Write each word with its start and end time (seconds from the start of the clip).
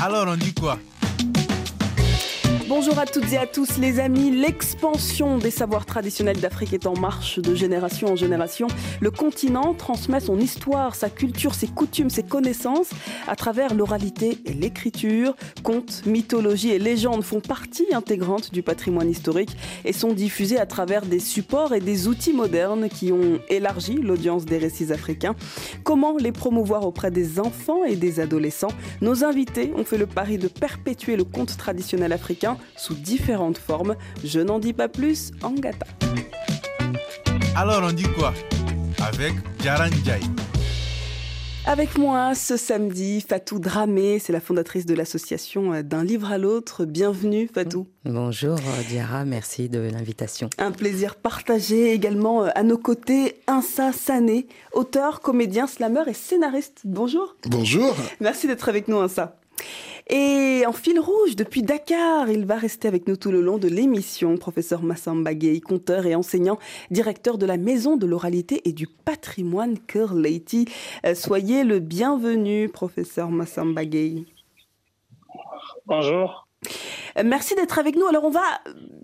Alors 0.00 0.26
on 0.26 0.36
dit 0.36 0.54
quoi? 0.54 0.78
Bonjour 2.74 2.98
à 2.98 3.04
toutes 3.04 3.30
et 3.34 3.36
à 3.36 3.46
tous 3.46 3.76
les 3.76 4.00
amis. 4.00 4.30
L'expansion 4.30 5.36
des 5.36 5.50
savoirs 5.50 5.84
traditionnels 5.84 6.40
d'Afrique 6.40 6.72
est 6.72 6.86
en 6.86 6.98
marche 6.98 7.38
de 7.38 7.54
génération 7.54 8.08
en 8.08 8.16
génération. 8.16 8.66
Le 9.02 9.10
continent 9.10 9.74
transmet 9.74 10.20
son 10.20 10.38
histoire, 10.38 10.94
sa 10.94 11.10
culture, 11.10 11.54
ses 11.54 11.66
coutumes, 11.66 12.08
ses 12.08 12.22
connaissances 12.22 12.88
à 13.28 13.36
travers 13.36 13.74
l'oralité 13.74 14.38
et 14.46 14.54
l'écriture. 14.54 15.36
Contes, 15.62 16.02
mythologies 16.06 16.70
et 16.70 16.78
légendes 16.78 17.22
font 17.22 17.40
partie 17.40 17.92
intégrante 17.92 18.54
du 18.54 18.62
patrimoine 18.62 19.10
historique 19.10 19.54
et 19.84 19.92
sont 19.92 20.14
diffusés 20.14 20.58
à 20.58 20.64
travers 20.64 21.04
des 21.04 21.20
supports 21.20 21.74
et 21.74 21.80
des 21.80 22.08
outils 22.08 22.32
modernes 22.32 22.88
qui 22.88 23.12
ont 23.12 23.38
élargi 23.50 23.96
l'audience 23.96 24.46
des 24.46 24.56
récits 24.56 24.94
africains. 24.94 25.34
Comment 25.84 26.16
les 26.16 26.32
promouvoir 26.32 26.86
auprès 26.86 27.10
des 27.10 27.38
enfants 27.38 27.84
et 27.84 27.96
des 27.96 28.18
adolescents? 28.18 28.72
Nos 29.02 29.24
invités 29.24 29.74
ont 29.76 29.84
fait 29.84 29.98
le 29.98 30.06
pari 30.06 30.38
de 30.38 30.48
perpétuer 30.48 31.16
le 31.16 31.24
conte 31.24 31.58
traditionnel 31.58 32.14
africain 32.14 32.56
sous 32.76 32.94
différentes 32.94 33.58
formes. 33.58 33.96
Je 34.24 34.40
n'en 34.40 34.58
dis 34.58 34.72
pas 34.72 34.88
plus, 34.88 35.32
Angata. 35.42 35.86
Alors 37.56 37.82
on 37.84 37.92
dit 37.92 38.08
quoi? 38.16 38.32
Avec 39.00 39.34
Jaranjai. 39.62 40.20
Avec 41.64 41.96
moi 41.96 42.34
ce 42.34 42.56
samedi, 42.56 43.20
Fatou 43.20 43.60
Dramé, 43.60 44.18
c'est 44.18 44.32
la 44.32 44.40
fondatrice 44.40 44.84
de 44.84 44.94
l'association 44.94 45.72
euh, 45.72 45.82
D'un 45.82 46.02
livre 46.02 46.32
à 46.32 46.38
l'autre. 46.38 46.84
Bienvenue 46.84 47.48
Fatou. 47.54 47.86
Bonjour 48.04 48.56
euh, 48.56 48.82
Diara, 48.88 49.24
merci 49.24 49.68
de 49.68 49.78
l'invitation. 49.78 50.50
Un 50.58 50.72
plaisir 50.72 51.14
partagé 51.14 51.92
également 51.92 52.44
euh, 52.44 52.48
à 52.56 52.64
nos 52.64 52.78
côtés, 52.78 53.36
Insa 53.46 53.92
Sané, 53.92 54.48
auteur, 54.72 55.20
comédien, 55.20 55.68
slammer 55.68 56.02
et 56.08 56.14
scénariste. 56.14 56.80
Bonjour. 56.84 57.36
Bonjour. 57.46 57.94
Merci 58.18 58.48
d'être 58.48 58.68
avec 58.68 58.88
nous 58.88 58.98
Insa. 58.98 59.36
Et 60.14 60.64
en 60.66 60.72
fil 60.72 61.00
rouge, 61.00 61.36
depuis 61.36 61.62
Dakar, 61.62 62.28
il 62.28 62.44
va 62.44 62.56
rester 62.56 62.86
avec 62.86 63.08
nous 63.08 63.16
tout 63.16 63.30
le 63.30 63.40
long 63.40 63.56
de 63.56 63.66
l'émission. 63.66 64.36
Professeur 64.36 64.82
Massamba 64.82 65.32
Gueye, 65.32 65.62
conteur 65.62 66.04
et 66.04 66.14
enseignant, 66.14 66.58
directeur 66.90 67.38
de 67.38 67.46
la 67.46 67.56
Maison 67.56 67.96
de 67.96 68.04
l'oralité 68.04 68.60
et 68.68 68.74
du 68.74 68.86
patrimoine 68.86 69.78
Cœur 69.78 70.12
euh, 70.14 71.14
Soyez 71.14 71.64
le 71.64 71.78
bienvenu, 71.78 72.68
professeur 72.68 73.30
Massamba. 73.30 73.84
Bonjour. 75.86 76.41
Euh, 77.18 77.22
merci 77.24 77.54
d'être 77.54 77.78
avec 77.78 77.96
nous. 77.96 78.06
Alors 78.06 78.24
on 78.24 78.30
va, 78.30 78.42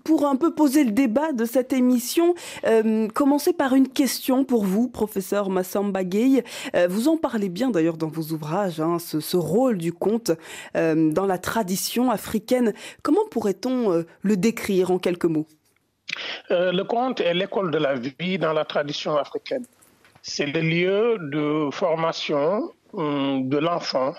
pour 0.03 0.25
un 0.25 0.35
peu 0.35 0.53
poser 0.53 0.83
le 0.83 0.91
débat 0.91 1.31
de 1.31 1.45
cette 1.45 1.73
émission, 1.73 2.33
euh, 2.65 3.07
commencer 3.09 3.53
par 3.53 3.73
une 3.73 3.87
question 3.87 4.45
pour 4.45 4.63
vous, 4.63 4.87
professeur 4.87 5.49
Massamba 5.49 6.03
Gueye. 6.03 6.43
Euh, 6.75 6.87
vous 6.89 7.07
en 7.07 7.17
parlez 7.17 7.49
bien 7.49 7.69
d'ailleurs 7.69 7.97
dans 7.97 8.07
vos 8.07 8.33
ouvrages, 8.33 8.79
hein, 8.79 8.97
ce, 8.99 9.37
rôle 9.37 9.77
du 9.77 9.93
conte 9.93 10.31
dans 10.73 11.25
la 11.25 11.37
tradition 11.37 12.11
africaine. 12.11 12.73
Comment 13.03 13.25
pourrait-on 13.31 14.03
le 14.21 14.37
décrire 14.37 14.91
en 14.91 14.99
quelques 14.99 15.25
mots? 15.25 15.47
Le 16.49 16.81
conte 16.83 17.21
est 17.21 17.33
l'école 17.33 17.71
de 17.71 17.77
la 17.77 17.95
vie 17.95 18.37
dans 18.37 18.53
la 18.53 18.65
tradition 18.65 19.15
africaine. 19.15 19.65
C'est 20.21 20.47
le 20.47 20.61
lieu 20.61 21.17
de 21.19 21.69
formation 21.71 22.71
hum, 22.93 23.47
de 23.47 23.57
l'enfant 23.57 24.13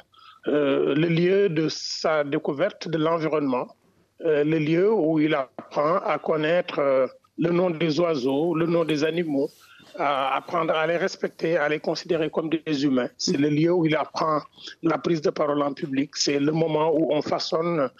euh, 0.49 0.95
le 0.95 1.09
lieu 1.09 1.49
de 1.49 1.69
sa 1.69 2.25
découverte 2.25 2.89
de 2.89 2.97
l'environnement, 2.97 3.77
euh, 4.25 4.45
le 4.45 4.59
lieu 4.59 4.93
où 4.93 5.19
il 5.21 5.35
apprend 5.35 5.97
à 5.99 6.19
connaître 6.19 6.79
euh, 6.79 7.07
le 7.39 7.51
nom 7.51 7.71
des 7.71 8.01
oiseaux, 8.01 8.55
le 8.55 8.67
nom 8.67 8.85
des 8.85 9.05
animaux, 9.05 9.51
à 9.99 10.37
apprendre 10.37 10.75
à 10.75 10.87
les 10.87 10.97
respecter, 10.97 11.57
à 11.57 11.69
les 11.69 11.81
considérer 11.81 12.31
comme 12.31 12.49
des 12.51 12.85
humains. 12.85 13.09
C'est 13.19 13.37
le 13.37 13.49
lieu 13.49 13.73
où 13.73 13.87
il 13.87 13.97
apprend 13.97 14.41
la 14.83 14.99
prise 14.99 15.21
de 15.21 15.31
parole 15.31 15.63
en 15.63 15.73
public. 15.73 16.11
C'est 16.15 16.39
le 16.39 16.53
moment 16.53 16.93
où 16.95 17.13
on 17.13 17.23
façonne 17.23 17.91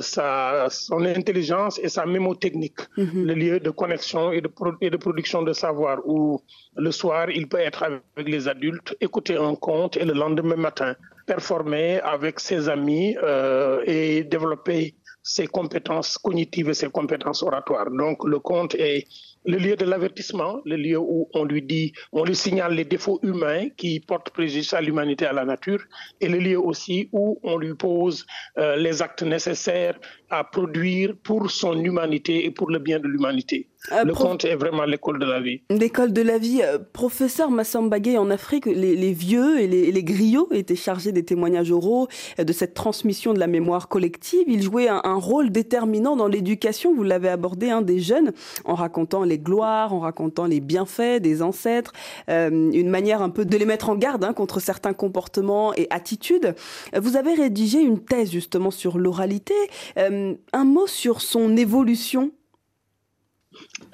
sa, 0.00 0.66
son 0.70 1.04
intelligence 1.04 1.78
et 1.82 1.88
sa 1.88 2.06
mémotechnique. 2.06 2.80
Mhm. 2.96 3.24
Le 3.24 3.34
lieu 3.34 3.60
de 3.60 3.70
connexion 3.70 4.32
et 4.32 4.40
de, 4.40 4.50
et 4.80 4.90
de, 4.90 4.96
production 4.96 5.42
de 5.42 5.52
savoir 5.52 5.98
où 6.06 6.40
le 6.76 6.90
soir, 6.90 7.30
il 7.30 7.48
peut 7.48 7.58
être 7.58 7.82
avec 7.82 8.28
les 8.28 8.48
adultes, 8.48 8.96
écouter 9.00 9.36
un 9.36 9.54
conte 9.54 9.96
et 9.96 10.04
le 10.04 10.14
lendemain 10.14 10.56
matin, 10.56 10.94
performer 11.26 12.00
avec 12.00 12.40
ses 12.40 12.68
amis 12.68 13.16
euh, 13.22 13.82
et 13.86 14.24
développer 14.24 14.94
ses 15.22 15.46
compétences 15.46 16.18
cognitives 16.18 16.68
et 16.70 16.74
ses 16.74 16.90
compétences 16.90 17.42
oratoires. 17.42 17.90
Donc 17.90 18.24
le 18.24 18.38
conte 18.40 18.74
est 18.74 19.06
le 19.44 19.56
lieu 19.56 19.76
de 19.76 19.84
l'avertissement, 19.84 20.60
le 20.64 20.76
lieu 20.76 20.98
où 20.98 21.28
on 21.34 21.44
lui 21.44 21.62
dit, 21.62 21.92
on 22.12 22.24
lui 22.24 22.36
signale 22.36 22.74
les 22.74 22.84
défauts 22.84 23.18
humains 23.22 23.68
qui 23.76 24.00
portent 24.00 24.30
préjudice 24.30 24.72
à 24.72 24.80
l'humanité, 24.80 25.26
à 25.26 25.32
la 25.32 25.44
nature, 25.44 25.82
et 26.20 26.28
le 26.28 26.38
lieu 26.38 26.58
aussi 26.58 27.08
où 27.12 27.38
on 27.42 27.56
lui 27.58 27.74
pose 27.74 28.26
euh, 28.58 28.76
les 28.76 29.02
actes 29.02 29.22
nécessaires 29.22 29.98
à 30.30 30.44
produire 30.44 31.14
pour 31.22 31.50
son 31.50 31.78
humanité 31.78 32.44
et 32.44 32.50
pour 32.50 32.70
le 32.70 32.78
bien 32.78 33.00
de 33.00 33.08
l'humanité. 33.08 33.68
Euh, 33.90 34.04
le 34.04 34.14
conte 34.14 34.44
est 34.44 34.54
vraiment 34.54 34.84
l'école 34.84 35.18
de 35.18 35.26
la 35.26 35.40
vie. 35.40 35.62
L'école 35.68 36.12
de 36.12 36.22
la 36.22 36.38
vie. 36.38 36.60
Euh, 36.62 36.78
professeur 36.92 37.50
Massambagé, 37.50 38.16
en 38.16 38.30
Afrique, 38.30 38.66
les, 38.66 39.12
vieux 39.12 39.60
et 39.60 39.66
les, 39.66 40.04
griots 40.04 40.48
étaient 40.52 40.76
chargés 40.76 41.10
des 41.10 41.24
témoignages 41.24 41.72
oraux, 41.72 42.06
de 42.38 42.52
cette 42.52 42.74
transmission 42.74 43.34
de 43.34 43.40
la 43.40 43.48
mémoire 43.48 43.88
collective. 43.88 44.44
Ils 44.46 44.62
jouaient 44.62 44.88
un, 44.88 45.14
rôle 45.14 45.50
déterminant 45.50 46.16
dans 46.16 46.28
l'éducation, 46.28 46.94
vous 46.94 47.02
l'avez 47.02 47.28
abordé, 47.28 47.70
un 47.70 47.82
des 47.82 47.98
jeunes, 47.98 48.32
en 48.64 48.74
racontant 48.74 49.24
les 49.24 49.38
gloires, 49.38 49.92
en 49.92 50.00
racontant 50.00 50.46
les 50.46 50.60
bienfaits 50.60 51.20
des 51.20 51.42
ancêtres, 51.42 51.92
euh, 52.28 52.50
une 52.50 52.88
manière 52.88 53.22
un 53.22 53.30
peu 53.30 53.44
de 53.44 53.56
les 53.56 53.66
mettre 53.66 53.90
en 53.90 53.96
garde 53.96 54.24
hein, 54.24 54.32
contre 54.32 54.60
certains 54.60 54.92
comportements 54.92 55.74
et 55.74 55.86
attitudes. 55.90 56.54
Vous 56.96 57.16
avez 57.16 57.34
rédigé 57.34 57.80
une 57.80 57.98
thèse 57.98 58.30
justement 58.30 58.70
sur 58.70 58.98
l'oralité. 58.98 59.54
Euh, 59.98 60.34
un 60.52 60.64
mot 60.64 60.86
sur 60.86 61.20
son 61.20 61.56
évolution 61.56 62.32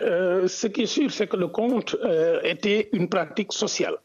euh, 0.00 0.48
ce 0.48 0.66
qui 0.66 0.82
est 0.82 0.86
sûr, 0.86 1.10
c'est 1.10 1.26
que 1.26 1.36
le 1.36 1.48
conte 1.48 1.96
était 2.42 2.88
une 2.92 3.08
pratique 3.08 3.52
sociale. 3.52 3.96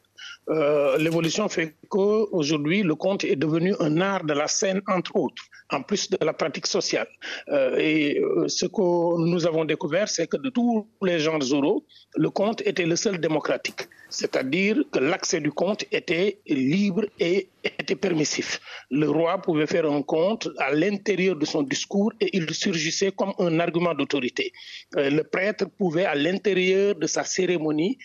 L'évolution 0.97 1.47
fait 1.49 1.75
qu'aujourd'hui, 1.89 2.83
le 2.83 2.95
conte 2.95 3.23
est 3.23 3.35
devenu 3.35 3.73
un 3.79 4.01
art 4.01 4.23
de 4.23 4.33
la 4.33 4.47
scène, 4.47 4.81
entre 4.87 5.15
autres 5.15 5.43
en 5.73 5.81
plus 5.81 6.09
de 6.09 6.17
la 6.21 6.33
pratique 6.33 6.67
sociale. 6.67 7.07
Euh, 7.49 7.77
et 7.77 8.19
euh, 8.19 8.47
ce 8.47 8.65
que 8.65 9.27
nous 9.31 9.45
avons 9.45 9.65
découvert, 9.65 10.07
c'est 10.07 10.27
que 10.27 10.37
de 10.37 10.49
tous 10.49 10.87
les 11.01 11.19
genres 11.19 11.51
oraux, 11.53 11.85
le 12.15 12.29
conte 12.29 12.61
était 12.61 12.85
le 12.85 12.95
seul 12.95 13.19
démocratique. 13.19 13.81
C'est-à-dire 14.09 14.75
que 14.91 14.99
l'accès 14.99 15.39
du 15.41 15.51
conte 15.51 15.85
était 15.91 16.39
libre 16.45 17.05
et 17.19 17.49
était 17.63 17.95
permissif. 17.95 18.61
Le 18.91 19.09
roi 19.09 19.41
pouvait 19.41 19.65
faire 19.65 19.89
un 19.91 20.03
conte 20.03 20.49
à 20.59 20.71
l'intérieur 20.71 21.35
de 21.35 21.45
son 21.45 21.63
discours 21.63 22.11
et 22.19 22.29
il 22.37 22.53
surgissait 22.53 23.11
comme 23.11 23.33
un 23.39 23.59
argument 23.59 23.95
d'autorité. 23.95 24.51
Euh, 24.97 25.09
le 25.09 25.23
prêtre 25.23 25.65
pouvait, 25.79 26.05
à 26.05 26.15
l'intérieur 26.15 26.95
de 26.95 27.07
sa 27.07 27.23
cérémonie, 27.23 27.97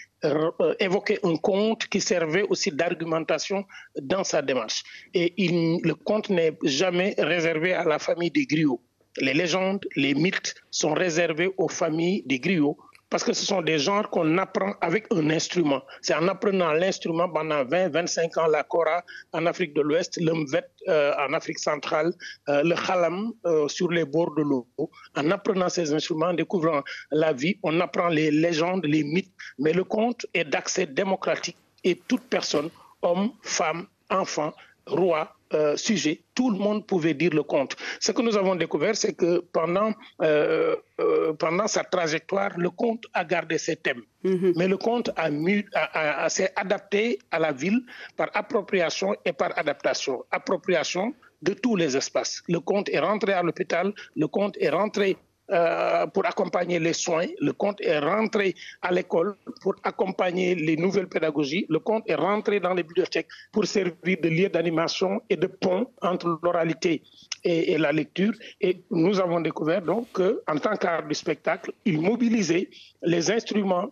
évoquer 0.81 1.20
un 1.22 1.37
conte 1.37 1.87
qui 1.87 2.00
servait 2.00 2.28
aussi 2.49 2.71
d'argumentation 2.71 3.65
dans 4.00 4.25
sa 4.25 4.43
démarche. 4.43 4.83
Et 5.15 5.34
le 5.83 5.94
conte 5.94 6.31
n'est 6.31 6.56
jamais 6.62 7.15
réservé 7.19 7.72
à 7.75 7.84
la 7.84 7.99
famille 7.99 8.31
des 8.31 8.47
griots. 8.47 8.83
Les 9.21 9.34
légendes, 9.34 9.84
les 9.97 10.15
mythes 10.15 10.55
sont 10.71 10.94
réservés 10.94 11.50
aux 11.56 11.69
familles 11.69 12.22
des 12.27 12.38
griots 12.38 12.78
parce 13.11 13.25
que 13.25 13.33
ce 13.33 13.44
sont 13.44 13.62
des 13.62 13.78
genres 13.78 14.11
qu'on 14.11 14.37
apprend 14.38 14.75
avec 14.81 15.06
un 15.12 15.31
instrument. 15.31 15.83
C'est 16.03 16.15
en 16.15 16.28
apprenant 16.28 16.72
l'instrument 16.72 17.28
pendant 17.28 17.65
20, 17.65 17.88
25 17.88 18.37
ans, 18.38 18.47
la 18.47 18.65
kora 18.65 19.03
en 19.33 19.47
Afrique 19.47 19.75
de 19.75 19.81
l'Ouest, 19.81 20.19
le 20.21 20.33
mvet 20.34 20.65
euh, 20.88 21.15
en 21.19 21.33
Afrique 21.33 21.59
centrale, 21.59 22.12
euh, 22.49 22.62
le 22.62 22.75
khalam 22.75 23.33
euh, 23.47 23.67
sur 23.69 23.91
les 23.91 24.05
bords 24.05 24.34
de 24.34 24.43
l'eau. 24.43 24.69
En 25.17 25.31
apprenant 25.31 25.69
ces 25.69 25.93
instruments, 25.93 26.27
en 26.27 26.34
découvrant 26.34 26.83
la 27.11 27.33
vie, 27.33 27.59
on 27.62 27.81
apprend 27.81 28.09
les 28.09 28.31
légendes, 28.31 28.84
les 28.84 29.05
mythes, 29.05 29.33
mais 29.59 29.72
le 29.72 29.84
conte 29.84 30.27
est 30.34 30.44
d'accès 30.44 30.87
démocratique 30.87 31.56
et 31.84 31.97
toute 32.09 32.22
personne, 32.22 32.71
homme, 33.03 33.31
femme, 33.43 33.87
enfant, 34.11 34.53
roi, 34.87 35.34
euh, 35.55 35.76
sujet, 35.76 36.20
tout 36.35 36.50
le 36.50 36.58
monde 36.58 36.87
pouvait 36.87 37.14
dire 37.14 37.32
le 37.32 37.43
conte. 37.43 37.75
Ce 38.00 38.12
que 38.12 38.20
nous 38.20 38.37
avons 38.37 38.55
découvert, 38.55 38.94
c'est 38.97 39.14
que 39.14 39.38
pendant, 39.53 39.93
euh, 40.23 40.76
euh, 41.00 41.32
pendant 41.35 41.67
sa 41.67 41.85
trajectoire, 41.85 42.58
le 42.58 42.69
conte 42.69 43.05
a 43.14 43.25
gardé 43.25 43.56
ses 43.56 43.76
thèmes. 43.76 44.03
Mhm. 44.25 44.53
Mais 44.56 44.69
le 44.69 44.76
conte 44.76 45.08
a, 45.17 45.31
a, 45.75 46.25
a, 46.25 46.29
s'est 46.29 46.53
adapté 46.55 47.19
à 47.31 47.38
la 47.38 47.53
ville 47.53 47.81
par 48.17 48.29
appropriation 48.35 49.14
et 49.25 49.32
par 49.32 49.56
adaptation. 49.58 50.23
Appropriation 50.31 51.14
de 51.41 51.55
tous 51.55 51.76
les 51.76 51.97
espaces. 51.97 52.43
Le 52.49 52.61
conte 52.61 52.88
est 52.91 52.99
rentré 52.99 53.32
à 53.32 53.43
l'hôpital, 53.43 53.94
le 54.17 54.26
conte 54.26 54.56
est 54.61 54.70
rentré 54.70 55.17
euh, 55.50 56.06
pour 56.09 56.27
accompagner 56.27 56.79
les 56.79 56.93
soins. 56.93 57.27
Le 57.41 57.53
conte 57.55 57.81
est 57.81 57.99
rentré 57.99 58.55
à 58.83 58.93
l'école 58.93 59.35
pour 59.62 59.75
accompagner 59.83 60.55
les 60.55 60.77
nouvelles 60.77 61.09
pédagogies. 61.09 61.65
Le 61.71 61.79
conte 61.79 62.05
est 62.06 62.17
rentré 62.17 62.61
dans 62.61 62.75
les 62.75 62.83
bibliothèques 62.83 63.29
pour 63.50 63.65
servir 63.65 64.19
de 64.23 64.29
lieu 64.29 64.49
d'animation 64.50 65.23
et 65.31 65.37
de 65.37 65.47
pont 65.47 65.87
entre 66.03 66.39
l'oralité 66.43 67.03
et, 67.45 67.79
la 67.79 67.93
lecture. 67.93 68.33
Et 68.61 68.83
nous 68.91 69.19
avons 69.21 69.41
découvert 69.41 69.81
donc 69.81 70.09
qu'en 70.12 70.59
tant 70.59 70.77
qu'art 70.77 71.06
du 71.06 71.15
spectacle, 71.15 71.73
il 71.87 71.99
mobilisait 72.01 72.69
les 73.03 73.31
instruments 73.31 73.91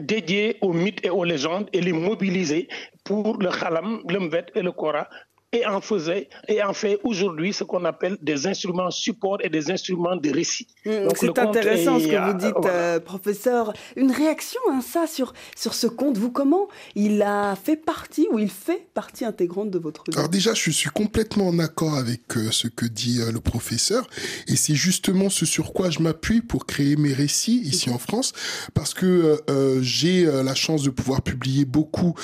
dédiés 0.00 0.58
aux 0.60 0.72
mythes 0.72 1.04
et 1.04 1.10
aux 1.10 1.24
légendes 1.24 1.68
et 1.72 1.80
les 1.80 1.92
mobiliser 1.92 2.68
pour 3.04 3.38
le 3.38 3.50
khalam, 3.50 4.02
le 4.08 4.20
mvet 4.20 4.46
et 4.54 4.62
le 4.62 4.70
kora 4.72 5.08
et 5.52 5.64
en 5.64 5.80
faisait 5.80 6.28
et 6.46 6.62
en 6.62 6.74
fait 6.74 6.98
aujourd'hui 7.04 7.54
ce 7.54 7.64
qu'on 7.64 7.86
appelle 7.86 8.18
des 8.20 8.46
instruments 8.46 8.90
support 8.90 9.38
et 9.42 9.48
des 9.48 9.70
instruments 9.70 10.16
de 10.16 10.30
récit. 10.30 10.66
Mmh, 10.84 11.08
c'est 11.14 11.38
intéressant 11.38 11.98
ce 11.98 12.06
que 12.06 12.26
vous 12.26 12.38
dites, 12.38 12.66
euh, 12.66 13.00
professeur. 13.00 13.72
Une 13.96 14.12
réaction, 14.12 14.60
hein, 14.70 14.80
ça, 14.82 15.06
sur, 15.06 15.32
sur 15.56 15.72
ce 15.72 15.86
conte. 15.86 16.18
Vous, 16.18 16.30
comment 16.30 16.68
il 16.94 17.22
a 17.22 17.56
fait 17.56 17.76
partie 17.76 18.28
ou 18.30 18.38
il 18.38 18.50
fait 18.50 18.88
partie 18.92 19.24
intégrante 19.24 19.70
de 19.70 19.78
votre 19.78 20.04
vie 20.10 20.18
Alors 20.18 20.28
déjà, 20.28 20.52
je 20.52 20.70
suis 20.70 20.90
complètement 20.90 21.48
en 21.48 21.58
accord 21.58 21.94
avec 21.94 22.36
euh, 22.36 22.50
ce 22.50 22.68
que 22.68 22.84
dit 22.84 23.20
euh, 23.20 23.32
le 23.32 23.40
professeur, 23.40 24.06
et 24.48 24.56
c'est 24.56 24.74
justement 24.74 25.30
ce 25.30 25.46
sur 25.46 25.72
quoi 25.72 25.88
je 25.88 26.00
m'appuie 26.00 26.42
pour 26.42 26.66
créer 26.66 26.96
mes 26.96 27.14
récits 27.14 27.62
ici 27.64 27.88
en 27.88 27.98
France, 27.98 28.32
parce 28.74 28.92
que 28.92 29.38
j'ai 29.80 30.24
la 30.24 30.54
chance 30.54 30.82
de 30.82 30.90
pouvoir 30.90 31.22
publier 31.22 31.64
beaucoup 31.64 32.14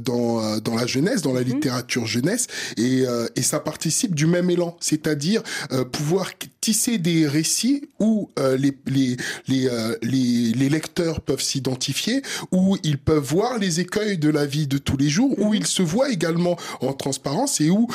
dans 0.00 0.58
dans 0.60 0.74
la 0.74 0.86
jeunesse, 0.86 1.22
dans 1.22 1.32
la 1.32 1.40
mmh. 1.40 1.44
littérature 1.44 2.06
jeunesse, 2.06 2.46
et, 2.76 3.02
euh, 3.06 3.26
et 3.36 3.42
ça 3.42 3.60
participe 3.60 4.14
du 4.14 4.26
même 4.26 4.50
élan, 4.50 4.76
c'est-à-dire 4.80 5.42
euh, 5.72 5.84
pouvoir 5.84 6.30
tisser 6.60 6.98
des 6.98 7.26
récits 7.26 7.88
où 7.98 8.30
euh, 8.38 8.56
les, 8.56 8.76
les, 8.86 9.16
les, 9.48 9.68
les, 10.02 10.52
les, 10.52 10.68
lecteurs 10.68 11.20
peuvent 11.20 11.42
s'identifier, 11.42 12.22
où 12.52 12.76
ils 12.82 12.98
peuvent 12.98 13.24
voir 13.24 13.58
les 13.58 13.80
écueils 13.80 14.18
de 14.18 14.28
la 14.28 14.46
vie 14.46 14.66
de 14.66 14.78
tous 14.78 14.96
les 14.96 15.08
jours, 15.08 15.38
où 15.38 15.50
mhm. 15.50 15.54
ils 15.54 15.66
se 15.66 15.82
voient 15.82 16.10
également 16.10 16.56
en 16.80 16.92
transparence 16.92 17.60
et 17.60 17.70
où 17.70 17.88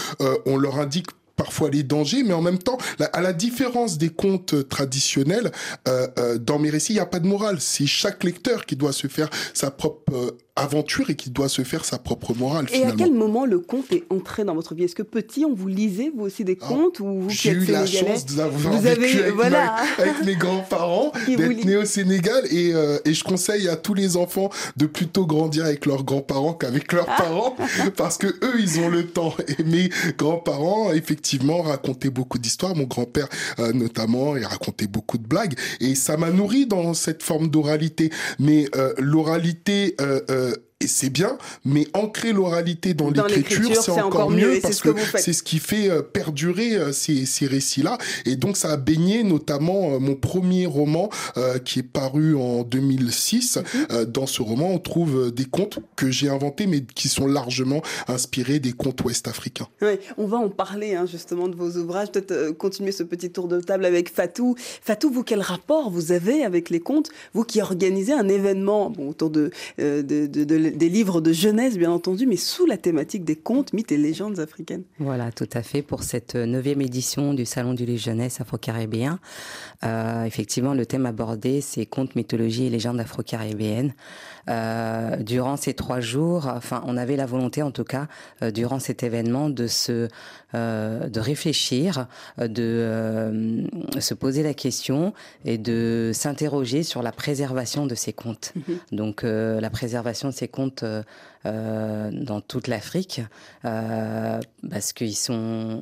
on 0.46 0.58
leur 0.58 0.80
indique 0.80 1.08
parfois 1.36 1.70
les 1.70 1.84
dangers, 1.84 2.24
mais 2.24 2.34
en 2.34 2.42
même 2.42 2.60
temps, 2.60 2.78
à 3.12 3.22
la 3.22 3.34
différence 3.34 3.98
des 3.98 4.10
contes 4.10 4.68
traditionnels, 4.70 5.52
euh, 5.88 6.08
euh, 6.18 6.38
dans 6.38 6.60
mes 6.60 6.70
récits, 6.70 6.94
il 6.94 6.96
n'y 6.96 7.02
a 7.02 7.06
pas 7.06 7.20
de 7.20 7.28
morale. 7.28 7.58
C'est 7.60 7.88
chaque 7.88 8.24
lecteur 8.24 8.66
qui 8.66 8.76
doit 8.76 8.94
se 8.94 9.08
faire 9.08 9.30
sa 9.54 9.72
propre 9.72 10.14
euh, 10.14 10.32
aventure 10.56 11.10
et 11.10 11.16
qui 11.16 11.30
doit 11.30 11.50
se 11.50 11.64
faire 11.64 11.86
sa 11.86 11.98
propre 11.98 12.34
morale. 12.36 12.68
Et 12.74 12.84
à 12.84 12.92
quel 12.92 13.12
moment 13.14 13.46
le 13.46 13.60
conte 13.60 13.92
est 13.92 14.04
entré 14.10 14.44
dans 14.44 14.56
votre 14.56 14.76
vie? 14.76 14.84
Est-ce 14.84 14.96
que 14.96 15.04
petit, 15.04 15.46
on 15.46 15.54
vous 15.54 15.68
lisait 15.68 16.12
vous 16.16 16.24
aussi 16.24 16.44
des 16.44 16.58
ah, 16.62 16.68
contes 16.68 17.00
ou 17.00 17.22
vous 17.22 17.30
J'ai 17.30 17.52
eu 17.52 17.66
la 17.66 17.86
chance 17.86 18.26
d'avoir 18.26 18.80
vécu 18.80 19.20
avec, 19.20 19.34
voilà. 19.34 19.76
avec, 19.98 20.24
mes 20.26 20.36
grands-parents, 20.36 21.12
d'être 21.28 21.66
né 21.66 21.78
au 21.78 21.86
Sénégal 21.86 22.46
et, 22.52 22.74
et 23.06 23.14
je 23.14 23.24
conseille 23.24 23.68
à 23.68 23.76
tous 23.76 23.94
les 23.94 24.18
enfants 24.18 24.50
de 24.78 24.86
plutôt 24.86 25.26
grandir 25.26 25.66
avec 25.66 25.86
leurs 25.86 26.04
grands-parents 26.04 26.54
qu'avec 26.54 26.92
leurs 26.94 27.10
ah. 27.10 27.22
parents 27.22 27.56
parce 27.96 28.18
que 28.18 28.28
eux, 28.28 28.60
ils 28.60 28.80
ont 28.80 28.90
le 28.90 29.08
temps. 29.08 29.36
Et 29.58 29.64
mes 29.64 29.90
grands-parents, 30.18 30.92
effectivement, 30.94 31.62
raconté 31.62 32.10
beaucoup 32.10 32.38
d'histoires. 32.38 32.76
Mon 32.76 32.86
grand-père 32.86 33.28
euh, 33.60 33.74
notamment, 33.74 34.36
il 34.38 34.46
racontait 34.46 34.88
beaucoup 34.88 35.18
de 35.18 35.28
blagues 35.28 35.56
et 35.80 35.96
ça 35.96 36.18
m'a 36.18 36.30
nourri 36.30 36.66
dans 36.66 36.94
cette 36.94 37.24
forme 37.24 37.50
d'oralité. 37.50 38.10
Mais 38.40 38.66
euh, 38.76 38.94
l'oralité 38.98 39.96
euh, 40.02 40.22
c'est 40.88 41.10
bien, 41.10 41.38
mais 41.66 41.88
ancrer 41.94 42.34
l'oralité 42.34 42.94
dans, 42.94 43.10
l'écriture, 43.10 43.82
c'est 43.82 43.92
encore, 43.92 44.30
mieux, 44.30 44.60
parce 44.62 44.82
que, 44.82 44.90
c'est 45.18 45.34
ce 45.34 45.44
qui 45.44 45.60
fait 45.60 45.90
euh, 45.90 46.02
perdurer 46.02 46.76
euh, 46.76 46.92
ces, 46.92 47.26
ces 47.26 47.46
récits-là. 47.46 47.98
Et 48.26 48.36
donc 48.36 48.58
ça 48.58 48.72
a 48.72 48.78
baigné 48.78 49.24
notamment 49.24 49.94
euh, 49.94 50.00
mon 50.00 50.16
premier 50.16 50.66
roman 50.66 51.10
qui 51.66 51.80
est 51.80 51.84
paru 51.84 52.36
en 52.36 52.64
2006. 52.64 53.58
Mhm. 53.58 54.06
dans 54.06 54.26
ce 54.26 54.42
roman, 54.42 54.72
on 54.72 54.80
trouve 54.80 55.32
des 55.32 55.46
contes 55.46 55.80
que 55.96 56.12
j'ai 56.12 56.30
inventés, 56.30 56.68
mais 56.68 56.82
qui 56.84 57.08
sont 57.08 57.28
largement 57.28 57.82
inspirés 58.08 58.60
des 58.60 58.74
contes 58.74 59.04
ouest-africains. 59.04 59.68
Oui, 59.82 60.00
on 60.18 60.28
va 60.28 60.38
en 60.38 60.50
parler 60.50 60.96
hein, 60.96 61.06
justement 61.06 61.48
de 61.48 61.56
vos 61.56 61.78
ouvrages. 61.78 62.12
Peut-être 62.12 62.52
continuer 62.52 62.92
ce 62.92 63.04
petit 63.04 63.32
tour 63.32 63.48
de 63.48 63.60
table 63.60 63.86
avec 63.86 64.14
Fatou. 64.14 64.56
Fatou, 64.58 65.10
vous, 65.12 65.24
quel 65.24 65.42
rapport 65.42 65.90
vous 65.90 66.12
avez 66.12 66.44
avec 66.44 66.70
les 66.70 66.80
contes 66.80 67.10
Vous 67.34 67.44
qui 67.44 67.62
organisez 67.62 68.14
un 68.14 68.28
événement 68.28 68.90
bon, 68.90 69.10
autour 69.10 69.30
de, 69.30 69.52
de, 69.78 70.02
de, 70.02 70.44
de 70.44 70.56
des 70.74 70.90
livres 70.90 71.22
de 71.22 71.32
jeunesse, 71.32 71.78
bien 71.78 71.92
entendu, 71.92 72.26
mais 72.26 72.36
sous 72.36 72.66
la 72.66 72.78
thématique 72.78 73.24
des 73.24 73.36
contes, 73.36 73.74
mythes 73.74 73.92
et 73.92 73.98
légendes 73.98 74.40
africaines. 74.40 74.84
Voilà, 75.00 75.32
tout 75.32 75.50
à 75.54 75.64
fait. 75.64 75.82
Pour 75.82 76.04
cette 76.04 76.36
neuvième 76.36 76.82
édition 76.82 77.34
du 77.34 77.46
Salon 77.46 77.74
du 77.74 77.86
livre 77.86 78.02
jeunesse 78.02 78.42
afro-caribéen, 78.42 79.20
euh, 79.84 80.24
effectivement, 80.26 80.74
le 80.74 80.86
thème 80.86 81.06
abordé, 81.06 81.62
c'est 81.62 81.86
contes, 81.86 82.16
mythologie 82.16 82.66
et 82.66 82.70
légendes 82.70 83.00
afro-caribéennes. 83.00 83.94
Euh, 84.50 85.18
durant 85.18 85.58
ces 85.58 85.74
trois 85.74 86.00
jours, 86.00 86.48
enfin, 86.48 86.84
on 86.86 86.98
avait 86.98 87.16
la 87.16 87.26
volonté, 87.26 87.62
en 87.62 87.72
tout 87.72 87.84
cas, 87.84 88.08
euh, 88.42 88.52
durant 88.52 88.80
cet 88.80 89.04
événement, 89.04 89.50
de 89.50 89.68
se, 89.68 90.08
de 90.54 91.20
réfléchir, 91.20 92.08
de 92.38 93.68
se 94.00 94.14
poser 94.14 94.44
la 94.44 94.54
question 94.54 95.14
et 95.46 95.58
de 95.58 96.12
s'interroger 96.14 96.84
sur 96.84 97.02
la 97.02 97.12
préservation 97.12 97.88
de 97.88 97.96
ces 97.96 98.14
contes. 98.14 98.54
Mhm. 98.56 98.78
Donc, 98.92 99.24
la 99.24 99.70
préservation 99.72 100.30
de 100.30 100.34
ces 100.34 100.48
contes 100.48 100.86
dans 101.44 102.42
toute 102.48 102.68
l'Afrique, 102.68 103.22
parce 103.64 104.94
qu'ils 104.94 105.16
sont 105.16 105.82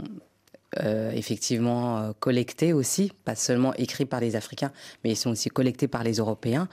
euh, 0.80 1.12
effectivement 1.12 1.98
euh, 1.98 2.12
collectés 2.18 2.72
aussi, 2.72 3.12
pas 3.26 3.36
seulement 3.36 3.74
écrits 3.74 4.06
par 4.06 4.22
les 4.22 4.38
Africains, 4.38 4.72
mais 5.04 5.12
ils 5.12 5.18
sont 5.18 5.32
aussi 5.32 5.50
collectés 5.50 5.90
par 5.90 6.02
les 6.02 6.14
Européens. 6.14 6.70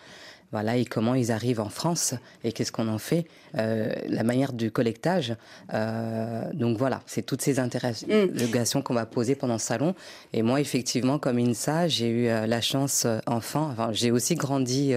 Voilà, 0.51 0.79
et 0.79 0.87
comment 0.87 1.15
ils 1.15 1.31
arrivent 1.31 1.61
en 1.61 1.69
France 1.69 2.15
et 2.43 2.53
qu'est-ce 2.53 2.73
qu'on 2.73 2.89
en 2.89 2.97
fait, 2.97 3.27
euh, 3.59 3.93
la 4.09 4.23
manière 4.23 4.55
du 4.55 4.71
collectage. 4.71 5.37
Euh, 5.75 6.43
donc 6.55 6.79
voilà, 6.79 7.03
c'est 7.05 7.21
toutes 7.21 7.43
ces 7.43 7.59
interrogations 7.59 8.81
qu'on 8.81 8.95
va 8.95 9.05
poser 9.05 9.35
pendant 9.35 9.59
ce 9.59 9.67
salon. 9.67 9.95
Et 10.33 10.41
moi, 10.41 10.61
effectivement, 10.63 11.19
comme 11.19 11.39
INSA, 11.39 11.89
j'ai 11.89 12.09
eu 12.09 12.29
euh, 12.29 12.47
la 12.47 12.63
chance, 12.63 13.07
enfant, 13.27 13.69
enfin, 13.71 13.91
j'ai 13.93 14.11
aussi 14.11 14.37
grandi, 14.37 14.95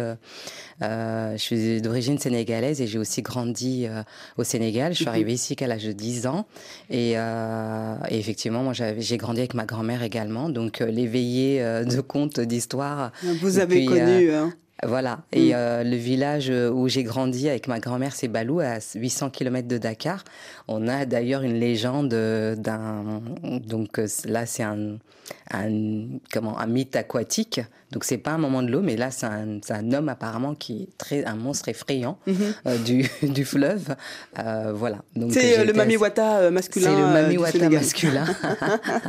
je 0.81 1.35
suis 1.37 1.81
d'origine 1.81 2.17
sénégalaise 2.17 2.79
et 2.79 2.87
j'ai 2.87 2.97
aussi 2.97 3.21
grandi 3.21 3.87
au 4.37 4.45
Sénégal. 4.45 4.93
Je 4.93 4.97
suis 4.97 5.05
mhm. 5.05 5.11
arrivée 5.11 5.33
ici 5.33 5.57
qu'à 5.57 5.67
l'âge 5.67 5.83
de 5.83 5.91
10 5.91 6.27
ans. 6.27 6.45
Et, 6.89 7.11
et 7.11 8.19
effectivement, 8.19 8.63
moi, 8.63 8.71
j'ai 8.73 9.17
grandi 9.17 9.41
avec 9.41 9.53
ma 9.53 9.65
grand-mère 9.65 10.01
également. 10.01 10.47
Donc, 10.47 10.79
l'éveillé 10.79 11.59
de 11.59 11.99
contes, 11.99 12.39
d'histoires. 12.39 13.11
Vous 13.41 13.59
avez 13.59 13.85
connu. 13.85 14.31
Hein. 14.31 14.53
Voilà. 14.83 15.19
Et 15.31 15.49
mm. 15.49 15.55
euh, 15.55 15.83
le 15.83 15.95
village 15.95 16.49
où 16.49 16.87
j'ai 16.87 17.03
grandi 17.03 17.47
avec 17.49 17.67
ma 17.67 17.79
grand-mère, 17.79 18.13
c'est 18.15 18.27
Balou, 18.27 18.59
à 18.59 18.79
800 18.95 19.29
km 19.29 19.67
de 19.67 19.77
Dakar. 19.77 20.23
On 20.67 20.87
a 20.87 21.05
d'ailleurs 21.05 21.43
une 21.43 21.59
légende 21.59 22.09
d'un. 22.09 23.21
Donc 23.43 23.99
euh, 23.99 24.07
là, 24.25 24.45
c'est 24.45 24.63
un, 24.63 24.97
un, 25.51 25.69
comment, 26.31 26.57
un 26.57 26.67
mythe 26.67 26.95
aquatique. 26.95 27.61
Donc 27.91 28.05
c'est 28.05 28.17
pas 28.17 28.31
un 28.31 28.37
moment 28.37 28.63
de 28.63 28.71
l'eau, 28.71 28.81
mais 28.81 28.95
là 28.95 29.11
c'est 29.11 29.25
un, 29.25 29.59
un, 29.69 29.91
homme 29.91 30.07
apparemment 30.07 30.55
qui 30.55 30.83
est 30.83 30.97
très 30.97 31.25
un 31.25 31.35
monstre 31.35 31.67
effrayant 31.67 32.17
mhm. 32.25 32.35
euh, 32.65 32.77
du, 32.77 33.09
du, 33.23 33.43
fleuve. 33.43 33.95
Euh, 34.39 34.71
voilà. 34.73 34.99
C'est 35.29 35.59
euh, 35.59 35.65
le 35.65 35.73
mamiwata 35.73 36.49
masculin. 36.51 36.89
C'est 36.89 36.95
le 36.95 37.07
mamiwata 37.07 37.69
masculin. 37.69 38.23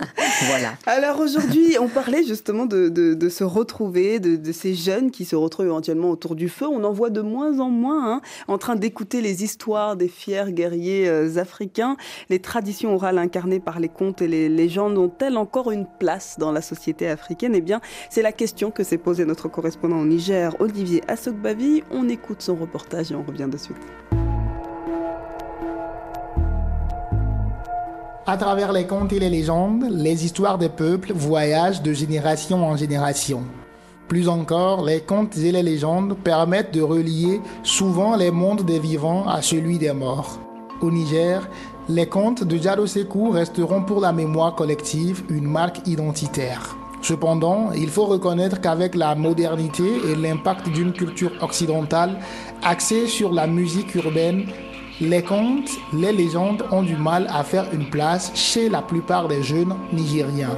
voilà. 0.46 0.74
Alors 0.86 1.20
aujourd'hui, 1.20 1.76
on 1.80 1.86
parlait 1.86 2.24
justement 2.24 2.66
de, 2.66 2.88
de, 2.88 3.14
de 3.14 3.28
se 3.28 3.44
retrouver, 3.44 4.18
de, 4.18 4.34
de, 4.34 4.52
ces 4.52 4.74
jeunes 4.74 5.12
qui 5.12 5.24
se 5.24 5.36
retrouvent 5.36 5.66
éventuellement 5.66 6.10
autour 6.10 6.34
du 6.34 6.48
feu. 6.48 6.66
On 6.66 6.82
en 6.82 6.92
voit 6.92 7.10
de 7.10 7.20
moins 7.20 7.60
en 7.60 7.70
moins 7.70 8.14
hein, 8.14 8.20
en 8.48 8.58
train 8.58 8.74
d'écouter 8.74 9.20
les 9.20 9.44
histoires 9.44 9.94
des 9.94 10.08
fiers 10.08 10.46
guerriers 10.48 11.08
africains. 11.38 11.96
Les 12.30 12.40
traditions 12.40 12.94
orales 12.94 13.18
incarnées 13.18 13.60
par 13.60 13.78
les 13.78 13.88
contes 13.88 14.22
et 14.22 14.28
les 14.28 14.48
légendes 14.48 14.98
ont-elles 14.98 15.36
encore 15.36 15.70
une 15.70 15.86
place 16.00 16.36
dans 16.38 16.50
la 16.50 16.62
société 16.62 17.08
africaine? 17.08 17.54
Eh 17.54 17.60
bien, 17.60 17.80
c'est 18.10 18.22
la 18.22 18.32
question 18.32 18.71
que 18.72 18.84
s'est 18.84 18.98
posée 18.98 19.24
notre 19.24 19.48
correspondant 19.48 19.98
au 20.00 20.04
Niger, 20.04 20.54
Olivier 20.60 21.02
Assogbavi. 21.08 21.82
On 21.90 22.08
écoute 22.08 22.42
son 22.42 22.54
reportage 22.56 23.12
et 23.12 23.14
on 23.14 23.22
revient 23.22 23.48
de 23.50 23.56
suite. 23.56 23.76
À 28.26 28.36
travers 28.36 28.72
les 28.72 28.86
contes 28.86 29.12
et 29.12 29.18
les 29.18 29.28
légendes, 29.28 29.84
les 29.90 30.24
histoires 30.24 30.56
des 30.56 30.68
peuples 30.68 31.12
voyagent 31.12 31.82
de 31.82 31.92
génération 31.92 32.64
en 32.64 32.76
génération. 32.76 33.42
Plus 34.08 34.28
encore, 34.28 34.84
les 34.84 35.00
contes 35.00 35.36
et 35.38 35.52
les 35.52 35.62
légendes 35.62 36.16
permettent 36.22 36.72
de 36.72 36.82
relier 36.82 37.40
souvent 37.62 38.14
les 38.16 38.30
mondes 38.30 38.64
des 38.64 38.78
vivants 38.78 39.26
à 39.26 39.42
celui 39.42 39.78
des 39.78 39.92
morts. 39.92 40.38
Au 40.80 40.90
Niger, 40.90 41.48
les 41.88 42.06
contes 42.06 42.44
de 42.44 42.56
Diado 42.58 42.86
Sekou 42.86 43.30
resteront 43.30 43.82
pour 43.82 44.00
la 44.00 44.12
mémoire 44.12 44.54
collective 44.54 45.22
une 45.28 45.46
marque 45.46 45.86
identitaire. 45.88 46.76
Cependant, 47.02 47.72
il 47.72 47.88
faut 47.90 48.06
reconnaître 48.06 48.60
qu'avec 48.60 48.94
la 48.94 49.16
modernité 49.16 49.82
et 50.08 50.14
l'impact 50.14 50.68
d'une 50.68 50.92
culture 50.92 51.32
occidentale 51.40 52.20
axée 52.62 53.08
sur 53.08 53.32
la 53.32 53.48
musique 53.48 53.96
urbaine, 53.96 54.46
les 55.00 55.22
contes, 55.22 55.70
les 55.92 56.12
légendes 56.12 56.62
ont 56.70 56.82
du 56.82 56.96
mal 56.96 57.26
à 57.28 57.42
faire 57.42 57.66
une 57.72 57.90
place 57.90 58.30
chez 58.36 58.68
la 58.68 58.82
plupart 58.82 59.26
des 59.26 59.42
jeunes 59.42 59.74
Nigériens. 59.92 60.56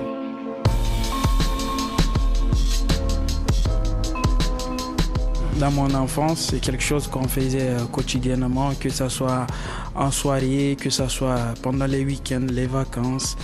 Dans 5.58 5.70
mon 5.70 5.94
enfance, 5.94 6.48
c'est 6.50 6.60
quelque 6.60 6.82
chose 6.82 7.06
qu'on 7.06 7.26
faisait 7.26 7.70
euh, 7.70 7.84
quotidiennement, 7.90 8.72
que 8.78 8.90
ce 8.90 9.08
soit 9.08 9.46
en 9.94 10.10
soirée, 10.10 10.76
que 10.78 10.90
ce 10.90 11.08
soit 11.08 11.54
pendant 11.62 11.86
les 11.86 12.04
week-ends, 12.04 12.46
les 12.50 12.66
vacances. 12.66 13.36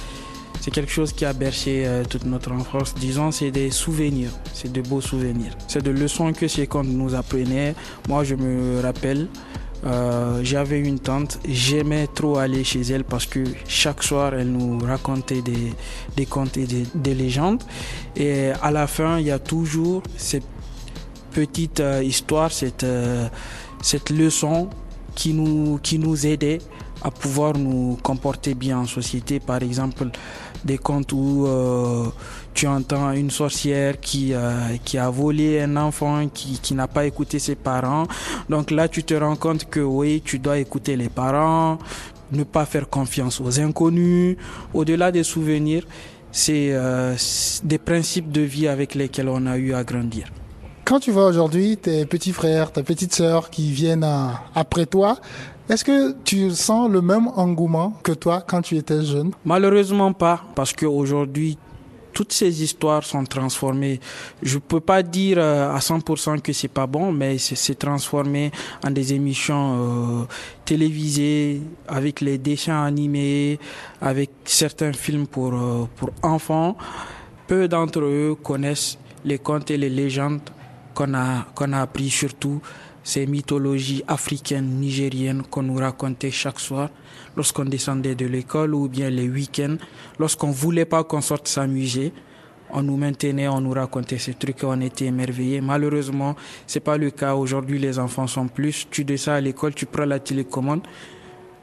C'est 0.61 0.71
quelque 0.71 0.93
chose 0.93 1.13
qui 1.13 1.25
a 1.25 1.33
bercé 1.33 1.85
euh, 1.87 2.05
toute 2.05 2.25
notre 2.27 2.53
enfance. 2.53 2.95
Disons, 2.95 3.31
c'est 3.31 3.51
des 3.51 3.71
souvenirs, 3.71 4.31
c'est 4.53 4.71
de 4.71 4.83
beaux 4.83 5.01
souvenirs. 5.01 5.57
C'est 5.69 5.83
de 5.83 5.91
leçons 5.91 6.33
que 6.33 6.49
ces 6.49 6.67
contes 6.67 6.89
nous 6.89 7.15
apprenaient. 7.15 7.75
Moi, 8.09 8.25
je 8.25 8.35
me 8.35 8.81
rappelle 8.81 9.29
Euh, 9.83 10.41
j'avais 10.45 10.79
une 10.79 10.99
tante, 10.99 11.39
j'aimais 11.49 12.07
trop 12.07 12.37
aller 12.37 12.65
chez 12.65 12.83
elle 12.83 13.03
parce 13.03 13.25
que 13.25 13.43
chaque 13.67 14.03
soir 14.03 14.35
elle 14.35 14.53
nous 14.53 14.79
racontait 14.79 15.41
des, 15.41 15.73
des 16.17 16.27
contes 16.27 16.59
et 16.59 16.67
des, 16.67 17.15
légendes. 17.15 17.63
Et 18.15 18.51
à 18.61 18.71
la 18.71 18.87
fin, 18.87 19.19
il 19.19 19.27
y 19.27 19.31
a 19.31 19.39
toujours 19.39 20.03
cette 20.19 20.45
petite 21.33 21.81
euh, 21.81 22.03
histoire, 22.05 22.53
cette, 22.53 22.85
cette 23.81 24.11
leçon 24.11 24.69
qui 25.15 25.33
nous, 25.33 25.79
qui 25.83 25.99
nous 25.99 26.27
aidait 26.27 26.59
à 27.03 27.11
pouvoir 27.11 27.57
nous 27.57 27.99
comporter 28.03 28.55
bien 28.55 28.79
en 28.79 28.87
société. 28.87 29.41
Par 29.41 29.63
exemple, 29.63 30.11
des 30.65 30.79
contes 30.79 31.13
où 31.13 31.47
tu 32.55 32.67
entends 32.67 33.13
une 33.13 33.31
sorcière 33.31 33.99
qui, 34.01 34.35
euh, 34.35 34.77
qui 34.85 34.99
a 34.99 35.09
volé 35.09 35.61
un 35.61 35.77
enfant, 35.77 36.29
qui, 36.29 36.59
qui 36.61 36.75
n'a 36.75 36.89
pas 36.89 37.07
écouté 37.07 37.39
ses 37.39 37.55
parents. 37.55 38.07
Donc 38.49 38.71
là, 38.71 38.89
tu 38.89 39.03
te 39.05 39.15
rends 39.15 39.37
compte 39.37 39.69
que 39.69 39.81
oui, 39.81 40.23
tu 40.25 40.39
dois 40.39 40.59
écouter 40.59 40.97
les 40.97 41.09
parents, 41.09 41.79
ne 42.33 42.45
pas 42.45 42.67
faire 42.67 42.89
confiance 42.89 43.41
aux 43.41 43.61
inconnus. 43.61 44.37
Au-delà 44.75 45.13
des 45.13 45.23
souvenirs, 45.23 45.87
c'est 46.33 46.71
euh, 46.73 47.15
des 47.65 47.79
principes 47.79 48.31
de 48.31 48.43
vie 48.43 48.69
avec 48.69 48.95
lesquels 48.95 49.29
on 49.29 49.47
a 49.47 49.57
eu 49.57 49.73
à 49.73 49.85
grandir. 49.85 50.27
Quand 50.91 50.99
tu 50.99 51.13
vois 51.13 51.27
aujourd'hui 51.27 51.77
tes 51.77 52.05
petits 52.05 52.33
frères, 52.33 52.73
tes 52.73 52.83
petites 52.83 53.15
sœurs 53.15 53.49
qui 53.49 53.71
viennent 53.71 54.05
après 54.57 54.87
toi, 54.87 55.19
est-ce 55.69 55.85
que 55.85 56.17
tu 56.25 56.51
sens 56.51 56.91
le 56.91 57.01
même 57.01 57.29
engouement 57.37 57.93
que 58.03 58.11
toi 58.11 58.43
quand 58.45 58.61
tu 58.61 58.77
étais 58.77 59.01
jeune? 59.05 59.31
Malheureusement 59.45 60.13
pas, 60.13 60.43
parce 60.57 60.73
qu'aujourd'hui, 60.73 61.57
toutes 62.13 62.33
ces 62.33 62.65
histoires 62.65 63.05
sont 63.05 63.23
transformées. 63.23 64.01
Je 64.43 64.59
peux 64.59 64.81
pas 64.81 65.05
dire 65.05 65.39
euh, 65.39 65.73
à 65.73 65.79
100% 65.79 66.41
que 66.41 66.53
c'est 66.53 66.67
pas 66.67 66.89
bon, 66.89 67.13
mais 67.13 67.39
c'est 67.39 67.79
transformé 67.79 68.51
en 68.85 68.91
des 68.91 69.15
émissions 69.15 69.77
euh, 69.77 70.25
télévisées 70.65 71.61
avec 71.87 72.21
les 72.21 72.37
dessins 72.37 72.83
animés, 72.83 73.61
avec 74.01 74.31
certains 74.45 74.93
films 74.93 75.29
pour 75.29 75.55
euh, 75.55 75.85
pour 75.95 76.11
enfants. 76.25 76.77
Peu 77.47 77.69
d'entre 77.69 78.01
eux 78.01 78.37
connaissent 78.43 78.99
les 79.25 79.39
contes 79.39 79.71
et 79.71 79.77
les 79.77 79.89
légendes 79.89 80.41
qu'on 81.01 81.15
a 81.15 81.47
qu'on 81.55 81.73
a 81.73 81.81
appris 81.81 82.11
surtout 82.11 82.61
ces 83.03 83.27
mythologies 83.27 84.03
africaines, 84.07 84.67
nigériennes 84.79 85.43
qu'on 85.43 85.63
nous 85.63 85.77
racontait 85.77 86.31
chaque 86.31 86.61
soir 86.61 86.91
lorsqu'on 87.37 87.65
descendait 87.65 88.15
de 88.15 88.27
l'école 88.27 88.75
ou 88.75 88.87
bien 88.89 89.09
les 89.09 89.27
week-ends, 89.27 89.77
lorsqu'on 90.19 90.51
voulait 90.51 90.85
pas 90.85 91.03
qu'on 91.05 91.23
sorte 91.23 91.49
s'amuser. 91.49 92.13
On 92.73 92.83
nous 92.83 92.99
maintenait, 92.99 93.49
on 93.49 93.61
nous 93.63 93.73
racontait 93.73 94.19
ces 94.19 94.35
trucs, 94.35 94.63
on 94.63 94.81
était 94.81 95.07
émerveillés. 95.07 95.61
Malheureusement, 95.61 96.37
c'est 96.69 96.79
pas 96.79 96.99
le 96.99 97.11
cas. 97.11 97.35
Aujourd'hui, 97.35 97.79
les 97.81 97.99
enfants 97.99 98.29
sont 98.29 98.47
plus. 98.47 98.87
Tu 98.91 99.03
descends 99.03 99.33
à 99.33 99.41
l'école, 99.41 99.75
tu 99.75 99.87
prends 99.87 100.05
la 100.05 100.21
télécommande, 100.21 100.83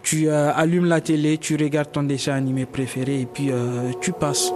tu 0.01 0.27
euh, 0.27 0.51
allumes 0.53 0.86
la 0.86 1.00
télé, 1.00 1.38
tu 1.38 1.56
regardes 1.56 1.91
ton 1.91 2.03
dessin 2.03 2.34
animé 2.34 2.65
préféré 2.65 3.22
et 3.22 3.25
puis 3.25 3.51
euh, 3.51 3.91
tu 4.01 4.12
passes. 4.12 4.51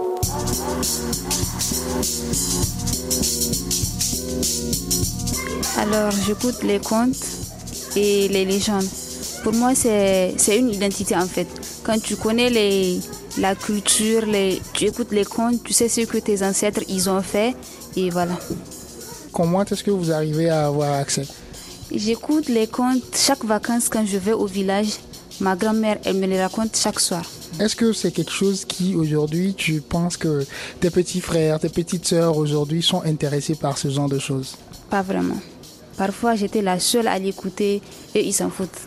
Alors, 5.78 6.10
j'écoute 6.10 6.62
les 6.62 6.78
contes 6.78 7.16
et 7.96 8.28
les 8.28 8.44
légendes. 8.44 8.88
Pour 9.42 9.52
moi, 9.54 9.74
c'est 9.74 10.34
une 10.56 10.70
identité 10.70 11.16
en 11.16 11.26
fait. 11.26 11.48
Quand 11.82 12.00
tu 12.00 12.16
connais 12.16 12.48
les, 12.48 13.00
la 13.38 13.54
culture, 13.54 14.24
les, 14.26 14.60
tu 14.72 14.84
écoutes 14.84 15.10
les 15.10 15.24
contes, 15.24 15.62
tu 15.64 15.72
sais 15.72 15.88
ce 15.88 16.02
que 16.02 16.18
tes 16.18 16.44
ancêtres 16.44 16.82
ils 16.88 17.10
ont 17.10 17.22
fait 17.22 17.56
et 17.96 18.10
voilà. 18.10 18.38
Comment 19.32 19.64
est-ce 19.64 19.82
que 19.82 19.90
vous 19.90 20.12
arrivez 20.12 20.48
à 20.48 20.66
avoir 20.66 20.92
accès? 20.92 21.26
J'écoute 21.90 22.48
les 22.48 22.66
contes 22.66 23.02
chaque 23.14 23.44
vacances 23.44 23.88
quand 23.88 24.06
je 24.06 24.18
vais 24.18 24.32
au 24.32 24.46
village. 24.46 24.98
Ma 25.40 25.56
grand-mère, 25.56 25.98
elle 26.04 26.16
me 26.16 26.26
les 26.26 26.40
raconte 26.40 26.76
chaque 26.76 27.00
soir. 27.00 27.24
Est-ce 27.60 27.76
que 27.76 27.92
c'est 27.92 28.12
quelque 28.12 28.32
chose 28.32 28.64
qui 28.64 28.94
aujourd'hui 28.94 29.54
tu 29.54 29.80
penses 29.80 30.16
que 30.16 30.44
tes 30.80 30.90
petits 30.90 31.20
frères, 31.20 31.60
tes 31.60 31.68
petites 31.68 32.06
sœurs 32.06 32.36
aujourd'hui 32.36 32.82
sont 32.82 33.02
intéressés 33.02 33.54
par 33.54 33.78
ce 33.78 33.88
genre 33.88 34.08
de 34.08 34.18
choses? 34.18 34.56
Pas 34.90 35.02
vraiment. 35.02 35.36
Parfois 35.96 36.34
j'étais 36.34 36.62
la 36.62 36.80
seule 36.80 37.08
à 37.08 37.18
l'écouter 37.18 37.82
et 38.14 38.26
ils 38.26 38.32
s'en 38.32 38.48
foutent. 38.48 38.80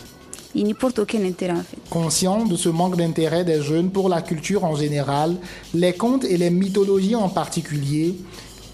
Ils 0.55 0.63
n'y 0.63 0.73
portent 0.73 0.99
aucun 0.99 1.23
intérêt 1.23 1.53
en 1.53 1.63
fait. 1.63 1.77
Conscient 1.89 2.45
de 2.45 2.55
ce 2.55 2.69
manque 2.69 2.97
d'intérêt 2.97 3.43
des 3.43 3.61
jeunes 3.61 3.91
pour 3.91 4.09
la 4.09 4.21
culture 4.21 4.63
en 4.63 4.75
général, 4.75 5.35
les 5.73 5.93
contes 5.93 6.23
et 6.23 6.37
les 6.37 6.49
mythologies 6.49 7.15
en 7.15 7.29
particulier, 7.29 8.15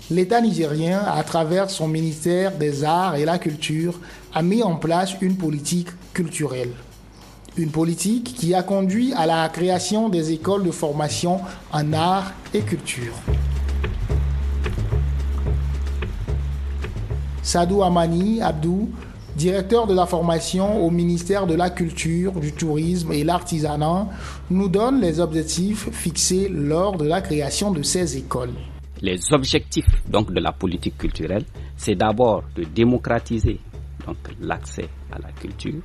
l'État 0.09 0.41
nigérien, 0.41 0.99
à 0.99 1.23
travers 1.23 1.69
son 1.69 1.87
ministère 1.87 2.57
des 2.57 2.83
Arts 2.83 3.15
et 3.15 3.25
la 3.25 3.39
Culture, 3.39 3.99
a 4.33 4.41
mis 4.41 4.61
en 4.63 4.75
place 4.75 5.15
une 5.21 5.37
politique 5.37 5.89
culturelle. 6.13 6.71
Une 7.57 7.69
politique 7.69 8.33
qui 8.35 8.53
a 8.53 8.63
conduit 8.63 9.13
à 9.13 9.25
la 9.25 9.47
création 9.49 10.07
des 10.07 10.31
écoles 10.31 10.63
de 10.63 10.71
formation 10.71 11.41
en 11.73 11.91
art 11.91 12.31
et 12.53 12.61
culture. 12.61 13.13
Sadou 17.43 17.83
Amani 17.83 18.41
Abdou, 18.41 18.89
directeur 19.35 19.85
de 19.85 19.93
la 19.93 20.05
formation 20.05 20.81
au 20.85 20.89
ministère 20.89 21.45
de 21.45 21.55
la 21.55 21.69
Culture, 21.69 22.31
du 22.31 22.53
Tourisme 22.53 23.11
et 23.11 23.25
l'Artisanat, 23.25 24.07
nous 24.49 24.69
donne 24.69 25.01
les 25.01 25.19
objectifs 25.19 25.89
fixés 25.91 26.47
lors 26.47 26.95
de 26.95 27.05
la 27.05 27.19
création 27.19 27.71
de 27.71 27.83
ces 27.83 28.17
écoles. 28.17 28.53
Les 29.01 29.19
objectifs 29.33 29.89
donc 30.07 30.31
de 30.31 30.39
la 30.39 30.53
politique 30.53 30.97
culturelle, 30.97 31.43
c'est 31.75 31.95
d'abord 31.95 32.43
de 32.55 32.63
démocratiser 32.63 33.59
l'accès 34.39 34.87
à 35.11 35.19
la 35.19 35.31
culture, 35.33 35.81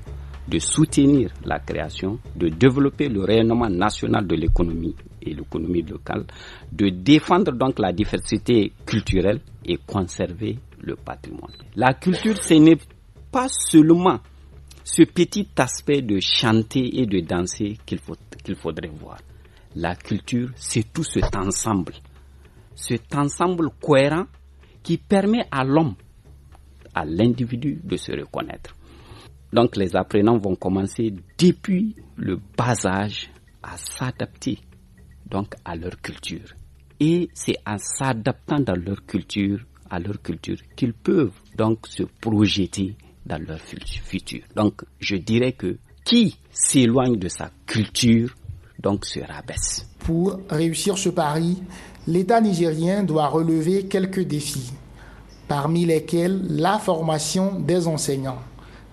de 0.48 0.58
soutenir 0.58 1.30
la 1.44 1.58
création, 1.58 2.18
de 2.36 2.48
développer 2.48 3.08
le 3.08 3.22
rayonnement 3.24 3.68
national 3.68 4.26
de 4.26 4.36
l'économie 4.36 4.94
et 5.22 5.34
l'économie 5.34 5.82
locale, 5.82 6.24
de 6.72 6.88
défendre 6.88 7.52
donc 7.52 7.78
la 7.78 7.92
diversité 7.92 8.72
culturelle 8.86 9.40
et 9.64 9.78
conserver 9.86 10.58
le 10.80 10.94
patrimoine. 10.96 11.52
La 11.74 11.94
culture, 11.94 12.42
ce 12.42 12.54
n'est 12.54 12.78
pas 13.32 13.48
seulement 13.48 14.20
ce 14.84 15.02
petit 15.02 15.48
aspect 15.56 16.00
de 16.02 16.20
chanter 16.20 17.00
et 17.00 17.06
de 17.06 17.18
danser 17.20 17.76
qu'il 17.84 17.98
faudrait 17.98 18.88
voir. 18.88 19.18
La 19.74 19.96
culture, 19.96 20.50
c'est 20.54 20.92
tout 20.92 21.02
cet 21.02 21.34
ensemble, 21.34 21.92
cet 22.74 23.14
ensemble 23.16 23.70
cohérent 23.82 24.26
qui 24.82 24.96
permet 24.96 25.44
à 25.50 25.64
l'homme, 25.64 25.96
à 26.94 27.04
l'individu 27.04 27.80
de 27.82 27.96
se 27.96 28.12
reconnaître. 28.12 28.75
Donc 29.52 29.76
les 29.76 29.94
apprenants 29.96 30.38
vont 30.38 30.56
commencer 30.56 31.14
depuis 31.38 31.96
le 32.16 32.38
bas 32.56 32.86
âge 32.86 33.30
à 33.62 33.76
s'adapter 33.76 34.58
donc 35.30 35.54
à 35.64 35.76
leur 35.76 36.00
culture. 36.00 36.54
Et 37.00 37.28
c'est 37.34 37.56
en 37.66 37.78
s'adaptant 37.78 38.60
dans 38.60 38.76
leur 38.76 39.04
culture, 39.04 39.60
à 39.90 39.98
leur 39.98 40.20
culture, 40.22 40.56
qu'ils 40.76 40.94
peuvent 40.94 41.32
donc 41.56 41.86
se 41.86 42.04
projeter 42.04 42.94
dans 43.24 43.42
leur 43.42 43.60
futur. 43.60 44.42
Donc 44.54 44.82
je 45.00 45.16
dirais 45.16 45.52
que 45.52 45.76
qui 46.04 46.38
s'éloigne 46.50 47.16
de 47.18 47.28
sa 47.28 47.50
culture 47.66 48.34
donc 48.78 49.04
se 49.04 49.20
rabaisse. 49.20 49.88
Pour 49.98 50.38
réussir 50.48 50.96
ce 50.96 51.08
pari, 51.08 51.62
l'État 52.06 52.40
nigérien 52.40 53.02
doit 53.02 53.26
relever 53.26 53.86
quelques 53.86 54.20
défis, 54.24 54.72
parmi 55.48 55.84
lesquels 55.84 56.40
la 56.48 56.78
formation 56.78 57.58
des 57.58 57.88
enseignants. 57.88 58.38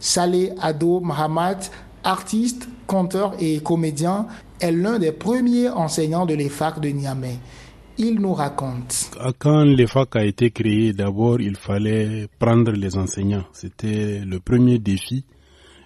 Saleh 0.04 0.52
Ado 0.60 1.00
Mahamat, 1.00 1.72
artiste, 2.04 2.68
conteur 2.88 3.36
et 3.40 3.62
comédien, 3.62 4.28
est 4.60 4.74
l'un 4.74 5.00
des 5.00 5.14
premiers 5.14 5.70
enseignants 5.70 6.26
de 6.26 6.34
l'EFAC 6.34 6.82
de 6.82 6.90
Niamey. 6.90 7.38
Il 7.98 8.16
nous 8.16 8.34
raconte. 8.34 9.12
Quand 9.40 9.64
l'EFAC 9.64 10.18
a 10.18 10.26
été 10.26 10.52
créé, 10.52 10.92
d'abord, 10.92 11.40
il 11.40 11.56
fallait 11.56 12.28
prendre 12.38 12.74
les 12.74 12.98
enseignants. 12.98 13.46
C'était 13.54 14.20
le 14.26 14.42
premier 14.42 14.78
défi. 14.78 15.24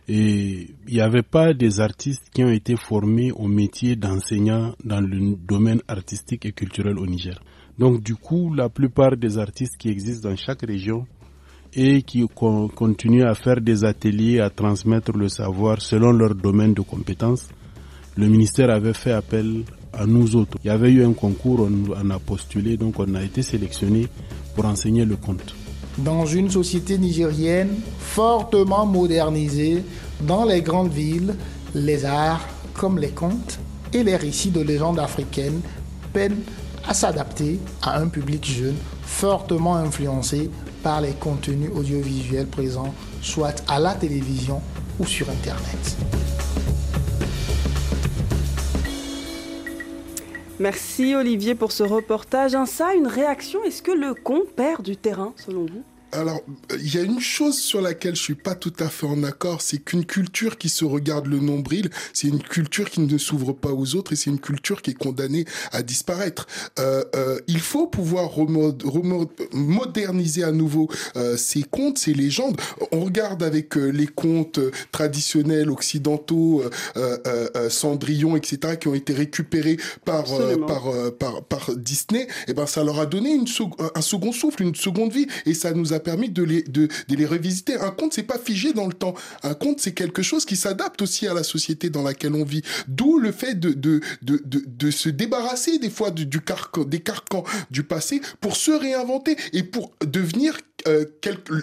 Et 0.08 0.68
il 0.88 0.94
n'y 0.96 1.02
avait 1.02 1.22
pas 1.22 1.54
des 1.54 1.80
artistes 1.80 2.32
qui 2.34 2.44
ont 2.44 2.50
été 2.50 2.76
formés 2.76 3.32
au 3.32 3.48
métier 3.48 3.96
d'enseignant 3.96 4.74
dans 4.84 5.00
le 5.00 5.36
domaine 5.36 5.82
artistique 5.88 6.48
et 6.48 6.54
culturel 6.54 6.98
au 6.98 7.06
Niger. 7.06 7.40
Donc 7.78 8.02
du 8.02 8.16
coup, 8.16 8.52
la 8.52 8.70
plupart 8.70 9.16
des 9.16 9.38
artistes 9.38 9.78
qui 9.78 9.90
existent 9.90 10.28
dans 10.30 10.36
chaque 10.36 10.64
région 10.66 11.06
et 11.80 12.02
qui 12.02 12.26
continuent 12.76 13.28
à 13.28 13.36
faire 13.36 13.62
des 13.62 13.86
ateliers, 13.86 14.40
à 14.40 14.50
transmettre 14.50 15.12
le 15.16 15.30
savoir 15.30 15.80
selon 15.80 16.12
leur 16.12 16.34
domaine 16.34 16.74
de 16.74 16.82
compétences. 16.82 17.48
Le 18.18 18.28
ministère 18.28 18.72
avait 18.72 18.96
fait 18.96 19.12
appel 19.12 19.64
à 19.94 20.08
nous 20.08 20.36
autres. 20.36 20.58
Il 20.64 20.68
y 20.68 20.70
avait 20.72 20.92
eu 20.92 21.06
un 21.06 21.14
concours, 21.14 21.70
on, 21.70 22.10
a 22.10 22.18
postulé, 22.18 22.78
donc 22.78 22.96
on 23.00 23.14
a 23.14 23.22
été 23.24 23.44
sélectionné 23.44 24.08
pour 24.56 24.66
enseigner 24.66 25.06
le 25.06 25.18
conte. 25.18 25.54
Dans 26.00 26.26
une 26.26 26.50
société 26.50 26.98
nigérienne 26.98 27.76
fortement 28.00 28.88
modernisée, 28.88 29.84
dans 30.22 30.46
les 30.46 30.64
grandes 30.64 30.92
villes, 30.92 31.36
les 31.76 32.06
arts, 32.06 32.42
comme 32.74 32.98
les 32.98 33.10
contes 33.10 33.60
et 33.94 34.04
les 34.04 34.16
récits 34.16 34.50
de 34.52 34.62
légendes 34.62 35.00
africaines, 35.00 35.62
peinent 36.12 36.42
à 36.88 36.96
s'adapter 36.96 37.60
à 37.84 38.00
un 38.00 38.08
public 38.08 38.44
jeune 38.46 38.76
fortement 39.04 39.76
influencé 39.76 40.50
par 40.84 41.02
les 41.02 41.14
contenus 41.14 41.72
audiovisuels 41.74 42.48
présents 42.48 42.94
soit 43.22 43.64
à 43.68 43.80
la 43.80 43.94
télévision 43.94 44.62
ou 45.00 45.06
sur 45.06 45.30
Internet. 45.30 45.98
Merci 50.60 51.14
Olivier 51.14 51.54
pour 51.54 51.72
ce 51.72 51.84
reportage. 51.84 52.56
Un 52.56 52.66
ça, 52.66 52.96
une 52.96 53.08
réaction. 53.08 53.64
Est-ce 53.64 53.84
que 53.84 53.92
le 53.92 54.16
con 54.16 54.42
perd 54.56 54.82
du 54.82 54.98
terrain 54.98 55.34
selon 55.36 55.68
vous? 55.68 55.84
Alors, 56.12 56.42
il 56.80 56.94
y 56.94 56.98
a 56.98 57.02
une 57.02 57.20
chose 57.20 57.58
sur 57.58 57.82
laquelle 57.82 58.16
je 58.16 58.22
suis 58.22 58.36
pas 58.36 58.56
tout 58.56 58.74
à 58.80 58.88
fait 58.88 59.06
en 59.06 59.24
accord, 59.24 59.62
c'est 59.62 59.80
qu'une 59.80 60.06
culture 60.06 60.58
qui 60.58 60.70
se 60.70 60.86
regarde 60.86 61.28
le 61.28 61.40
nombril, 61.40 61.90
c'est 62.14 62.28
une 62.28 62.42
culture 62.42 62.90
qui 62.90 63.02
ne 63.02 63.18
s'ouvre 63.18 63.54
pas 63.54 63.72
aux 63.72 63.96
autres 63.96 64.14
et 64.14 64.16
c'est 64.16 64.30
une 64.30 64.40
culture 64.40 64.82
qui 64.82 64.92
est 64.92 64.98
condamnée 64.98 65.46
à 65.72 65.84
disparaître. 65.84 66.48
Euh, 66.80 67.04
euh, 67.16 67.40
il 67.48 67.60
faut 67.60 67.88
pouvoir 67.88 68.32
moderniser 69.54 70.44
à 70.44 70.52
nouveau 70.52 70.90
euh, 71.16 71.36
ces 71.36 71.64
contes, 71.64 71.98
ces 71.98 72.14
légendes. 72.14 72.60
On 72.92 73.02
regarde 73.02 73.44
avec 73.44 73.78
euh, 73.78 73.88
les 73.88 74.08
contes 74.08 74.60
traditionnels 74.92 75.70
occidentaux, 75.70 76.64
euh, 76.96 77.18
euh, 77.28 77.70
Cendrillon, 77.70 78.36
etc., 78.36 78.78
qui 78.80 78.88
ont 78.88 78.96
été 78.96 79.14
récupérés 79.14 79.78
par 80.06 80.26
par, 80.68 80.92
par, 81.20 81.44
par 81.44 81.76
Disney. 81.76 82.24
Et 82.24 82.28
eh 82.50 82.54
ben, 82.54 82.66
ça 82.66 82.84
leur 82.84 83.00
a 83.00 83.06
donné 83.06 83.34
une 83.34 83.46
un 83.96 84.02
second 84.02 84.32
souffle, 84.32 84.64
une 84.64 84.76
seconde 84.76 85.12
vie, 85.12 85.28
et 85.46 85.54
ça 85.54 85.72
nous 85.72 85.94
a 85.94 85.97
permis 86.00 86.30
de 86.30 86.44
les, 86.44 86.64
de, 86.64 86.88
de 87.08 87.16
les 87.16 87.26
revisiter. 87.26 87.76
Un 87.76 87.92
conte, 87.92 88.14
c'est 88.14 88.24
pas 88.24 88.38
figé 88.38 88.74
dans 88.74 88.88
le 88.88 88.94
temps. 88.94 89.14
Un 89.44 89.54
conte, 89.54 89.80
c'est 89.80 89.94
quelque 89.94 90.22
chose 90.22 90.46
qui 90.46 90.56
s'adapte 90.56 91.02
aussi 91.02 91.28
à 91.28 91.34
la 91.34 91.44
société 91.44 91.90
dans 91.90 92.04
laquelle 92.04 92.36
on 92.36 92.44
vit. 92.44 92.64
D'où 92.88 93.20
le 93.20 93.32
fait 93.32 93.56
de, 93.60 93.74
de, 93.74 94.02
de, 94.22 94.42
de, 94.46 94.92
se 94.92 95.10
débarrasser 95.10 95.80
des 95.80 95.90
fois 95.90 96.12
du, 96.12 96.26
du 96.26 96.42
carcan, 96.42 96.84
des 96.84 97.00
carcans 97.00 97.44
du 97.72 97.84
passé 97.84 98.22
pour 98.42 98.56
se 98.56 98.72
réinventer 98.72 99.36
et 99.54 99.64
pour 99.64 99.92
devenir 100.06 100.58
euh, 100.88 101.06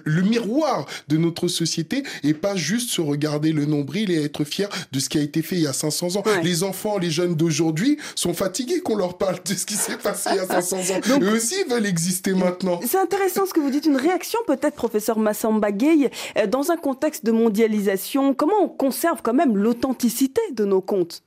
le 0.04 0.22
miroir 0.22 0.86
de 1.08 1.16
notre 1.16 1.48
société 1.48 2.02
et 2.24 2.34
pas 2.34 2.56
juste 2.56 2.90
se 2.90 3.00
regarder 3.00 3.52
le 3.52 3.64
nombril 3.64 4.10
et 4.10 4.22
être 4.22 4.44
fier 4.44 4.68
de 4.92 4.98
ce 4.98 5.08
qui 5.08 5.18
a 5.18 5.22
été 5.22 5.40
fait 5.40 5.56
il 5.56 5.62
y 5.62 5.66
a 5.66 5.72
500 5.72 6.16
ans. 6.16 6.24
Les 6.42 6.62
enfants, 6.62 6.98
les 6.98 7.10
jeunes 7.10 7.34
d'aujourd'hui 7.34 7.96
sont 8.16 8.34
fatigués 8.34 8.80
qu'on 8.80 8.96
leur 8.96 9.16
parle 9.16 9.36
de 9.44 9.54
ce 9.54 9.66
qui 9.66 9.74
s'est 9.74 9.96
passé 9.96 10.30
il 10.32 10.36
y 10.36 10.40
a 10.40 10.46
500 10.60 10.76
ans. 10.76 11.00
Eux 11.20 11.32
aussi 11.32 11.54
veulent 11.70 11.86
exister 11.86 12.34
maintenant. 12.34 12.80
C'est 12.86 12.98
intéressant 12.98 13.46
ce 13.46 13.54
que 13.54 13.60
vous 13.60 13.70
dites. 13.70 13.86
Une 13.86 13.96
réaction 13.96 14.23
peut-être, 14.46 14.74
professeur 14.74 15.18
Massamba 15.18 15.72
Gueye, 15.72 16.10
euh, 16.38 16.46
dans 16.46 16.70
un 16.70 16.76
contexte 16.76 17.24
de 17.24 17.32
mondialisation, 17.32 18.34
comment 18.34 18.62
on 18.62 18.68
conserve 18.68 19.22
quand 19.22 19.34
même 19.34 19.56
l'authenticité 19.56 20.40
de 20.52 20.64
nos 20.64 20.80
contes? 20.80 21.22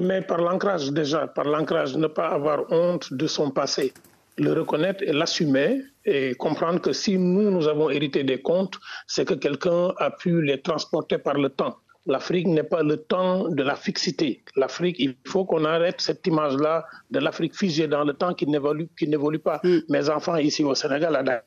Mais 0.00 0.20
par 0.20 0.38
l'ancrage 0.38 0.90
déjà, 0.92 1.26
par 1.26 1.44
l'ancrage, 1.44 1.96
ne 1.96 2.06
pas 2.06 2.28
avoir 2.28 2.70
honte 2.70 3.12
de 3.12 3.26
son 3.26 3.50
passé 3.50 3.92
le 4.38 4.52
reconnaître 4.52 5.02
et 5.02 5.12
l'assumer 5.12 5.82
et 6.04 6.34
comprendre 6.34 6.80
que 6.80 6.92
si 6.92 7.18
nous, 7.18 7.50
nous 7.50 7.68
avons 7.68 7.90
hérité 7.90 8.24
des 8.24 8.40
contes, 8.40 8.78
c'est 9.06 9.26
que 9.26 9.34
quelqu'un 9.34 9.92
a 9.98 10.10
pu 10.10 10.42
les 10.42 10.60
transporter 10.60 11.18
par 11.18 11.34
le 11.34 11.48
temps. 11.50 11.76
L'Afrique 12.06 12.46
n'est 12.46 12.62
pas 12.62 12.82
le 12.82 12.96
temps 12.96 13.48
de 13.48 13.62
la 13.62 13.76
fixité. 13.76 14.42
L'Afrique, 14.56 14.96
il 14.98 15.14
faut 15.26 15.44
qu'on 15.44 15.64
arrête 15.66 16.00
cette 16.00 16.26
image-là 16.26 16.86
de 17.10 17.18
l'Afrique 17.18 17.54
figée 17.54 17.86
dans 17.86 18.04
le 18.04 18.14
temps 18.14 18.32
qui 18.32 18.46
n'évolue, 18.46 18.88
qui 18.98 19.08
n'évolue 19.08 19.40
pas. 19.40 19.60
Mm. 19.62 19.78
Mes 19.90 20.08
enfants 20.08 20.36
ici 20.36 20.64
au 20.64 20.74
Sénégal, 20.74 21.42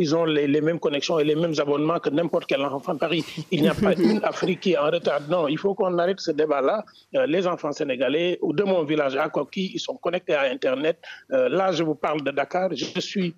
ils 0.00 0.14
ont 0.14 0.24
les, 0.24 0.60
mêmes 0.60 0.78
connexions 0.78 1.18
et 1.18 1.24
les 1.24 1.34
mêmes 1.34 1.54
abonnements 1.58 1.98
que 1.98 2.08
n'importe 2.10 2.46
quel 2.46 2.62
enfant 2.62 2.94
de 2.94 3.00
Paris. 3.00 3.24
Il 3.50 3.62
n'y 3.62 3.68
a 3.68 3.74
pas 3.74 3.94
une 3.94 4.20
Afrique 4.22 4.60
qui 4.60 4.72
est 4.72 4.78
en 4.78 4.90
retard. 4.90 5.22
Non, 5.28 5.48
il 5.48 5.58
faut 5.58 5.74
qu'on 5.74 5.98
arrête 5.98 6.20
ce 6.20 6.30
débat-là. 6.30 6.84
Euh, 7.16 7.26
les 7.26 7.46
enfants 7.48 7.72
sénégalais 7.72 8.38
ou 8.40 8.52
de 8.52 8.62
mon 8.62 8.84
village 8.84 9.16
à 9.16 9.28
Koki, 9.28 9.72
ils 9.74 9.80
sont 9.80 9.96
connectés 9.96 10.34
à 10.34 10.42
Internet. 10.42 11.00
Euh, 11.32 11.48
là, 11.48 11.72
je 11.72 11.82
vous 11.82 11.96
parle 11.96 12.22
de 12.22 12.30
Dakar. 12.30 12.70
Je 12.74 13.00
suis 13.00 13.34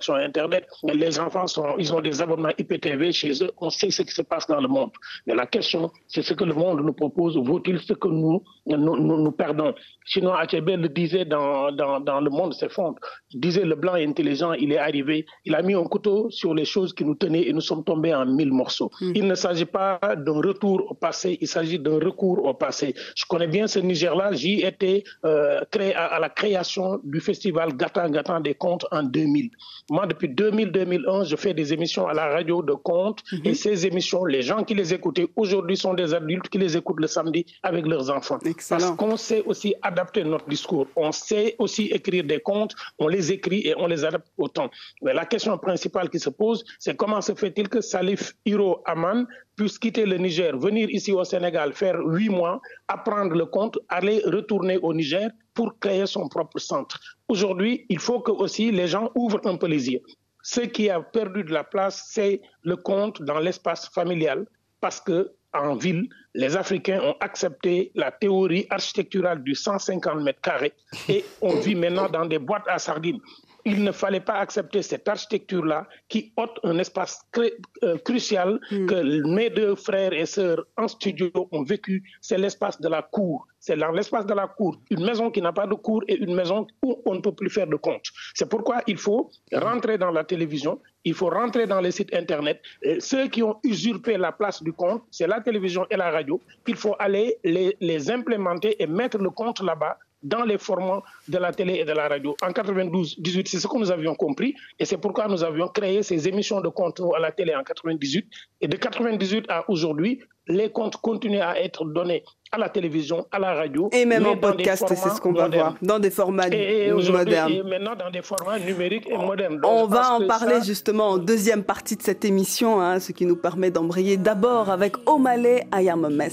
sur 0.00 0.14
Internet. 0.14 0.66
Les 0.84 1.18
enfants, 1.18 1.46
sont, 1.46 1.74
ils 1.78 1.92
ont 1.94 2.00
des 2.00 2.20
abonnements 2.22 2.50
IPTV 2.58 3.12
chez 3.12 3.32
eux. 3.42 3.50
On 3.58 3.70
sait 3.70 3.90
ce 3.90 4.02
qui 4.02 4.12
se 4.12 4.22
passe 4.22 4.46
dans 4.46 4.60
le 4.60 4.68
monde. 4.68 4.90
Mais 5.26 5.34
la 5.34 5.46
question, 5.46 5.90
c'est 6.08 6.22
ce 6.22 6.34
que 6.34 6.44
le 6.44 6.54
monde 6.54 6.80
nous 6.80 6.92
propose. 6.92 7.36
Vaut-il 7.36 7.78
ce 7.80 7.92
que 7.92 8.08
nous, 8.08 8.42
nous, 8.66 8.96
nous, 8.96 9.32
perdons? 9.32 9.74
Sinon, 10.04 10.34
Achebe 10.34 10.70
le 10.70 10.88
disait 10.88 11.24
dans, 11.24 11.70
dans, 11.72 12.00
dans 12.00 12.20
Le 12.20 12.30
Monde 12.30 12.54
s'effondre. 12.54 12.98
Il 13.30 13.40
disait 13.40 13.64
le 13.64 13.76
blanc 13.76 13.94
est 13.96 14.06
intelligent, 14.06 14.52
il 14.52 14.72
est 14.72 14.78
arrivé. 14.78 15.26
Il 15.44 15.54
a 15.54 15.62
mis 15.62 15.74
un 15.74 15.84
couteau 15.84 16.30
sur 16.30 16.54
les 16.54 16.64
choses 16.64 16.92
qui 16.92 17.04
nous 17.04 17.14
tenaient 17.14 17.46
et 17.48 17.52
nous 17.52 17.60
sommes 17.60 17.84
tombés 17.84 18.14
en 18.14 18.26
mille 18.26 18.52
morceaux. 18.52 18.90
Mm. 19.00 19.12
Il 19.14 19.26
ne 19.26 19.34
s'agit 19.34 19.64
pas 19.64 19.98
d'un 20.16 20.40
retour 20.40 20.90
au 20.90 20.94
passé, 20.94 21.38
il 21.40 21.48
s'agit 21.48 21.78
d'un 21.78 21.98
recours 21.98 22.44
au 22.44 22.54
passé. 22.54 22.94
Je 23.14 23.24
connais 23.28 23.46
bien 23.46 23.66
ce 23.66 23.78
Niger-là. 23.78 24.32
J'y 24.32 24.60
étais 24.62 25.04
euh, 25.24 25.60
créé 25.70 25.94
à, 25.94 26.06
à, 26.06 26.20
la 26.20 26.28
création 26.28 27.00
du 27.04 27.20
festival 27.20 27.76
Gatan 27.76 28.08
Gatan 28.10 28.40
des 28.40 28.54
contes 28.54 28.86
en 28.90 29.02
2000. 29.02 29.50
Moi, 29.90 30.06
depuis 30.06 30.28
2000-2001, 30.28 31.24
je 31.24 31.36
fais 31.36 31.54
des 31.54 31.72
émissions 31.72 32.06
à 32.06 32.14
la 32.14 32.26
radio 32.28 32.62
de 32.62 32.72
contes 32.72 33.20
mm 33.32 33.36
-hmm. 33.36 33.48
et 33.48 33.54
ces 33.54 33.76
émissions, 33.90 34.24
les 34.24 34.42
gens 34.42 34.62
qui 34.66 34.74
les 34.80 34.90
écoutaient 34.96 35.28
aujourd'hui 35.42 35.76
sont 35.84 35.94
des 36.02 36.10
adultes 36.20 36.48
qui 36.52 36.58
les 36.64 36.72
écoutent 36.78 37.02
le 37.06 37.10
samedi 37.16 37.40
avec 37.62 37.84
leurs 37.92 38.06
enfants. 38.16 38.38
Excellent. 38.44 38.80
Parce 38.80 38.96
qu'on 39.00 39.16
sait 39.16 39.42
aussi 39.50 39.70
adapter 39.90 40.20
notre 40.32 40.48
discours. 40.56 40.86
On 41.06 41.10
sait 41.12 41.48
aussi 41.64 41.84
écrire 41.98 42.24
des 42.32 42.40
contes, 42.50 42.74
on 42.98 43.08
les 43.16 43.24
écrit 43.36 43.60
et 43.68 43.74
on 43.82 43.86
les 43.92 44.00
adapte 44.08 44.28
au 44.44 44.48
temps. 44.56 44.70
Mais 45.02 45.12
la 45.20 45.26
question 45.32 45.54
principale 45.68 46.08
qui 46.12 46.20
se 46.26 46.30
pose, 46.42 46.58
c'est 46.84 46.96
comment 47.00 47.20
se 47.28 47.34
fait-il 47.42 47.66
que 47.74 47.80
Salif 47.92 48.22
Hiro 48.48 48.70
Aman 48.92 49.18
puisse 49.56 49.78
quitter 49.78 50.06
le 50.06 50.16
Niger, 50.18 50.56
venir 50.58 50.88
ici 50.90 51.12
au 51.12 51.24
Sénégal, 51.24 51.72
faire 51.72 51.98
huit 52.04 52.28
mois, 52.28 52.60
apprendre 52.88 53.34
le 53.34 53.46
compte, 53.46 53.78
aller 53.88 54.22
retourner 54.24 54.78
au 54.78 54.92
Niger 54.94 55.30
pour 55.54 55.78
créer 55.78 56.06
son 56.06 56.28
propre 56.28 56.58
centre. 56.58 56.98
Aujourd'hui, 57.28 57.86
il 57.88 57.98
faut 57.98 58.20
que 58.20 58.30
aussi 58.30 58.70
les 58.70 58.88
gens 58.88 59.10
ouvrent 59.14 59.40
un 59.46 59.56
peu 59.56 59.66
les 59.66 59.90
yeux. 59.90 60.02
Ce 60.42 60.60
qui 60.60 60.90
a 60.90 61.00
perdu 61.00 61.44
de 61.44 61.52
la 61.52 61.64
place, 61.64 62.08
c'est 62.10 62.40
le 62.62 62.76
compte 62.76 63.22
dans 63.22 63.38
l'espace 63.38 63.88
familial, 63.90 64.46
parce 64.80 65.00
que 65.00 65.32
en 65.54 65.76
ville, 65.76 66.08
les 66.34 66.56
Africains 66.56 67.00
ont 67.02 67.14
accepté 67.20 67.92
la 67.94 68.10
théorie 68.10 68.66
architecturale 68.70 69.42
du 69.42 69.54
150 69.54 70.22
mètres 70.22 70.40
carrés 70.40 70.72
et 71.08 71.24
on 71.42 71.56
vit 71.56 71.74
maintenant 71.74 72.08
dans 72.08 72.24
des 72.24 72.38
boîtes 72.38 72.66
à 72.68 72.78
sardines 72.78 73.20
il 73.64 73.82
ne 73.84 73.92
fallait 73.92 74.20
pas 74.20 74.34
accepter 74.34 74.82
cette 74.82 75.08
architecture-là 75.08 75.86
qui 76.08 76.32
ôte 76.36 76.58
un 76.64 76.78
espace 76.78 77.20
euh, 77.38 77.98
crucial 78.04 78.60
mm. 78.70 78.86
que 78.86 79.26
mes 79.34 79.50
deux 79.50 79.74
frères 79.74 80.12
et 80.12 80.26
sœurs 80.26 80.64
en 80.76 80.88
studio 80.88 81.30
ont 81.52 81.62
vécu, 81.62 82.02
c'est 82.20 82.38
l'espace 82.38 82.80
de 82.80 82.88
la 82.88 83.02
cour. 83.02 83.46
C'est 83.60 83.76
dans 83.76 83.92
l'espace 83.92 84.26
de 84.26 84.34
la 84.34 84.48
cour, 84.48 84.76
une 84.90 85.04
maison 85.04 85.30
qui 85.30 85.40
n'a 85.40 85.52
pas 85.52 85.68
de 85.68 85.74
cour 85.74 86.02
et 86.08 86.16
une 86.16 86.34
maison 86.34 86.66
où 86.82 87.00
on 87.06 87.14
ne 87.14 87.20
peut 87.20 87.32
plus 87.32 87.48
faire 87.48 87.68
de 87.68 87.76
compte. 87.76 88.06
C'est 88.34 88.48
pourquoi 88.48 88.82
il 88.88 88.96
faut 88.96 89.30
rentrer 89.52 89.98
dans 89.98 90.10
la 90.10 90.24
télévision, 90.24 90.80
il 91.04 91.14
faut 91.14 91.28
rentrer 91.28 91.68
dans 91.68 91.80
les 91.80 91.92
sites 91.92 92.12
Internet. 92.12 92.60
Et 92.82 92.98
ceux 92.98 93.28
qui 93.28 93.40
ont 93.42 93.60
usurpé 93.62 94.16
la 94.16 94.32
place 94.32 94.62
du 94.64 94.72
compte, 94.72 95.02
c'est 95.12 95.28
la 95.28 95.40
télévision 95.40 95.86
et 95.90 95.96
la 95.96 96.10
radio. 96.10 96.40
Il 96.66 96.74
faut 96.74 96.96
aller 96.98 97.38
les, 97.44 97.76
les 97.80 98.10
implémenter 98.10 98.82
et 98.82 98.86
mettre 98.88 99.18
le 99.18 99.30
compte 99.30 99.60
là-bas 99.60 99.96
dans 100.22 100.44
les 100.44 100.58
formats 100.58 101.02
de 101.28 101.38
la 101.38 101.52
télé 101.52 101.74
et 101.74 101.84
de 101.84 101.92
la 101.92 102.08
radio. 102.08 102.36
En 102.42 102.52
92, 102.52 103.16
18, 103.18 103.48
c'est 103.48 103.58
ce 103.58 103.66
que 103.66 103.78
nous 103.78 103.90
avions 103.90 104.14
compris 104.14 104.54
et 104.78 104.84
c'est 104.84 104.98
pourquoi 104.98 105.28
nous 105.28 105.42
avions 105.42 105.68
créé 105.68 106.02
ces 106.02 106.28
émissions 106.28 106.60
de 106.60 106.68
comptes 106.68 107.00
à 107.14 107.18
la 107.18 107.32
télé 107.32 107.54
en 107.54 107.62
98 107.62 108.26
et 108.60 108.68
de 108.68 108.76
98 108.76 109.46
à 109.48 109.68
aujourd'hui, 109.68 110.20
les 110.48 110.70
comptes 110.70 110.96
continuent 110.96 111.40
à 111.40 111.60
être 111.60 111.84
donnés 111.84 112.24
à 112.50 112.58
la 112.58 112.68
télévision, 112.68 113.26
à 113.32 113.38
la 113.38 113.54
radio. 113.54 113.88
Et 113.92 114.04
même 114.04 114.26
en 114.26 114.36
podcast, 114.36 114.84
c'est 114.88 114.96
ce 114.96 115.20
qu'on 115.20 115.32
va 115.32 115.48
voir, 115.48 115.74
dans 115.80 115.98
des 115.98 116.10
formats 116.10 116.48
et, 116.50 116.88
et 116.88 116.92
modernes. 116.92 117.52
Et 117.52 117.62
maintenant 117.62 117.94
dans 117.96 118.10
des 118.10 118.20
formats 118.22 118.58
numériques 118.58 119.08
et 119.08 119.16
modernes. 119.16 119.58
Donc, 119.60 119.70
On 119.72 119.86
va 119.86 120.14
en 120.14 120.26
parler 120.26 120.58
ça... 120.58 120.64
justement 120.66 121.10
en 121.10 121.18
deuxième 121.18 121.64
partie 121.64 121.96
de 121.96 122.02
cette 122.02 122.24
émission, 122.24 122.80
hein, 122.80 123.00
ce 123.00 123.12
qui 123.12 123.24
nous 123.24 123.36
permet 123.36 123.70
d'embrayer 123.70 124.16
d'abord 124.16 124.68
avec 124.68 124.96
Omale 125.08 125.62
Ayamemes. 125.70 126.30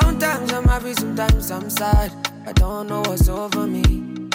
Sometimes 0.00 0.52
I'm 0.52 0.64
happy, 0.64 0.92
sometimes 0.92 1.50
I'm 1.50 1.70
sad. 1.70 2.12
I 2.46 2.52
don't 2.52 2.86
know 2.86 3.00
what's 3.06 3.30
over 3.30 3.66
me. 3.66 4.28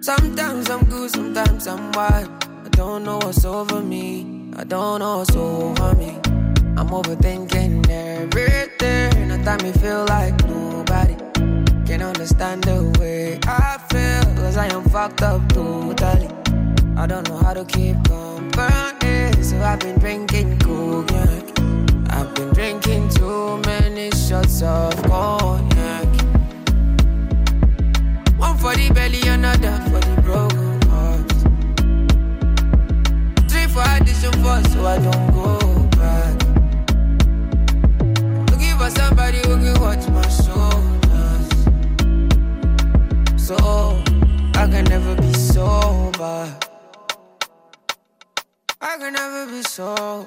Sometimes 0.00 0.70
I'm 0.70 0.84
good, 0.84 1.10
sometimes 1.10 1.66
I'm 1.66 1.90
wild. 1.90 2.30
I 2.64 2.68
don't 2.70 3.02
know 3.02 3.16
what's 3.16 3.44
over 3.44 3.80
me. 3.82 4.52
I 4.56 4.62
don't 4.62 5.00
know 5.00 5.18
what's 5.18 5.34
over 5.34 5.96
me. 5.96 6.10
I'm 6.78 6.88
overthinking 6.90 7.90
everything. 7.90 9.26
No 9.26 9.42
time 9.42 9.62
me 9.64 9.72
feel 9.72 10.04
like 10.04 10.36
nobody 10.46 11.16
can 11.84 12.00
understand 12.00 12.62
the 12.62 12.96
way 13.00 13.40
I 13.44 13.78
feel. 13.90 14.36
Cause 14.36 14.56
I 14.56 14.72
am 14.72 14.84
fucked 14.84 15.22
up 15.22 15.40
totally. 15.48 16.28
I 16.96 17.08
don't 17.08 17.28
know 17.28 17.38
how 17.38 17.54
to 17.54 17.64
keep 17.64 17.96
company. 18.04 19.42
So 19.42 19.58
I've 19.62 19.80
been 19.80 19.98
drinking 19.98 20.60
cognac. 20.60 21.58
I've 22.14 22.32
been 22.36 22.50
drinking 22.52 23.08
too 23.08 23.58
many 23.66 23.81
shots 24.32 24.62
of 24.62 25.02
cognac. 25.02 26.06
One 28.38 28.56
for 28.56 28.74
the 28.74 28.90
belly, 28.94 29.20
another 29.28 29.76
for 29.90 30.00
the 30.00 30.22
broken 30.22 30.80
heart. 30.88 31.30
Three 33.50 33.66
for 33.66 33.84
addition 33.94 34.32
four 34.42 34.62
so 34.70 34.86
I 34.86 34.98
don't 35.06 35.28
go 35.36 35.58
back. 36.00 36.34
Looking 38.50 38.74
for 38.78 38.88
somebody 38.88 39.36
who 39.44 39.54
can 39.64 39.78
watch 39.82 40.08
my 40.08 40.26
shoulders. 40.40 41.48
So 43.36 43.56
I 44.54 44.66
can 44.72 44.84
never 44.84 45.14
be 45.14 45.30
sober. 45.34 46.56
I 48.80 48.96
can 48.96 49.12
never 49.12 49.46
be 49.52 49.60
so, 49.62 50.26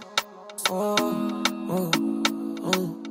Oh, 0.69 1.43
oh, 1.69 1.91
oh. 2.63 3.04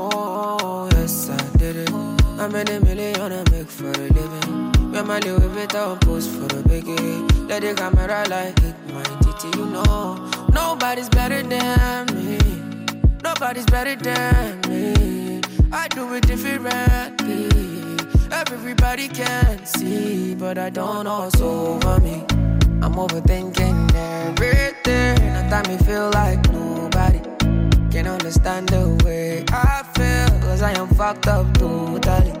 Oh, 0.00 0.88
yes, 0.92 1.28
I 1.28 1.58
did 1.58 1.74
it. 1.74 1.90
How 1.90 2.46
many 2.46 2.78
million 2.78 3.32
I 3.32 3.42
make 3.50 3.66
for 3.68 3.90
a 3.90 4.06
living? 4.14 4.70
Me 4.92 5.02
my 5.02 5.18
little 5.18 5.38
Louis 5.40 5.66
Vuitton 5.66 6.00
post 6.00 6.30
for 6.30 6.46
the 6.46 6.62
biggie. 6.68 7.48
Let 7.48 7.62
the 7.62 7.74
camera 7.74 8.24
like 8.28 8.56
hit 8.60 8.76
my 8.94 9.02
titty, 9.02 9.58
you 9.58 9.66
know. 9.66 10.30
Nobody's 10.52 11.08
better 11.08 11.42
than 11.42 12.06
me. 12.14 12.38
Nobody's 13.24 13.66
better 13.66 13.96
than 13.96 14.60
me. 14.68 15.40
I 15.72 15.88
do 15.88 16.14
it 16.14 16.28
differently. 16.28 17.48
Everybody 18.30 19.08
can 19.08 19.66
see, 19.66 20.36
but 20.36 20.58
I 20.58 20.70
don't 20.70 21.06
know 21.06 21.22
what's 21.22 21.40
over 21.40 21.98
me. 22.00 22.24
I'm 22.82 22.94
overthinking 22.94 23.92
everything. 23.94 25.18
I 25.38 25.48
time 25.50 25.66
me 25.66 25.76
feel 25.84 26.08
like 26.10 26.48
nobody 26.52 27.27
can 28.02 28.06
understand 28.06 28.68
the 28.68 28.84
way 29.04 29.44
I 29.50 29.82
feel. 29.94 30.40
Cause 30.42 30.62
I 30.62 30.70
am 30.78 30.88
fucked 30.88 31.26
up 31.26 31.46
totally. 31.54 32.32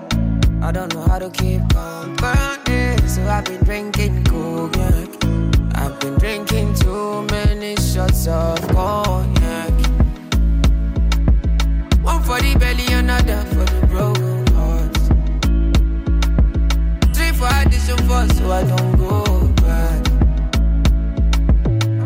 I 0.62 0.70
don't 0.70 0.94
know 0.94 1.02
how 1.02 1.18
to 1.18 1.30
keep 1.30 1.62
company. 1.70 2.96
So 3.08 3.20
I've 3.26 3.44
been 3.44 3.62
drinking 3.64 4.22
cognac. 4.24 5.08
I've 5.74 5.98
been 5.98 6.14
drinking 6.22 6.74
too 6.74 7.22
many 7.34 7.74
shots 7.74 8.28
of 8.28 8.60
cognac. 8.68 9.72
One 12.04 12.22
for 12.22 12.38
the 12.44 12.54
belly, 12.62 12.86
another 12.92 13.42
for 13.52 13.66
the 13.72 13.86
broken 13.90 14.46
hearts. 14.58 15.02
Three 17.14 17.32
for 17.38 17.50
addition 17.60 17.98
four, 18.06 18.24
so 18.36 18.44
I 18.58 18.62
don't 18.62 18.96
go 18.96 19.22
back. 19.66 20.02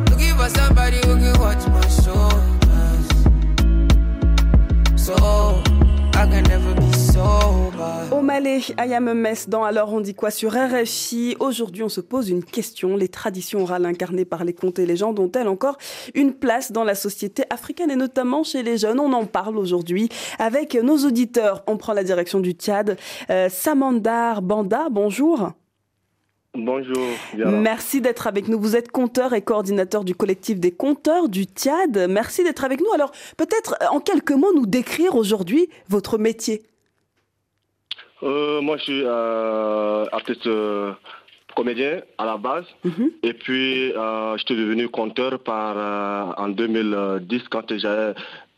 Looking 0.08 0.34
for 0.38 0.48
somebody 0.48 0.96
who 1.04 1.12
can 1.22 1.38
watch 1.38 1.66
my 1.68 1.86
shoulders. 1.88 2.41
So. 5.02 5.16
Au 8.12 8.20
Malais, 8.20 8.60
Ayam 8.76 9.12
Mess 9.12 9.48
dans 9.48 9.64
Alors 9.64 9.92
on 9.92 10.00
dit 10.00 10.14
quoi 10.14 10.30
sur 10.30 10.52
RFI 10.52 11.36
Aujourd'hui, 11.40 11.82
on 11.82 11.88
se 11.88 12.00
pose 12.00 12.28
une 12.30 12.44
question. 12.44 12.96
Les 12.96 13.08
traditions 13.08 13.62
orales 13.62 13.84
incarnées 13.84 14.24
par 14.24 14.44
les 14.44 14.52
contes 14.52 14.78
et 14.78 14.86
légendes 14.86 15.18
ont-elles 15.18 15.48
encore 15.48 15.76
une 16.14 16.32
place 16.32 16.70
dans 16.70 16.84
la 16.84 16.94
société 16.94 17.42
africaine 17.50 17.90
et 17.90 17.96
notamment 17.96 18.44
chez 18.44 18.62
les 18.62 18.78
jeunes? 18.78 19.00
On 19.00 19.12
en 19.12 19.26
parle 19.26 19.58
aujourd'hui 19.58 20.08
avec 20.38 20.74
nos 20.74 20.98
auditeurs. 20.98 21.64
On 21.66 21.76
prend 21.76 21.94
la 21.94 22.04
direction 22.04 22.38
du 22.38 22.52
Tchad. 22.52 22.96
Euh, 23.30 23.48
Samandar 23.50 24.40
Banda, 24.42 24.86
bonjour. 24.90 25.52
Bonjour. 26.54 27.08
Merci 27.34 28.02
d'être 28.02 28.26
avec 28.26 28.46
nous. 28.46 28.60
Vous 28.60 28.76
êtes 28.76 28.92
conteur 28.92 29.32
et 29.32 29.40
coordinateur 29.40 30.04
du 30.04 30.14
collectif 30.14 30.60
des 30.60 30.70
conteurs 30.70 31.30
du 31.30 31.44
Tchad. 31.44 32.06
Merci 32.10 32.44
d'être 32.44 32.64
avec 32.64 32.80
nous. 32.80 32.92
Alors, 32.94 33.10
peut-être 33.38 33.76
en 33.90 34.00
quelques 34.00 34.32
mots 34.32 34.52
nous 34.54 34.66
décrire 34.66 35.16
aujourd'hui 35.16 35.70
votre 35.88 36.18
métier. 36.18 36.62
Euh, 38.22 38.60
moi, 38.60 38.76
je 38.76 38.82
suis 38.82 39.02
euh, 39.02 40.04
artiste 40.12 40.46
euh, 40.46 40.92
comédien 41.56 42.02
à 42.18 42.26
la 42.26 42.36
base. 42.36 42.66
Et 43.22 43.32
puis, 43.32 43.92
euh, 43.92 44.36
je 44.36 44.44
suis 44.44 44.54
devenu 44.56 44.88
conteur 44.90 45.38
par, 45.38 45.74
euh, 45.78 46.32
en 46.36 46.48
2010 46.48 47.42
quand 47.50 47.76
j'ai 47.76 48.12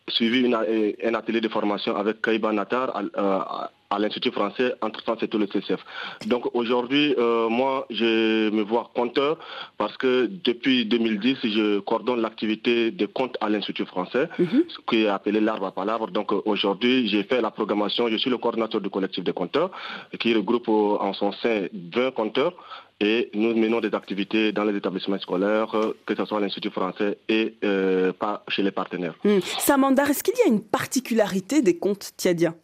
suivi 0.08 0.40
une, 0.40 0.54
un 0.54 1.14
atelier 1.14 1.40
de 1.40 1.48
formation 1.48 1.96
avec 1.96 2.20
Kaiba 2.20 2.52
Natar 2.52 2.94
à, 2.94 3.02
euh, 3.02 3.64
à 3.94 3.98
l'Institut 3.98 4.32
français, 4.32 4.74
entre-temps 4.80 5.16
c'est 5.20 5.28
tout 5.28 5.38
le 5.38 5.46
CCF. 5.46 5.80
Donc 6.26 6.54
aujourd'hui, 6.54 7.14
euh, 7.18 7.48
moi 7.48 7.86
je 7.90 8.50
me 8.50 8.62
vois 8.62 8.90
conteur 8.94 9.38
parce 9.78 9.96
que 9.96 10.28
depuis 10.44 10.86
2010, 10.86 11.36
je 11.44 11.78
coordonne 11.80 12.20
l'activité 12.20 12.90
des 12.90 13.06
comptes 13.06 13.36
à 13.40 13.48
l'Institut 13.48 13.86
français, 13.86 14.28
ce 14.38 14.78
qui 14.88 15.02
est 15.04 15.08
appelé 15.08 15.40
l'arbre 15.40 15.66
à 15.66 15.72
palabre. 15.72 16.08
Donc 16.10 16.32
euh, 16.32 16.40
aujourd'hui, 16.44 17.08
j'ai 17.08 17.22
fait 17.24 17.40
la 17.40 17.50
programmation, 17.50 18.08
je 18.08 18.16
suis 18.16 18.30
le 18.30 18.38
coordinateur 18.38 18.80
du 18.80 18.90
collectif 18.90 19.24
des 19.24 19.32
compteurs, 19.32 19.70
qui 20.18 20.34
regroupe 20.34 20.68
euh, 20.68 20.96
en 21.00 21.12
son 21.12 21.32
sein 21.32 21.66
20 21.72 22.10
compteurs. 22.12 22.54
Et 23.00 23.30
nous 23.34 23.54
menons 23.56 23.80
des 23.80 23.92
activités 23.92 24.52
dans 24.52 24.62
les 24.64 24.76
établissements 24.76 25.18
scolaires, 25.18 25.74
que 26.06 26.14
ce 26.14 26.24
soit 26.24 26.38
à 26.38 26.40
l'Institut 26.40 26.70
français 26.70 27.18
et 27.28 27.54
euh, 27.64 28.12
pas 28.12 28.44
chez 28.48 28.62
les 28.62 28.70
partenaires. 28.70 29.14
Hmm. 29.24 29.40
Samandar, 29.58 30.08
est-ce 30.10 30.22
qu'il 30.22 30.34
y 30.38 30.42
a 30.42 30.46
une 30.46 30.62
particularité 30.62 31.60
des 31.60 31.76
contes 31.76 32.12
tchadiens 32.16 32.54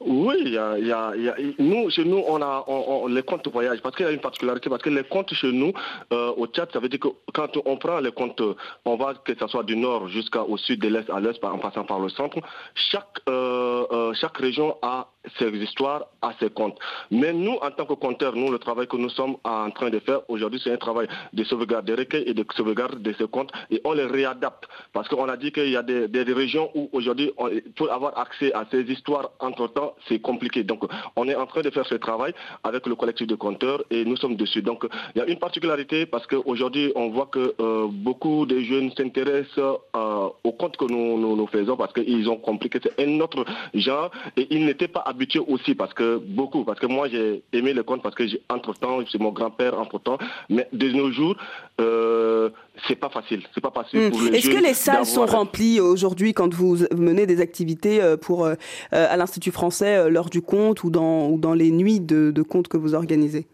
Oui, 0.00 0.36
il 0.46 0.52
y 0.52 0.58
a, 0.58 1.12
nous, 1.58 1.90
chez 1.90 2.04
nous, 2.04 2.22
on 2.26 2.40
a 2.40 2.64
les 3.08 3.22
comptes 3.22 3.48
voyage. 3.48 3.80
Parce 3.82 3.96
qu'il 3.96 4.06
y 4.06 4.08
a 4.08 4.12
une 4.12 4.20
particularité, 4.20 4.70
parce 4.70 4.82
que 4.82 4.90
les 4.90 5.04
comptes 5.04 5.34
chez 5.34 5.52
nous, 5.52 5.72
euh, 6.12 6.32
au 6.36 6.46
Tchad, 6.46 6.68
ça 6.72 6.78
veut 6.78 6.88
dire 6.88 7.00
que 7.00 7.08
quand 7.32 7.56
on 7.64 7.76
prend 7.76 7.98
les 8.00 8.12
comptes, 8.12 8.42
on 8.84 8.96
va 8.96 9.14
que 9.14 9.32
ce 9.38 9.46
soit 9.48 9.64
du 9.64 9.76
nord 9.76 10.08
jusqu'au 10.08 10.56
sud, 10.56 10.80
de 10.80 10.88
l'est 10.88 11.10
à 11.10 11.20
l'est, 11.20 11.42
en 11.44 11.58
passant 11.58 11.84
par 11.84 11.98
le 11.98 12.08
centre, 12.08 12.38
chaque, 12.74 13.20
euh, 13.28 13.86
euh, 13.90 14.14
chaque 14.14 14.36
région 14.36 14.76
a 14.82 15.08
ses 15.38 15.48
histoires, 15.48 16.06
a 16.22 16.32
ses 16.40 16.50
comptes. 16.50 16.78
Mais 17.10 17.32
nous, 17.32 17.56
en 17.62 17.70
tant 17.70 17.86
que 17.86 17.94
compteurs, 17.94 18.34
nous, 18.34 18.50
le 18.50 18.58
travail 18.58 18.86
que 18.86 18.96
nous 18.96 19.10
sommes 19.10 19.36
en 19.44 19.70
train 19.70 19.90
de 19.90 19.98
faire 20.00 20.20
aujourd'hui, 20.28 20.60
c'est 20.62 20.72
un 20.72 20.76
travail 20.76 21.08
de 21.32 21.44
sauvegarde 21.44 21.86
des 21.86 21.94
recueils 21.94 22.24
et 22.26 22.34
de 22.34 22.44
sauvegarde 22.56 23.00
de 23.02 23.12
ces 23.18 23.26
comptes 23.28 23.50
et 23.70 23.80
on 23.84 23.92
les 23.92 24.04
réadapte 24.06 24.64
parce 24.92 25.08
qu'on 25.08 25.28
a 25.28 25.36
dit 25.36 25.52
qu'il 25.52 25.70
y 25.70 25.76
a 25.76 25.82
des, 25.82 26.08
des 26.08 26.32
régions 26.32 26.70
où 26.74 26.88
aujourd'hui, 26.92 27.30
pour 27.76 27.92
avoir 27.92 28.18
accès 28.18 28.52
à 28.52 28.66
ces 28.70 28.82
histoires 28.82 29.30
entre-temps, 29.40 29.94
c'est 30.08 30.20
compliqué. 30.20 30.64
Donc, 30.64 30.84
on 31.16 31.28
est 31.28 31.34
en 31.34 31.46
train 31.46 31.62
de 31.62 31.70
faire 31.70 31.86
ce 31.86 31.94
travail 31.94 32.32
avec 32.64 32.86
le 32.86 32.94
collectif 32.94 33.26
de 33.26 33.34
compteurs 33.34 33.82
et 33.90 34.04
nous 34.04 34.16
sommes 34.16 34.36
dessus. 34.36 34.62
Donc, 34.62 34.86
il 35.14 35.18
y 35.18 35.22
a 35.22 35.26
une 35.26 35.38
particularité 35.38 36.06
parce 36.06 36.26
qu'aujourd'hui, 36.26 36.92
on 36.96 37.10
voit 37.10 37.26
que 37.26 37.54
euh, 37.60 37.86
beaucoup 37.90 38.46
de 38.46 38.60
jeunes 38.60 38.90
s'intéressent 38.96 39.58
euh, 39.96 40.28
aux 40.44 40.52
comptes 40.52 40.76
que 40.76 40.84
nous, 40.84 41.18
nous, 41.18 41.36
nous 41.36 41.46
faisons 41.46 41.76
parce 41.76 41.92
qu'ils 41.92 42.28
ont 42.28 42.36
compris 42.36 42.70
que 42.70 42.78
c'est 42.82 43.00
un 43.00 43.20
autre 43.20 43.44
genre 43.74 44.10
et 44.36 44.46
ils 44.50 44.64
n'étaient 44.64 44.88
pas 44.88 45.00
habitués 45.00 45.17
aussi 45.46 45.74
parce 45.74 45.94
que 45.94 46.16
beaucoup, 46.18 46.64
parce 46.64 46.78
que 46.80 46.86
moi 46.86 47.08
j'ai 47.08 47.42
aimé 47.52 47.72
le 47.72 47.82
conte 47.82 48.02
parce 48.02 48.14
que 48.14 48.26
j'ai- 48.26 48.42
entre-temps, 48.48 48.98
c'est 49.10 49.20
mon 49.20 49.30
grand-père 49.32 49.78
entre-temps, 49.78 50.18
mais 50.48 50.66
de 50.72 50.90
nos 50.90 51.10
jours, 51.12 51.36
euh, 51.80 52.50
c'est 52.86 52.96
pas 52.96 53.08
facile. 53.08 53.42
C'est 53.54 53.60
pas 53.60 53.70
facile 53.74 54.00
Hmm. 54.00 54.10
pour 54.10 54.22
les 54.22 54.38
Est-ce 54.38 54.50
que 54.50 54.62
les 54.62 54.74
salles 54.74 55.06
sont 55.06 55.26
remplies 55.26 55.80
aujourd'hui 55.80 56.32
quand 56.34 56.52
vous 56.52 56.78
menez 56.96 57.26
des 57.26 57.40
activités 57.40 58.00
euh, 58.02 58.16
pour, 58.16 58.44
euh, 58.44 58.54
euh, 58.92 59.06
à 59.10 59.16
l'Institut 59.16 59.50
français 59.52 59.96
euh, 59.96 60.08
l'heure 60.08 60.30
du 60.30 60.42
conte 60.42 60.84
ou 60.84 60.90
dans, 60.90 61.28
ou 61.30 61.38
dans 61.38 61.54
les 61.54 61.70
nuits 61.70 62.00
de, 62.00 62.30
de 62.30 62.42
contes 62.42 62.68
que 62.68 62.76
vous 62.76 62.94
organisez? 62.94 63.46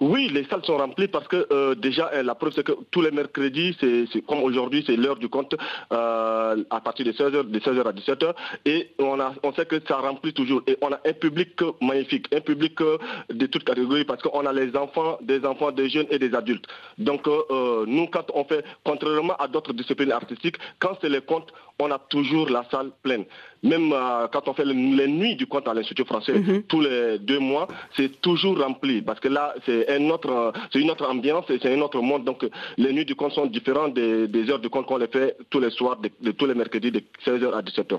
Oui, 0.00 0.30
les 0.32 0.44
salles 0.44 0.64
sont 0.64 0.76
remplies 0.76 1.08
parce 1.08 1.26
que 1.28 1.46
euh, 1.52 1.74
déjà, 1.74 2.10
euh, 2.14 2.22
la 2.22 2.34
preuve, 2.34 2.52
c'est 2.54 2.64
que 2.64 2.72
tous 2.90 3.02
les 3.02 3.10
mercredis, 3.10 3.76
c'est 3.80 4.22
comme 4.26 4.42
aujourd'hui, 4.42 4.84
c'est 4.86 4.96
l'heure 4.96 5.16
du 5.16 5.28
compte 5.28 5.54
euh, 5.92 6.64
à 6.70 6.80
partir 6.80 7.04
de 7.04 7.12
16h, 7.12 7.50
de 7.50 7.58
16h 7.58 7.80
à 7.86 7.92
17h. 7.92 8.34
Et 8.64 8.90
on, 8.98 9.18
a, 9.20 9.34
on 9.42 9.52
sait 9.52 9.66
que 9.66 9.76
ça 9.86 9.96
remplit 9.96 10.32
toujours. 10.32 10.62
Et 10.66 10.76
on 10.80 10.92
a 10.92 11.00
un 11.04 11.12
public 11.12 11.60
magnifique, 11.80 12.26
un 12.34 12.40
public 12.40 12.80
euh, 12.80 12.98
de 13.30 13.46
toutes 13.46 13.64
catégories 13.64 14.04
parce 14.04 14.22
qu'on 14.22 14.46
a 14.46 14.52
les 14.52 14.76
enfants, 14.76 15.18
des 15.22 15.44
enfants, 15.44 15.72
des 15.72 15.88
jeunes 15.88 16.06
et 16.10 16.18
des 16.18 16.34
adultes. 16.34 16.66
Donc, 16.98 17.26
nous, 17.26 18.06
quand 18.06 18.26
on 18.34 18.44
fait, 18.44 18.64
contrairement 18.84 19.36
à 19.36 19.48
d'autres 19.48 19.72
disciplines 19.72 20.12
artistiques, 20.12 20.56
quand 20.78 20.96
c'est 21.00 21.08
les 21.08 21.20
contes, 21.20 21.52
on 21.78 21.90
a 21.90 21.98
toujours 21.98 22.48
la 22.48 22.64
salle 22.70 22.90
pleine. 23.02 23.24
Même 23.62 23.92
quand 24.32 24.46
on 24.48 24.54
fait 24.54 24.64
les, 24.64 24.74
les 24.74 25.08
nuits 25.08 25.36
du 25.36 25.46
conte 25.46 25.66
à 25.66 25.74
l'Institut 25.74 26.04
français, 26.04 26.34
tous 26.68 26.80
les 26.80 27.18
deux 27.18 27.40
mois, 27.40 27.66
c'est 27.96 28.20
toujours 28.20 28.58
rempli 28.58 29.02
parce 29.02 29.18
que 29.20 29.28
là, 29.28 29.54
c'est 29.66 29.90
un 29.90 30.10
autre, 30.10 30.30
euh, 30.30 30.52
c'est 30.72 30.80
une 30.80 30.90
autre 30.90 31.06
ambiance 31.08 31.44
et 31.50 31.58
c'est 31.62 31.72
un 31.74 31.80
autre 31.80 32.00
monde. 32.00 32.24
Donc, 32.24 32.46
les 32.76 32.92
nuits 32.92 33.04
du 33.04 33.14
conte 33.14 33.32
sont 33.32 33.46
différentes 33.46 33.94
des, 33.94 34.28
des 34.28 34.50
heures 34.50 34.58
du 34.58 34.68
conte 34.70 34.86
qu'on 34.86 34.96
les 34.98 35.06
fait 35.08 35.36
tous 35.50 35.60
les 35.60 35.70
soirs, 35.70 35.96
de, 35.96 36.10
de 36.20 36.30
tous 36.32 36.46
les 36.46 36.54
mercredis, 36.54 36.90
de 36.90 37.02
16h 37.26 37.52
à 37.52 37.62
17h. 37.62 37.98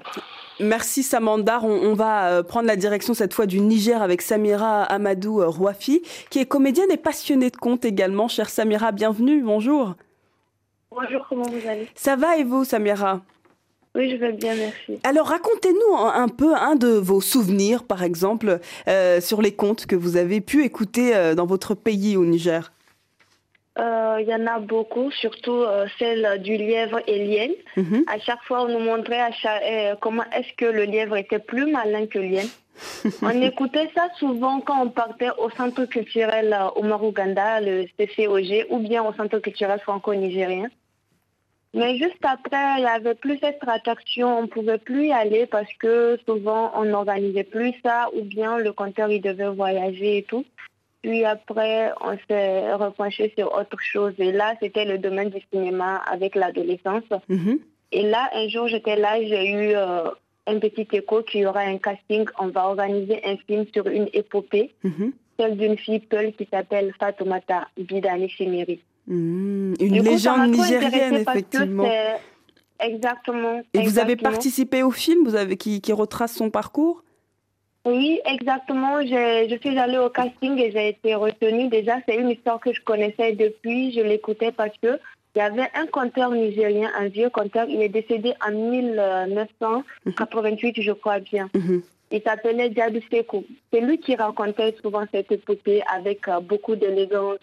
Merci 0.59 1.03
Samandar. 1.03 1.65
On, 1.65 1.69
on 1.91 1.93
va 1.93 2.29
euh, 2.29 2.43
prendre 2.43 2.67
la 2.67 2.75
direction 2.75 3.13
cette 3.13 3.33
fois 3.33 3.45
du 3.45 3.59
Niger 3.59 4.01
avec 4.01 4.21
Samira 4.21 4.83
Amadou 4.83 5.41
euh, 5.41 5.47
Rouafi, 5.47 6.01
qui 6.29 6.39
est 6.39 6.45
comédienne 6.45 6.91
et 6.91 6.97
passionnée 6.97 7.49
de 7.49 7.57
contes 7.57 7.85
également. 7.85 8.27
Chère 8.27 8.49
Samira, 8.49 8.91
bienvenue, 8.91 9.41
bonjour. 9.43 9.95
Bonjour, 10.91 11.25
comment 11.27 11.43
vous 11.43 11.67
allez? 11.67 11.89
Ça 11.95 12.15
va 12.15 12.37
et 12.37 12.43
vous, 12.43 12.63
Samira? 12.63 13.21
Oui, 13.95 14.09
je 14.11 14.17
vais 14.17 14.33
bien, 14.33 14.53
merci. 14.55 14.99
Alors 15.03 15.27
racontez-nous 15.27 15.95
un, 15.95 16.23
un 16.23 16.27
peu 16.27 16.53
un 16.55 16.75
de 16.75 16.87
vos 16.89 17.21
souvenirs, 17.21 17.83
par 17.83 18.03
exemple, 18.03 18.59
euh, 18.87 19.21
sur 19.21 19.41
les 19.41 19.53
contes 19.53 19.85
que 19.85 19.95
vous 19.95 20.17
avez 20.17 20.41
pu 20.41 20.65
écouter 20.65 21.15
euh, 21.15 21.33
dans 21.33 21.45
votre 21.45 21.75
pays 21.75 22.17
au 22.17 22.25
Niger. 22.25 22.71
Euh, 23.79 24.17
Il 24.21 24.27
y 24.27 24.33
en 24.35 24.45
a 24.47 24.59
beaucoup, 24.59 25.11
surtout 25.11 25.63
celle 25.99 26.41
du 26.41 26.55
lièvre 26.57 26.99
et 27.07 27.19
l'hyène. 27.25 27.51
À 28.07 28.19
chaque 28.19 28.41
fois, 28.43 28.63
on 28.63 28.67
nous 28.69 28.79
montrait 28.79 29.19
à 29.21 29.31
chaque- 29.31 29.99
comment 29.99 30.23
est-ce 30.35 30.53
que 30.57 30.65
le 30.65 30.83
lièvre 30.83 31.17
était 31.17 31.39
plus 31.39 31.69
malin 31.71 32.05
que 32.07 32.19
l'hyène. 32.19 32.47
on 33.21 33.41
écoutait 33.41 33.89
ça 33.95 34.09
souvent 34.19 34.59
quand 34.59 34.81
on 34.81 34.89
partait 34.89 35.29
au 35.37 35.49
centre 35.51 35.85
culturel 35.85 36.53
euh, 36.53 36.67
Omar 36.81 37.01
Ouganda, 37.03 37.61
le 37.61 37.85
CCOG, 37.97 38.65
ou 38.69 38.79
bien 38.79 39.01
au 39.03 39.13
centre 39.13 39.39
culturel 39.39 39.79
franco-nigérien. 39.79 40.67
Mais 41.75 41.97
juste 41.97 42.23
après, 42.23 42.75
il 42.77 42.81
n'y 42.81 42.85
avait 42.87 43.15
plus 43.15 43.37
cette 43.39 43.59
attraction, 43.67 44.39
on 44.39 44.41
ne 44.43 44.47
pouvait 44.47 44.77
plus 44.77 45.07
y 45.07 45.11
aller 45.11 45.45
parce 45.45 45.71
que 45.73 46.17
souvent 46.25 46.71
on 46.75 46.85
n'organisait 46.85 47.43
plus 47.43 47.73
ça, 47.83 48.09
ou 48.15 48.21
bien 48.23 48.57
le 48.57 48.71
compteur 48.71 49.09
il 49.11 49.21
devait 49.21 49.49
voyager 49.49 50.17
et 50.19 50.23
tout. 50.23 50.45
puis 51.01 51.23
après, 51.23 51.91
on 52.01 52.17
s'est 52.27 52.73
repenché 52.73 53.31
sur 53.37 53.53
autre 53.53 53.77
chose. 53.79 54.13
Et 54.17 54.31
là, 54.31 54.55
c'était 54.61 54.85
le 54.85 54.97
domaine 54.97 55.29
du 55.29 55.41
cinéma 55.53 55.97
avec 56.09 56.33
l'adolescence. 56.33 57.03
Mhm. 57.29 57.59
Et 57.91 58.01
là, 58.03 58.29
un 58.33 58.47
jour, 58.47 58.67
j'étais 58.67 58.95
là, 58.95 59.21
j'ai 59.21 59.45
eu 59.51 59.75
euh, 59.75 60.09
un 60.47 60.57
petit 60.59 60.87
écho 60.93 61.21
qu'il 61.21 61.41
y 61.41 61.45
aura 61.45 61.59
un 61.61 61.77
casting. 61.77 62.25
On 62.39 62.47
va 62.47 62.67
organiser 62.67 63.21
un 63.23 63.37
film 63.47 63.65
sur 63.73 63.85
une 63.87 64.09
épopée, 64.13 64.73
Mhm. 64.83 65.11
celle 65.37 65.57
d'une 65.57 65.77
fille 65.77 65.99
Peul 65.99 66.33
qui 66.33 66.47
s'appelle 66.51 66.91
Fatoumata 66.99 67.67
Bidani 67.77 68.27
Chimiri. 68.29 68.79
Hmm, 69.07 69.73
Une 69.79 69.93
Du 69.93 70.01
légende 70.01 70.49
nigérienne, 70.51 71.15
effectivement. 71.15 71.87
Exactement. 72.79 73.61
Et 73.73 73.81
vous 73.83 73.99
avez 73.99 74.15
participé 74.15 74.81
au 74.83 74.91
film 74.91 75.23
vous 75.25 75.35
avez, 75.35 75.57
qui, 75.57 75.81
qui 75.81 75.91
retrace 75.93 76.33
son 76.33 76.49
parcours? 76.49 77.03
Oui, 77.85 78.19
exactement. 78.25 79.01
J'ai- 79.05 79.47
Je 79.49 79.57
suis 79.61 79.77
allée 79.77 79.97
au 79.99 80.09
casting 80.09 80.57
et 80.57 80.71
j'ai 80.71 80.89
été 80.89 81.13
retenue. 81.15 81.67
Déjà, 81.69 81.97
c'est 82.07 82.15
une 82.15 82.29
histoire 82.31 82.59
que 82.59 82.73
je 82.73 82.81
connaissais 82.81 83.33
depuis. 83.33 83.91
Je 83.93 84.01
l'écoutais 84.01 84.51
parce 84.51 84.75
que 84.81 84.99
il 85.35 85.39
y 85.39 85.41
avait 85.41 85.69
un 85.75 85.85
conteur 85.85 86.31
nigérien, 86.31 86.89
un 86.97 87.07
vieux 87.09 87.29
conteur. 87.29 87.67
Il 87.69 87.81
est 87.81 87.89
décédé 87.89 88.33
en 88.45 88.51
1988, 88.51 90.81
je 90.81 90.91
crois 90.93 91.19
bien. 91.19 91.49
Il 92.11 92.21
s'appelait 92.21 92.69
Diadou 92.69 92.99
Sekou. 93.11 93.43
C'est 93.71 93.81
lui 93.81 93.99
qui 93.99 94.15
racontait 94.15 94.75
souvent 94.81 95.03
cette 95.13 95.31
épopée 95.31 95.81
avec 95.93 96.27
euh, 96.27 96.39
beaucoup 96.39 96.75
d'élégance. 96.75 97.37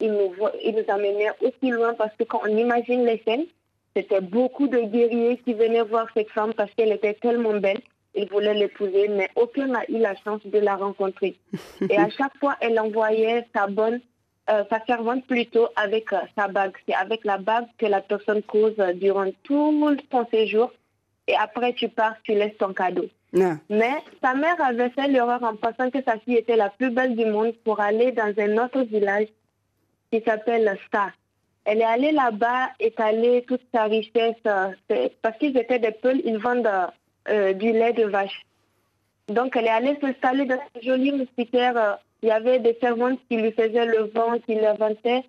Il 0.00 0.12
nous, 0.12 0.30
vo- 0.32 0.50
il 0.62 0.74
nous 0.74 0.84
amenait 0.92 1.30
aussi 1.40 1.70
loin 1.70 1.94
parce 1.94 2.14
que 2.16 2.24
quand 2.24 2.40
on 2.44 2.56
imagine 2.56 3.04
les 3.04 3.22
scènes, 3.24 3.46
c'était 3.96 4.20
beaucoup 4.20 4.66
de 4.66 4.80
guerriers 4.80 5.38
qui 5.44 5.54
venaient 5.54 5.82
voir 5.82 6.06
cette 6.14 6.30
femme 6.30 6.52
parce 6.54 6.70
qu'elle 6.74 6.92
était 6.92 7.14
tellement 7.14 7.56
belle. 7.58 7.80
Ils 8.16 8.28
voulaient 8.28 8.54
l'épouser, 8.54 9.08
mais 9.08 9.28
aucun 9.36 9.66
n'a 9.66 9.82
eu 9.88 9.98
la 9.98 10.14
chance 10.16 10.40
de 10.44 10.58
la 10.58 10.76
rencontrer. 10.76 11.34
Et 11.90 11.96
à 11.96 12.08
chaque 12.10 12.36
fois, 12.38 12.56
elle 12.60 12.78
envoyait 12.78 13.44
sa 13.54 13.66
bonne, 13.66 14.00
euh, 14.50 14.62
sa 14.70 14.84
servante 14.84 15.26
plutôt 15.26 15.68
avec 15.76 16.12
euh, 16.12 16.18
sa 16.36 16.48
bague. 16.48 16.72
C'est 16.86 16.94
avec 16.94 17.24
la 17.24 17.38
bague 17.38 17.66
que 17.78 17.86
la 17.86 18.00
personne 18.00 18.42
cause 18.42 18.74
euh, 18.78 18.92
durant 18.92 19.30
tout 19.44 19.96
son 20.12 20.26
séjour. 20.30 20.72
Et 21.26 21.34
après, 21.36 21.72
tu 21.72 21.88
pars, 21.88 22.14
tu 22.22 22.34
laisses 22.34 22.56
ton 22.58 22.72
cadeau. 22.72 23.06
Mais 23.68 23.94
sa 24.22 24.34
mère 24.34 24.60
avait 24.60 24.90
fait 24.90 25.08
l'erreur 25.08 25.42
en 25.42 25.56
pensant 25.56 25.90
que 25.90 26.02
sa 26.04 26.18
fille 26.18 26.36
était 26.36 26.56
la 26.56 26.68
plus 26.70 26.90
belle 26.90 27.16
du 27.16 27.24
monde 27.26 27.52
pour 27.64 27.80
aller 27.80 28.12
dans 28.12 28.32
un 28.38 28.58
autre 28.64 28.82
village 28.82 29.26
qui 30.14 30.22
s'appelle 30.24 30.78
Star. 30.86 31.10
Elle 31.64 31.80
est 31.80 31.84
allée 31.84 32.12
là-bas, 32.12 32.70
étaler 32.78 33.42
toute 33.48 33.62
sa 33.72 33.84
richesse, 33.84 34.36
euh, 34.46 34.68
parce 35.22 35.36
qu'ils 35.38 35.56
étaient 35.56 35.80
des 35.80 35.90
peuls, 35.90 36.20
ils 36.24 36.38
vendent 36.38 36.70
euh, 37.28 37.52
du 37.54 37.72
lait 37.72 37.92
de 37.94 38.04
vache. 38.04 38.42
Donc 39.28 39.56
elle 39.56 39.66
est 39.66 39.70
allée 39.70 39.96
s'installer 40.00 40.44
dans 40.44 40.54
un 40.54 40.80
joli 40.82 41.10
moustiquaire. 41.10 41.76
euh, 41.76 41.94
Il 42.22 42.28
y 42.28 42.32
avait 42.32 42.60
des 42.60 42.76
servantes 42.80 43.18
qui 43.28 43.38
lui 43.38 43.50
faisaient 43.50 43.86
le 43.86 44.04
vent, 44.14 44.38
qui 44.46 44.54
l'inventaient. 44.54 45.24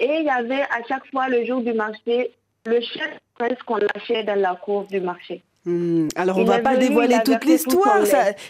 Et 0.00 0.12
il 0.20 0.24
y 0.24 0.30
avait 0.30 0.62
à 0.62 0.82
chaque 0.88 1.06
fois, 1.10 1.28
le 1.28 1.44
jour 1.44 1.60
du 1.60 1.74
marché, 1.74 2.32
le 2.66 2.80
chef 2.80 3.62
qu'on 3.64 3.76
lâchait 3.76 4.24
dans 4.24 4.40
la 4.40 4.54
cour 4.56 4.84
du 4.84 5.00
marché. 5.00 5.42
Hmm, 5.66 6.08
Alors 6.16 6.38
on 6.38 6.40
Il 6.40 6.46
va 6.46 6.60
pas 6.60 6.76
dévoiler 6.78 7.18
toute 7.22 7.44
l'histoire, 7.44 7.98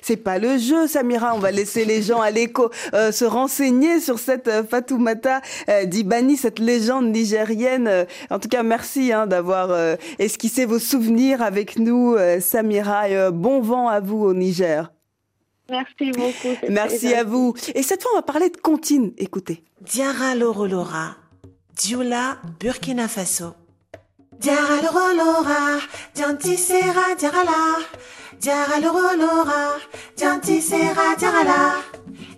c'est 0.01 0.17
pas 0.17 0.39
le 0.39 0.59
jeu 0.59 0.87
Samira, 0.87 1.35
on 1.35 1.41
va 1.41 1.51
laisser 1.51 1.85
les 1.85 2.03
gens 2.03 2.21
à 2.21 2.31
l'écho 2.31 2.71
euh, 2.95 3.11
se 3.11 3.25
renseigner 3.25 3.99
sur 3.99 4.21
cette 4.21 4.47
euh, 4.47 4.63
Fatoumata 4.63 5.41
euh, 5.69 5.87
Dibani, 5.87 6.37
cette 6.37 6.61
légende 6.61 7.09
nigérienne. 7.11 7.89
Euh, 7.89 8.05
en 8.31 8.39
tout 8.39 8.49
cas, 8.49 8.63
merci 8.63 9.13
hein, 9.13 9.27
d'avoir 9.27 9.73
euh, 9.73 9.97
esquissé 10.21 10.67
vos 10.67 10.79
souvenirs 10.79 11.43
avec 11.43 11.81
nous 11.81 12.15
euh, 12.15 12.39
Samira 12.41 13.09
et 13.09 13.17
euh, 13.17 13.33
bon 13.33 13.61
vent 13.61 13.89
à 13.89 13.99
vous 13.99 14.23
au 14.23 14.33
Niger. 14.33 14.93
Merci 15.69 16.13
beaucoup. 16.13 16.57
Merci 16.69 17.13
à 17.15 17.25
vous. 17.25 17.55
Et 17.75 17.83
cette 17.83 18.03
fois 18.03 18.13
on 18.15 18.19
va 18.19 18.23
parler 18.23 18.51
de 18.51 18.57
comptine, 18.57 19.13
écoutez. 19.19 19.65
Diara 19.81 20.37
Loro 20.37 20.67
Lora, 20.67 21.17
Dioula, 21.75 22.39
Burkina 22.61 23.09
Faso. 23.09 23.55
Diara 24.41 24.81
Loro 24.81 25.13
Lora, 25.13 25.79
Dianti 26.15 26.57
Sera 26.57 27.15
Diarala, 27.15 27.77
Diara 28.41 28.81
Loro 28.81 29.15
Lora, 29.15 29.79
Dianti 30.17 30.63
Sera 30.63 31.15
Diarala, 31.15 31.83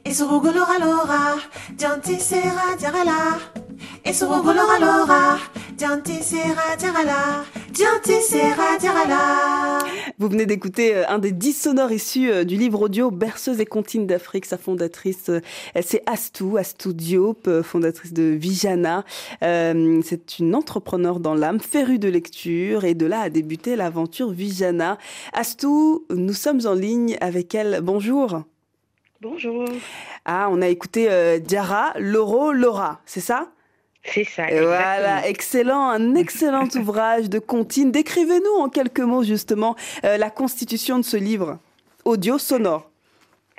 Esurugo 0.05 0.51
Lora 0.51 0.79
Lora, 0.79 1.39
Dianti 1.77 2.19
Sera 2.19 2.75
Diarala, 2.77 3.39
Esurugo 4.03 4.53
Lora 4.53 4.79
Lora, 4.81 5.39
Dianti 5.77 6.21
Sera 6.25 6.75
Diarala, 6.77 7.45
Dianti 7.47 7.47
Sera 7.47 7.47
Diarala. 7.47 7.62
Vous 10.19 10.29
venez 10.29 10.47
d'écouter 10.47 10.95
euh, 10.95 11.05
un 11.09 11.19
des 11.19 11.33
dix 11.33 11.53
sonores 11.53 11.93
issus 11.93 12.31
euh, 12.31 12.45
du 12.45 12.57
livre 12.57 12.83
audio 12.83 13.11
Berceuse 13.11 13.61
et 13.61 13.67
comptine 13.67 14.07
d'Afrique. 14.07 14.45
Sa 14.45 14.59
fondatrice, 14.59 15.31
euh, 15.31 15.41
c'est 15.81 16.03
Astou, 16.07 16.57
Astou 16.57 16.93
Diop, 16.93 17.49
fondatrice 17.63 18.13
de 18.13 18.25
Vijana. 18.25 19.05
C'est 19.41 20.39
une 20.39 20.55
entrepreneur 20.55 21.21
dans 21.21 21.35
l'âme, 21.35 21.61
férue 21.61 21.99
de 21.99 22.09
lecture, 22.09 22.85
et 22.85 22.95
de 22.95 23.07
là 23.07 23.23
a 23.23 23.31
débuté 23.31 23.77
l'aventure 23.77 24.31
Vijana. 24.31 24.99
Astou, 25.33 26.05
nous 26.11 26.35
sommes 26.35 26.61
en 26.67 26.75
ligne 26.75 27.17
avec 27.21 27.55
elle. 27.55 27.81
Bonjour. 27.83 28.43
Bonjour. 29.23 29.65
Ah, 30.25 30.49
on 30.51 30.61
a 30.63 30.69
écouté 30.69 31.07
euh, 31.09 31.39
Diara, 31.39 31.93
Loro, 31.97 32.53
Laura, 32.53 33.01
c'est 33.07 33.21
ça? 33.21 33.53
C'est 34.05 34.25
ça. 34.25 34.51
Et 34.51 34.61
Voilà, 34.61 35.27
excellent, 35.27 35.89
un 35.89 36.15
excellent 36.17 36.69
ouvrage 36.77 37.29
de 37.31 37.39
comptine. 37.39 37.91
Décrivez-nous 37.93 38.61
en 38.61 38.69
quelques 38.69 39.01
mots 39.01 39.23
justement 39.23 39.77
euh, 40.05 40.17
la 40.17 40.31
constitution 40.31 40.99
de 40.99 41.05
ce 41.05 41.17
livre 41.17 41.59
audio 42.05 42.39
sonore. 42.39 42.92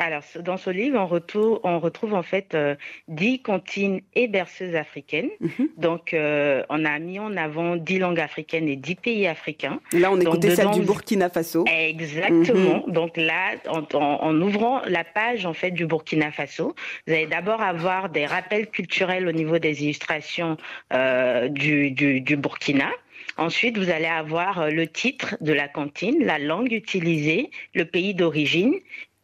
Alors, 0.06 0.22
dans 0.42 0.58
ce 0.58 0.70
livre, 0.70 1.00
on 1.00 1.08
retrouve, 1.08 1.60
on 1.64 1.80
retrouve 1.80 2.14
en 2.14 2.24
fait 2.24 2.56
euh, 2.56 2.76
dix 3.08 3.42
comptines 3.42 4.02
et 4.16 4.28
berceuses 4.28 4.76
africaines. 4.76 5.30
Mhm. 5.40 5.70
Donc, 5.78 6.14
euh, 6.14 6.62
on 6.70 6.84
a 6.84 7.00
mis 7.00 7.20
en 7.20 7.38
avant 7.38 7.78
dix 7.78 8.00
langues 8.00 8.20
africaines 8.20 8.68
et 8.68 8.76
dix 8.76 8.96
pays 8.96 9.28
africains. 9.28 9.80
Là, 9.94 10.12
on 10.12 10.16
Donc, 10.18 10.24
écoutait 10.24 10.56
celle 10.56 10.72
du 10.72 10.82
Burkina 10.82 11.30
Faso. 11.30 11.64
Exactement. 11.68 12.84
Mhm. 12.86 12.94
Donc 12.94 13.16
là, 13.18 13.52
en, 13.70 13.84
en- 13.98 14.20
en 14.24 14.42
ouvrant 14.42 14.82
la 14.88 15.04
page 15.06 15.46
en 15.46 15.54
fait 15.54 15.72
du 15.72 15.86
Burkina 15.86 16.32
Faso, 16.32 16.76
vous 17.08 17.14
allez 17.14 17.28
d'abord 17.28 17.62
avoir 17.62 18.10
des 18.10 18.26
rappels 18.26 18.70
culturels 18.70 19.28
au 19.28 19.32
niveau 19.32 19.58
des 19.60 19.84
illustrations 19.84 20.58
euh, 20.94 21.48
du, 21.48 21.92
du, 21.92 22.20
du 22.22 22.36
Burkina. 22.36 22.90
Ensuite, 23.38 23.78
vous 23.78 23.90
allez 23.90 24.06
avoir 24.06 24.60
euh, 24.60 24.70
le 24.70 24.86
titre 24.86 25.38
de 25.42 25.54
la 25.54 25.68
cantine, 25.68 26.24
la 26.24 26.40
langue 26.40 26.72
utilisée, 26.72 27.50
le 27.74 27.86
pays 27.86 28.14
d'origine, 28.14 28.74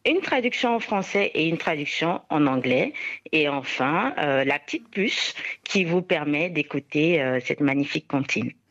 une 0.05 0.21
traduction 0.21 0.75
en 0.75 0.79
français 0.79 1.31
et 1.33 1.47
une 1.47 1.57
traduction 1.57 2.21
en 2.29 2.47
anglais. 2.47 2.93
Et 3.31 3.49
enfin, 3.49 4.13
euh, 4.17 4.43
la 4.43 4.57
petite 4.57 4.87
puce 4.89 5.33
qui 5.63 5.83
vous 5.83 6.01
permet 6.01 6.49
d'écouter 6.49 7.21
euh, 7.21 7.39
cette 7.45 7.59
magnifique. 7.59 8.05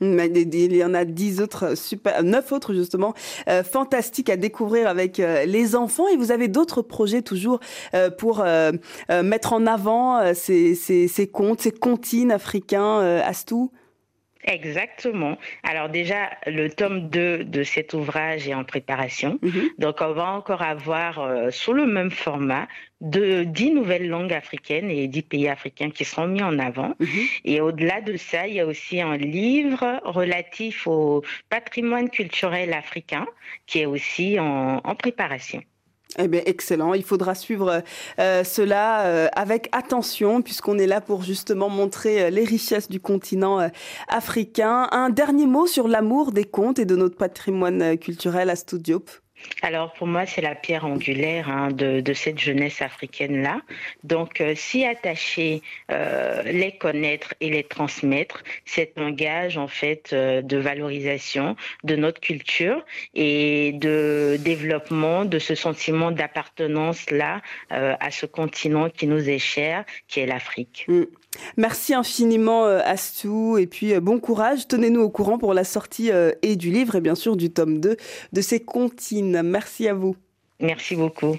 Mais 0.01 0.27
Il 0.29 0.77
y 0.77 0.85
en 0.85 0.95
a 0.95 1.05
dix 1.05 1.41
autres, 1.41 1.77
super, 1.77 2.23
neuf 2.23 2.53
autres 2.53 2.73
justement, 2.73 3.15
euh, 3.49 3.63
fantastiques 3.63 4.31
à 4.31 4.37
découvrir 4.37 4.89
avec 4.89 5.19
les 5.19 5.77
enfants. 5.77 6.09
Et 6.09 6.17
vous 6.17 6.33
avez 6.33 6.49
d'autres 6.49 6.83
projets 6.83 7.23
toujours 7.23 7.61
pour 8.19 8.45
mettre 9.23 9.53
en 9.53 9.67
avant 9.67 10.35
ces, 10.35 10.75
ces, 10.75 11.09
ces 11.09 11.27
contes, 11.27 11.61
ces 11.61 11.73
comptines 11.73 12.33
africains, 12.33 13.01
Astou? 13.21 13.71
Exactement. 14.45 15.37
Alors 15.63 15.89
déjà, 15.89 16.31
le 16.47 16.69
tome 16.69 17.09
2 17.09 17.45
de 17.45 17.63
cet 17.63 17.93
ouvrage 17.93 18.49
est 18.49 18.55
en 18.55 18.65
préparation. 18.65 19.39
Donc 19.79 19.97
on 20.01 20.13
va 20.13 20.27
encore 20.27 20.63
avoir 20.63 21.19
euh, 21.19 21.51
sous 21.51 21.73
le 21.73 21.87
même 21.87 22.11
format 22.11 22.69
de 23.01 23.45
10 23.45 23.73
nouvelles 23.73 24.09
langues 24.09 24.33
africaines 24.33 24.91
et 24.91 25.07
10 25.09 25.23
pays 25.23 25.49
africains 25.49 25.91
qui 25.91 26.05
seront 26.05 26.27
mis 26.29 26.43
en 26.43 26.59
avant. 26.59 26.95
Et 27.45 27.61
au-delà 27.61 28.01
de 28.01 28.17
ça, 28.17 28.47
il 28.47 28.55
y 28.55 28.61
a 28.61 28.67
aussi 28.67 29.01
un 29.01 29.17
livre 29.17 30.01
relatif 30.05 30.87
au 30.87 31.23
patrimoine 31.49 32.09
culturel 32.11 32.73
africain 32.75 33.27
qui 33.67 33.81
est 33.81 33.87
aussi 33.87 34.39
en, 34.39 34.81
en 34.83 34.95
préparation. 34.95 35.63
Eh 36.17 36.27
bien, 36.27 36.41
excellent. 36.47 36.95
Il 36.95 37.05
faudra 37.05 37.35
suivre 37.35 37.83
euh, 38.19 38.45
cela 38.45 39.03
euh, 39.03 39.29
avec 39.37 39.69
attention, 39.73 40.41
puisqu'on 40.41 40.79
est 40.79 40.87
là 40.87 41.03
pour 41.03 41.23
justement 41.23 41.69
montrer 41.69 42.23
euh, 42.23 42.31
les 42.31 42.45
richesses 42.45 42.89
du 42.89 42.99
continent 42.99 43.71
africain. 44.09 44.89
Un 44.93 45.11
dernier 45.11 45.47
mot 45.47 45.67
sur 45.67 45.87
l'amour 45.87 46.33
des 46.33 46.45
contes 46.45 46.79
et 46.79 46.87
de 46.87 46.97
notre 46.97 47.17
patrimoine 47.17 47.99
culturel 47.99 48.49
à 48.49 48.57
Studiop. 48.57 49.11
Alors 49.63 49.93
pour 49.93 50.07
moi, 50.07 50.27
c'est 50.27 50.41
la 50.41 50.55
pierre 50.55 50.85
angulaire 50.85 51.49
hein, 51.49 51.71
de, 51.71 52.13
cette 52.13 52.39
jeunesse 52.39 52.83
africaine-là. 52.83 53.61
Donc 54.05 54.41
euh, 54.41 54.55
s'y 54.55 54.85
attacher, 54.85 55.63
euh, 55.91 56.43
les 56.43 56.73
connaître 56.73 57.35
et 57.41 57.51
les 57.51 57.65
transmettre, 57.65 58.43
c'est 58.65 58.93
un 58.97 59.11
gage 59.11 59.59
en 59.59 59.69
fait 59.69 60.11
euh, 60.13 60.43
de 60.43 60.57
valorisation 60.57 61.57
de 61.85 61.97
notre 61.97 62.21
culture 62.21 62.85
et 63.15 63.73
de 63.73 64.37
développement 64.41 65.25
de 65.25 65.39
ce 65.39 65.55
sentiment 65.55 66.11
d'appartenance-là 66.11 67.43
euh, 67.73 67.95
à 68.01 68.11
ce 68.11 68.27
continent 68.27 68.91
qui 68.91 69.07
nous 69.07 69.29
est 69.29 69.39
cher, 69.39 69.85
qui 70.07 70.21
est 70.21 70.27
l'Afrique. 70.27 70.85
Mm. 70.89 71.05
Merci 71.57 71.95
infiniment 71.95 72.65
euh, 72.67 72.81
Astou 72.85 73.59
et 73.59 73.67
puis 73.67 73.95
euh, 73.95 74.01
bon 74.01 74.19
courage. 74.19 74.69
Tenez-nous 74.69 75.01
au 75.01 75.11
courant 75.11 75.39
pour 75.39 75.55
la 75.55 75.65
sortie 75.65 76.11
euh, 76.11 76.33
et 76.43 76.57
du 76.57 76.71
livre 76.71 76.97
et 76.97 77.01
bien 77.01 77.15
sûr 77.15 77.37
du 77.37 77.51
tome 77.51 77.81
2 77.81 77.97
de 78.33 78.41
ces 78.41 78.61
comptines. 78.61 79.43
Merci 79.43 79.89
à 79.89 79.95
vous. 79.95 80.17
Merci 80.61 80.97
beaucoup. 80.97 81.37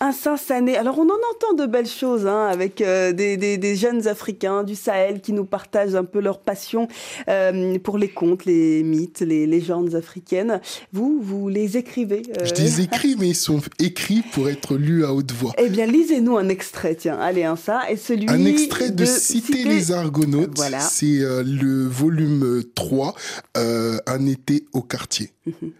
Un 0.00 0.12
Saint-Sané. 0.12 0.76
Alors, 0.76 0.98
on 0.98 1.06
en 1.06 1.06
entend 1.06 1.54
de 1.56 1.64
belles 1.64 1.88
choses 1.88 2.26
hein, 2.26 2.46
avec 2.46 2.82
euh, 2.82 3.12
des, 3.12 3.76
jeunes 3.76 4.06
Africains 4.06 4.64
du 4.64 4.74
Sahel 4.74 5.22
qui 5.22 5.32
nous 5.32 5.46
partagent 5.46 5.94
un 5.94 6.04
peu 6.04 6.20
leur 6.20 6.40
passion 6.40 6.86
euh, 7.28 7.78
pour 7.78 7.96
les 7.96 8.08
contes, 8.08 8.44
les 8.44 8.82
mythes, 8.82 9.20
les 9.20 9.46
légendes 9.46 9.94
africaines. 9.94 10.60
Vous, 10.92 11.20
vous 11.22 11.48
les 11.48 11.78
écrivez 11.78 12.22
euh, 12.38 12.44
Je 12.44 12.54
les 12.62 12.82
écris, 12.82 13.16
mais 13.18 13.28
ils 13.28 13.34
sont 13.34 13.62
écrits 13.78 14.22
pour 14.32 14.50
être 14.50 14.76
lus 14.76 15.06
à 15.06 15.14
haute 15.14 15.32
voix. 15.32 15.52
Eh 15.56 15.70
bien, 15.70 15.86
lisez-nous 15.86 16.36
un 16.36 16.50
extrait, 16.50 16.96
tiens. 16.96 17.18
Allez, 17.18 17.44
un 17.44 17.56
ça. 17.56 17.90
Et 17.90 17.96
celui 17.96 18.28
un 18.28 18.44
extrait 18.44 18.90
de, 18.90 19.06
Citer 19.06 19.64
les 19.64 19.90
Argonautes. 19.90 20.56
Voilà. 20.56 20.80
C'est 20.80 21.20
le 21.20 21.86
volume 21.86 22.62
3, 22.74 23.14
Un 23.54 24.26
été 24.26 24.66
au 24.74 24.82
quartier. 24.82 25.30
Mhm. 25.46 25.70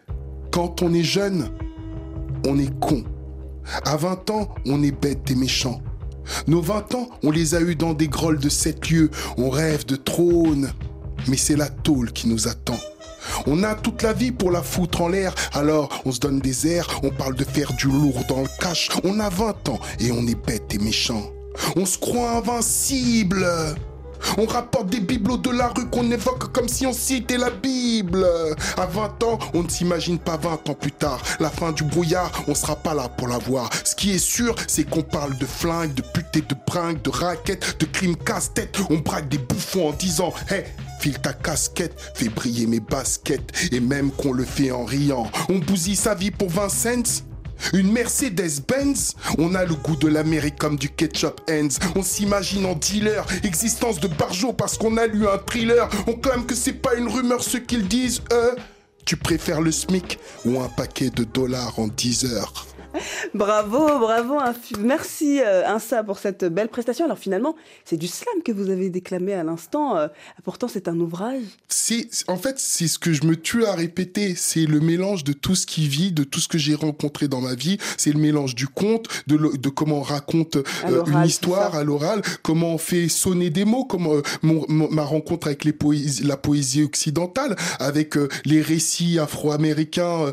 Quand 0.50 0.83
on 0.83 0.94
est 0.94 1.03
jeune, 1.03 1.50
on 2.47 2.59
est 2.59 2.79
con. 2.81 3.05
À 3.85 3.97
20 3.97 4.31
ans, 4.31 4.49
on 4.67 4.83
est 4.83 4.93
bête 4.93 5.31
et 5.31 5.35
méchant. 5.35 5.81
Nos 6.47 6.61
20 6.61 6.95
ans, 6.95 7.09
on 7.23 7.31
les 7.31 7.55
a 7.55 7.61
eus 7.61 7.77
dans 7.77 7.93
des 7.93 8.09
grolles 8.09 8.39
de 8.39 8.49
sept 8.49 8.91
lieux. 8.91 9.11
On 9.37 9.51
rêve 9.51 9.87
de 9.87 9.97
trône. 9.97 10.71
Mais 11.29 11.37
c'est 11.37 11.57
la 11.57 11.69
tôle 11.69 12.13
qui 12.13 12.29
nous 12.29 12.49
attend. 12.49 12.79
On 13.47 13.63
a 13.63 13.75
toute 13.75 14.03
la 14.03 14.13
vie 14.13 14.33
pour 14.33 14.51
la 14.51 14.63
foutre 14.63 15.01
en 15.01 15.09
l'air, 15.09 15.35
alors 15.55 15.89
on 16.05 16.13
se 16.13 16.21
donne 16.21 16.41
des 16.41 16.67
airs, 16.67 17.01
on 17.03 17.11
parle 17.11 17.35
de 17.35 17.45
faire 17.45 17.73
du 17.73 17.87
lourd 17.87 18.23
dans 18.29 18.43
le 18.43 18.49
cash. 18.61 18.91
On 19.03 19.19
a 19.19 19.31
20 19.31 19.69
ans 19.71 19.81
et 19.99 20.13
on 20.13 20.27
est 20.27 20.47
bête 20.47 20.75
et 20.75 20.79
méchant. 20.79 21.23
On 21.77 21.87
se 21.87 21.99
croit 21.99 22.37
invincible. 22.37 23.47
On 24.39 24.47
rapporte 24.47 24.89
des 24.89 25.01
bibelots 25.01 25.39
de 25.39 25.51
la 25.51 25.69
rue 25.69 25.89
qu'on 25.89 26.11
évoque 26.11 26.53
comme 26.53 26.69
si 26.69 26.87
on 26.87 26.93
citait 26.93 27.39
la 27.39 27.51
Bible. 27.51 28.27
À 28.77 28.87
20 28.87 29.23
ans, 29.23 29.39
on 29.55 29.63
ne 29.63 29.69
s'imagine 29.69 30.19
pas 30.19 30.37
20 30.37 30.69
ans 30.69 30.75
plus 30.75 30.93
tard. 30.93 31.21
La 31.41 31.51
fin 31.51 31.73
du 31.73 31.85
brouillard, 31.85 32.31
on 32.49 32.55
sera 32.55 32.77
pas 32.77 32.95
là 32.95 33.09
pour 33.09 33.29
la 33.29 33.39
voir. 33.39 33.71
Ce 33.85 33.95
qui 33.95 34.13
est 34.13 34.19
sûr, 34.19 34.55
c'est 34.67 34.85
qu'on 34.85 35.03
parle 35.03 35.37
de 35.39 35.47
flingues, 35.47 35.95
de 35.95 36.03
putes 36.03 36.25
de 36.43 36.57
bringues, 36.67 37.01
de 37.03 37.11
raquettes, 37.11 37.77
de 37.79 37.87
crimes 37.87 38.17
casse-tête. 38.17 38.79
On 38.91 38.99
braque 38.99 39.29
des 39.29 39.39
bouffons 39.39 39.91
en 39.91 39.93
disant, 39.93 40.33
hé, 40.51 40.65
file 41.01 41.19
ta 41.19 41.33
casquette, 41.33 41.95
fais 42.15 42.29
briller 42.29 42.67
mes 42.67 42.81
baskets. 42.81 43.53
Et 43.73 43.81
même 43.81 44.11
qu'on 44.11 44.33
le 44.33 44.45
fait 44.45 44.71
en 44.71 44.85
riant, 44.85 45.31
on 45.49 45.59
bousille 45.59 45.97
sa 45.97 46.15
vie 46.15 46.31
pour 46.31 46.51
20 46.51 46.69
cents. 46.69 47.25
Une 47.72 47.92
Mercedes-Benz 47.92 49.14
On 49.38 49.55
a 49.55 49.64
le 49.64 49.74
goût 49.74 49.96
de 49.96 50.09
l'Amérique 50.09 50.57
comme 50.57 50.77
du 50.77 50.90
ketchup 50.90 51.40
ends. 51.50 51.68
On 51.96 52.03
s'imagine 52.03 52.66
en 52.66 52.74
dealer, 52.74 53.24
existence 53.42 54.00
de 54.00 54.09
barjo 54.09 54.53
parce 54.53 54.77
qu'on 54.77 54.96
a 54.96 55.07
lu 55.07 55.27
un 55.27 55.38
thriller. 55.38 55.88
On 56.07 56.14
clame 56.14 56.46
que 56.46 56.55
c'est 56.55 56.72
pas 56.72 56.94
une 56.94 57.09
rumeur 57.09 57.42
ce 57.42 57.59
qu'ils 57.59 57.88
disent, 57.88 58.20
euh. 58.33 58.55
Tu 59.05 59.16
préfères 59.16 59.61
le 59.61 59.70
SMIC 59.70 60.18
ou 60.46 60.61
un 60.61 60.68
paquet 60.68 61.11
de 61.11 61.24
dollars 61.24 61.79
en 61.79 61.88
10 61.88 62.24
heures? 62.27 62.66
bravo, 63.35 63.99
bravo. 63.99 64.39
Merci 64.79 65.41
euh, 65.41 65.67
Insa 65.67 66.03
pour 66.05 66.19
cette 66.19 66.45
belle 66.45 66.69
prestation. 66.69 67.05
Alors 67.05 67.19
finalement, 67.19 67.57
c'est 67.85 67.97
du 67.97 68.07
slam 68.07 68.43
que 68.45 68.53
vous 68.53 68.71
avez 68.71 68.91
déclamé 68.91 69.35
à 69.35 69.43
l'instant. 69.43 69.97
Euh, 69.97 70.09
pourtant, 70.45 70.69
c'est 70.69 70.89
un 70.89 70.99
ouvrage. 71.01 71.43
C'est, 71.69 72.09
en 72.29 72.37
fait, 72.37 72.59
c'est 72.59 72.89
ce 72.89 72.99
que 72.99 73.13
je 73.13 73.25
me 73.25 73.37
tue 73.37 73.65
à 73.67 73.75
répéter. 73.75 74.35
C'est 74.37 74.67
le 74.67 74.81
mélange 74.81 75.25
de 75.25 75.33
tout 75.33 75.55
ce 75.55 75.67
qui 75.67 75.89
vit, 75.89 76.13
de 76.13 76.25
tout 76.25 76.41
ce 76.41 76.49
que 76.49 76.59
j'ai 76.59 76.75
rencontré 76.75 77.29
dans 77.29 77.41
ma 77.41 77.55
vie. 77.55 77.79
C'est 77.97 78.13
le 78.13 78.21
mélange 78.21 78.55
du 78.55 78.69
conte, 78.69 79.09
de, 79.27 79.57
de 79.57 79.69
comment 79.69 79.99
on 79.99 80.03
raconte 80.03 80.57
euh, 80.57 81.05
une 81.07 81.25
histoire 81.25 81.75
à 81.75 81.85
l'oral, 81.85 82.23
comment 82.43 82.75
on 82.75 82.79
fait 82.79 83.09
sonner 83.09 83.51
des 83.51 83.65
mots, 83.65 83.85
comme 83.85 84.23
ma 84.43 85.03
rencontre 85.03 85.49
avec 85.49 85.65
les 85.65 85.73
poésies, 85.73 86.25
la 86.25 86.37
poésie 86.37 86.83
occidentale, 86.83 87.57
avec 87.79 88.15
les 88.45 88.61
récits 88.61 89.19
afro-américains 89.19 90.33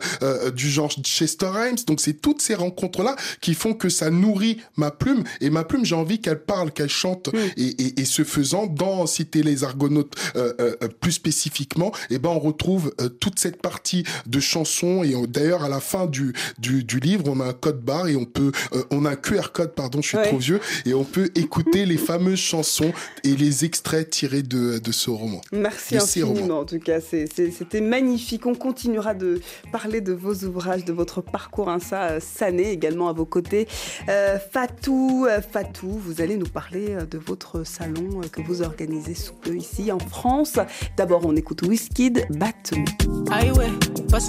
du 0.55 0.69
genre 0.69 0.91
Chester 0.91 1.51
Himes. 1.55 1.77
Donc 1.87 2.01
c'est 2.01 2.13
toutes 2.13 2.41
ces 2.41 2.50
rencontres-là 2.55 3.15
qui 3.41 3.53
font 3.53 3.73
que 3.73 3.89
ça 3.89 4.09
nourrit 4.09 4.57
ma 4.75 4.91
plume. 4.91 5.23
Et 5.39 5.49
ma 5.49 5.63
plume, 5.63 5.85
j'ai 5.85 5.95
envie 5.95 6.19
qu'elle 6.21 6.41
parle, 6.41 6.71
qu'elle 6.71 6.89
chante. 6.89 7.29
Et, 7.57 8.05
ce 8.05 8.23
faisant, 8.23 8.67
dans 8.67 9.05
Citer 9.05 9.43
les 9.43 9.63
Argonautes 9.63 10.15
euh, 10.35 10.53
euh, 10.59 10.75
euh, 10.83 10.87
plus 10.87 11.13
spécifiquement, 11.13 11.91
et 12.09 12.15
eh 12.15 12.19
ben 12.19 12.29
on 12.29 12.39
retrouve 12.39 12.93
toute 13.19 13.39
cette 13.39 13.61
partie 13.61 14.03
de 14.25 14.39
chansons. 14.39 15.03
Et 15.03 15.15
d'ailleurs, 15.27 15.63
à 15.63 15.69
la 15.69 15.79
fin 15.79 16.07
du, 16.07 16.33
du, 16.59 16.99
livre, 16.99 17.25
on 17.27 17.39
a 17.39 17.45
un 17.45 17.53
code 17.53 17.81
barre 17.81 18.07
et 18.07 18.15
on 18.15 18.25
peut, 18.25 18.51
on 18.89 19.05
a 19.05 19.11
un 19.11 19.15
QR 19.15 19.51
code, 19.53 19.73
pardon, 19.73 20.01
je 20.01 20.09
suis 20.09 20.17
trop 20.17 20.37
vieux, 20.37 20.59
et 20.85 20.93
on 20.93 21.03
peut 21.03 21.29
écouter 21.35 21.85
les 21.85 21.97
fameuses 21.97 22.39
chansons 22.39 22.91
et 23.23 23.35
les 23.35 23.65
extraits 23.65 24.09
tirés 24.09 24.43
de, 24.43 24.79
de 24.79 24.91
ce 24.91 25.09
roman. 25.09 25.41
Merci 25.51 25.97
infiniment. 25.97 26.59
En 26.59 26.65
tout 26.65 26.79
cas, 26.79 26.99
c'était 27.01 27.81
magnifique. 27.81 28.45
On 28.45 28.55
continuera 28.55 29.13
de 29.13 29.41
parler 29.71 30.01
de 30.01 30.13
vos 30.13 30.33
ouvrages, 30.45 30.85
de 30.85 30.93
votre 30.93 31.21
parcours. 31.21 31.69
Hein, 31.69 31.79
ça, 31.79 32.40
Sané 32.41 32.71
également 32.71 33.07
à 33.07 33.13
vos 33.13 33.25
côtés. 33.25 33.67
Euh, 34.09 34.39
Fatou, 34.39 35.27
euh, 35.29 35.41
Fatou, 35.41 35.91
vous 36.03 36.21
allez 36.21 36.37
nous 36.37 36.47
parler 36.47 36.87
euh, 36.89 37.05
de 37.05 37.19
votre 37.19 37.63
salon 37.63 38.21
que 38.31 38.41
vous 38.41 38.63
organisez 38.63 39.13
sous 39.13 39.35
peu 39.35 39.55
ici 39.55 39.91
en 39.91 39.99
France. 39.99 40.57
D'abord, 40.97 41.21
on 41.23 41.35
écoute 41.35 41.61
Wizkid, 41.61 42.25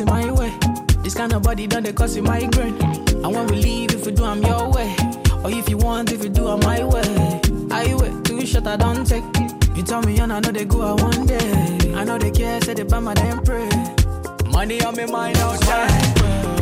my 0.04 0.30
way. 0.30 0.50
This 1.02 1.14
kind 1.14 1.32
of 1.32 1.40
body 1.40 1.66
done 1.66 1.86
leave, 3.54 3.94
if 3.94 4.04
we 4.04 4.12
do, 4.12 4.24
I'm 4.24 4.42
your 4.42 4.70
way. 4.70 4.94
Or 5.42 5.50
if 5.50 5.70
you 5.70 5.78
want, 5.78 6.12
if 6.12 6.22
you 6.22 6.28
do, 6.28 6.48
I'm 6.48 6.60
my 6.60 6.84
way. 6.84 7.00
I. 7.70 7.84
You 7.86 7.96
I. 8.66 8.76
I 11.94 12.04
my. 15.10 16.61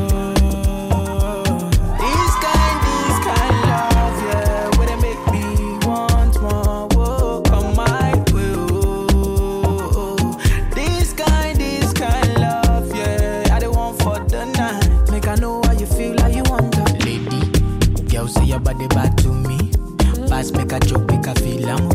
Make 20.52 20.72
a 20.72 20.80
joke, 20.80 21.06
make 21.10 21.26
a 21.26 21.34
feel 21.40 21.68
am. 21.68 21.88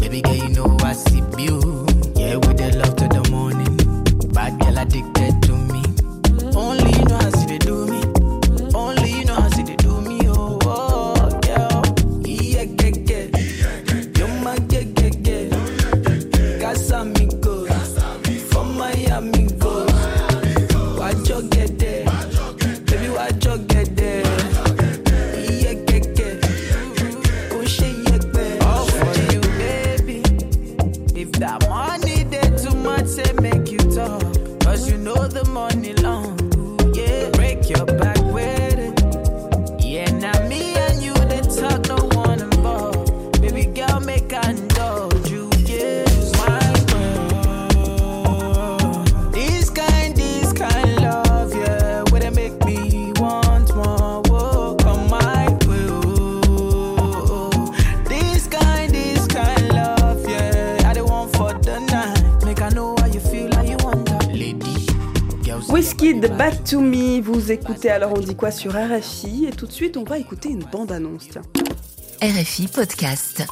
Baby 0.00 0.22
girl, 0.22 0.34
you 0.34 0.48
know 0.50 0.76
I 0.80 0.92
see 0.92 1.22
you. 1.38 1.86
Yeah, 2.16 2.36
with 2.36 2.58
the 2.58 2.72
love 2.76 2.81
écoutez 67.82 67.90
alors 67.90 68.12
on 68.16 68.20
dit 68.20 68.36
quoi 68.36 68.52
sur 68.52 68.74
RFI 68.74 69.46
et 69.48 69.50
tout 69.50 69.66
de 69.66 69.72
suite 69.72 69.96
on 69.96 70.04
va 70.04 70.16
écouter 70.16 70.50
une 70.50 70.62
bande-annonce, 70.62 71.26
tiens. 71.32 71.42
RFI 72.22 72.68
Podcast. 72.68 73.42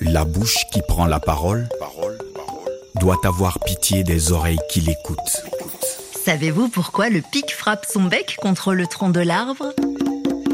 La 0.00 0.24
bouche 0.24 0.64
qui 0.72 0.80
prend 0.88 1.04
la 1.04 1.20
parole 1.20 1.68
doit 2.98 3.20
avoir 3.24 3.58
pitié 3.58 4.04
des 4.04 4.32
oreilles 4.32 4.60
qui 4.70 4.80
l'écoutent. 4.80 5.18
Savez-vous 6.24 6.70
pourquoi 6.70 7.10
le 7.10 7.20
pic 7.20 7.52
frappe 7.52 7.84
son 7.84 8.04
bec 8.04 8.38
contre 8.40 8.72
le 8.72 8.86
tronc 8.86 9.10
de 9.10 9.20
l'arbre? 9.20 9.74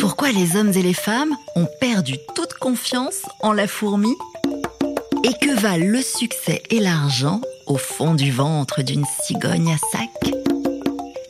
Pourquoi 0.00 0.32
les 0.32 0.56
hommes 0.56 0.72
et 0.72 0.82
les 0.82 0.94
femmes 0.94 1.36
ont 1.54 1.68
perdu 1.80 2.16
toute 2.34 2.54
confiance 2.54 3.22
en 3.42 3.52
la 3.52 3.68
fourmi? 3.68 4.16
Et 5.22 5.34
que 5.40 5.60
valent 5.60 5.86
le 5.86 6.02
succès 6.02 6.64
et 6.70 6.80
l'argent 6.80 7.40
au 7.66 7.76
fond 7.76 8.14
du 8.14 8.32
ventre 8.32 8.82
d'une 8.82 9.04
cigogne 9.22 9.72
à 9.72 9.78
sac? 9.96 10.39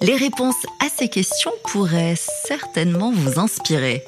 Les 0.03 0.17
réponses 0.17 0.67
à 0.83 0.89
ces 0.89 1.09
questions 1.09 1.53
pourraient 1.65 2.15
certainement 2.17 3.13
vous 3.13 3.39
inspirer. 3.39 4.03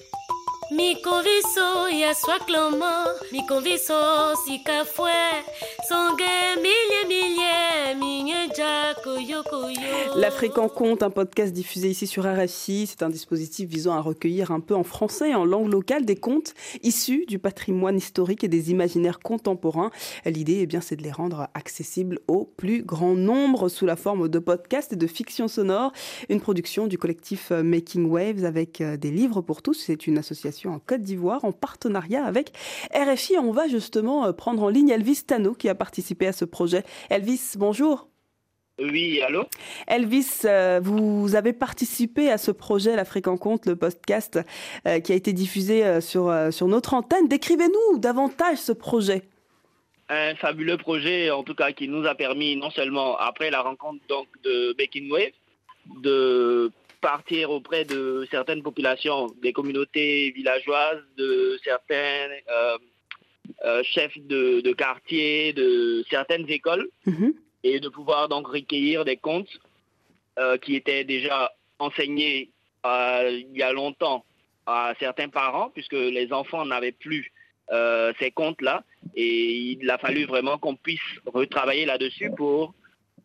L'Afrique 10.17 10.57
en 10.57 10.69
compte, 10.69 11.03
un 11.03 11.11
podcast 11.11 11.53
diffusé 11.53 11.91
ici 11.91 12.07
sur 12.07 12.25
RFI. 12.25 12.87
C'est 12.87 13.03
un 13.03 13.11
dispositif 13.11 13.69
visant 13.69 13.93
à 13.93 14.01
recueillir 14.01 14.51
un 14.51 14.61
peu 14.61 14.75
en 14.75 14.83
français 14.83 15.31
et 15.31 15.35
en 15.35 15.45
langue 15.45 15.71
locale 15.71 16.07
des 16.07 16.17
contes 16.17 16.55
issus 16.83 17.27
du 17.27 17.39
patrimoine 17.39 17.99
historique 17.99 18.43
et 18.43 18.49
des 18.49 18.71
imaginaires 18.71 19.19
contemporains. 19.19 19.91
L'idée, 20.25 20.61
eh 20.63 20.67
bien, 20.67 20.81
c'est 20.81 20.97
de 20.97 21.03
les 21.03 21.13
rendre 21.13 21.49
accessibles 21.55 22.21
au 22.29 22.45
plus 22.45 22.83
grand 22.83 23.15
nombre 23.15 23.69
sous 23.69 23.85
la 23.85 23.97
forme 23.97 24.29
de 24.29 24.39
podcasts 24.39 24.95
et 24.95 24.97
de 24.97 25.07
fiction 25.07 25.49
sonore. 25.49 25.93
Une 26.31 26.41
production 26.41 26.87
du 26.87 26.97
collectif 26.97 27.51
euh, 27.53 27.63
Making 27.63 28.09
Waves 28.09 28.45
avec 28.45 28.81
euh, 28.81 28.97
des 28.97 29.11
livres 29.11 29.43
pour 29.43 29.61
tous. 29.61 29.75
C'est 29.75 30.07
une 30.07 30.19
association 30.19 30.62
en 30.69 30.79
Côte 30.79 31.03
d'Ivoire 31.03 31.45
en 31.45 31.53
partenariat 31.53 32.25
avec 32.25 32.53
RFI. 32.95 33.39
On 33.39 33.53
va 33.53 33.69
justement 33.69 34.27
euh, 34.27 34.33
prendre 34.33 34.63
en 34.63 34.69
ligne 34.69 34.91
Elvis 34.91 35.25
Tano 35.27 35.55
qui 35.55 35.69
a 35.69 35.75
participé 35.75 36.27
à 36.27 36.33
ce 36.33 36.45
projet. 36.45 36.85
Elvis, 37.11 37.55
bonjour. 37.57 38.09
Oui, 38.79 39.21
allô? 39.21 39.45
Elvis, 39.87 40.43
euh, 40.45 40.81
vous 40.83 41.35
avez 41.35 41.53
participé 41.53 42.31
à 42.31 42.39
ce 42.39 42.51
projet 42.51 42.97
L'Afrique 42.97 43.29
en 43.29 43.37
compte, 43.37 43.67
le 43.67 43.77
podcast 43.77 44.41
euh, 44.87 44.99
qui 45.01 45.13
a 45.13 45.15
été 45.15 45.33
diffusé 45.33 45.85
euh, 45.85 46.01
sur, 46.01 46.33
sur 46.51 46.69
notre 46.69 46.95
antenne. 46.95 47.29
Décrivez-nous 47.29 47.99
davantage 47.99 48.59
ce 48.59 48.73
projet. 48.73 49.23
Un 50.09 50.35
fabuleux 50.35 50.79
projet, 50.79 51.31
en 51.31 51.43
tout 51.43 51.55
cas, 51.55 51.73
qui 51.73 51.87
nous 51.87 52.07
a 52.07 52.15
permis 52.15 52.57
non 52.57 52.71
seulement, 52.71 53.17
après 53.19 53.51
la 53.51 53.63
rencontre 53.63 54.01
donc, 54.09 54.27
de 54.43 54.75
Making 54.79 55.11
Wave, 55.11 55.33
de 56.03 56.71
partir 57.03 57.51
auprès 57.51 57.85
de 57.85 58.27
certaines 58.31 58.63
populations, 58.63 59.27
des 59.43 59.53
communautés 59.53 60.31
villageoises, 60.31 61.03
de 61.19 61.59
certains 61.63 62.29
euh, 62.49 62.79
euh, 63.67 63.83
chefs 63.83 64.17
de, 64.17 64.63
de 64.63 64.73
quartier, 64.73 65.53
de 65.53 66.05
certaines 66.09 66.49
écoles, 66.49 66.89
et 67.65 67.81
de 67.81 67.89
pouvoir 67.89 68.29
donc 68.29 68.47
recueillir 68.47 69.05
des 69.05 69.19
contes 69.19 69.61
euh, 70.39 70.57
qui 70.57 70.77
étaient 70.77 71.05
déjà 71.05 71.53
enseignés 71.79 72.51
il 72.85 73.57
y 73.57 73.63
a 73.63 73.73
longtemps 73.73 74.25
à 74.67 74.93
certains 74.99 75.29
parents, 75.29 75.71
puisque 75.71 75.93
les 75.93 76.33
enfants 76.33 76.65
n'avaient 76.65 76.99
plus 77.07 77.31
ces 78.19 78.31
comptes-là, 78.33 78.83
et 79.15 79.77
il 79.81 79.89
a 79.89 79.99
fallu 79.99 80.25
vraiment 80.25 80.59
qu'on 80.59 80.75
puisse 80.75 81.01
retravailler 81.27 81.87
là-dessus 81.87 82.31
pour 82.37 82.75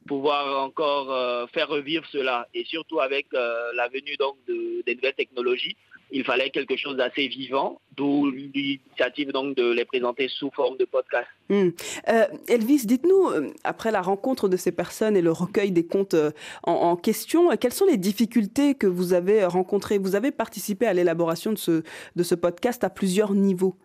pouvoir 0.07 0.63
encore 0.63 1.11
euh, 1.11 1.45
faire 1.53 1.67
revivre 1.67 2.05
cela. 2.11 2.47
Et 2.53 2.65
surtout 2.65 2.99
avec 2.99 3.27
euh, 3.33 3.71
la 3.75 3.87
venue 3.89 4.15
donc 4.17 4.35
de, 4.47 4.83
des 4.85 4.95
nouvelles 4.95 5.13
technologies, 5.13 5.75
il 6.09 6.23
fallait 6.23 6.49
quelque 6.49 6.77
chose 6.77 6.95
d'assez 6.95 7.27
vivant, 7.27 7.81
d'où 7.97 8.31
l'initiative 8.31 9.33
donc 9.33 9.57
de 9.57 9.71
les 9.71 9.83
présenter 9.83 10.29
sous 10.29 10.49
forme 10.55 10.77
de 10.77 10.85
podcast. 10.85 11.27
Hmm. 11.49 11.69
Euh, 12.07 12.25
Elvis, 12.47 12.85
dites-nous, 12.85 13.51
après 13.65 13.91
la 13.91 14.01
rencontre 14.01 14.47
de 14.47 14.55
ces 14.55 14.71
personnes 14.71 15.17
et 15.17 15.21
le 15.21 15.33
recueil 15.33 15.71
des 15.71 15.85
comptes 15.85 16.15
en, 16.63 16.71
en 16.71 16.95
question, 16.95 17.49
quelles 17.57 17.73
sont 17.73 17.85
les 17.85 17.97
difficultés 17.97 18.73
que 18.75 18.87
vous 18.87 19.11
avez 19.13 19.43
rencontrées? 19.45 19.97
Vous 19.97 20.15
avez 20.15 20.31
participé 20.31 20.87
à 20.87 20.93
l'élaboration 20.93 21.51
de 21.51 21.57
ce, 21.57 21.83
de 22.15 22.23
ce 22.23 22.35
podcast 22.35 22.85
à 22.85 22.89
plusieurs 22.89 23.33
niveaux? 23.33 23.75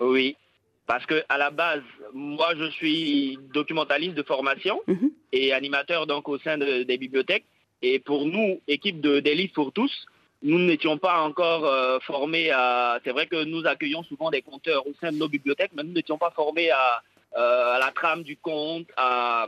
Oui, 0.00 0.36
parce 0.90 1.06
que 1.10 1.18
à 1.28 1.36
la 1.44 1.50
base, 1.62 1.82
moi 2.12 2.48
je 2.60 2.68
suis 2.78 3.38
documentaliste 3.58 4.16
de 4.20 4.24
formation 4.34 4.76
et 5.38 5.52
animateur 5.60 6.00
donc 6.12 6.28
au 6.28 6.38
sein 6.44 6.56
de- 6.62 6.82
des 6.90 6.98
bibliothèques. 7.04 7.46
Et 7.88 7.96
pour 8.08 8.20
nous, 8.34 8.48
équipe 8.76 8.98
de 9.00 9.12
des 9.26 9.34
livres 9.40 9.56
pour 9.60 9.70
tous, 9.78 9.94
nous 10.50 10.58
n'étions 10.68 10.98
pas 11.06 11.16
encore 11.28 11.64
euh, 11.64 11.98
formés 12.10 12.48
à. 12.50 12.98
C'est 13.04 13.14
vrai 13.16 13.26
que 13.32 13.40
nous 13.52 13.62
accueillons 13.72 14.02
souvent 14.10 14.30
des 14.36 14.42
conteurs 14.50 14.82
au 14.88 14.92
sein 15.00 15.10
de 15.14 15.18
nos 15.22 15.28
bibliothèques, 15.36 15.72
mais 15.76 15.84
nous 15.84 15.92
n'étions 15.98 16.18
pas 16.18 16.32
formés 16.40 16.70
à, 16.70 16.86
euh, 17.40 17.76
à 17.76 17.78
la 17.84 17.90
trame 18.00 18.22
du 18.30 18.36
conte, 18.48 18.88
à 18.96 19.46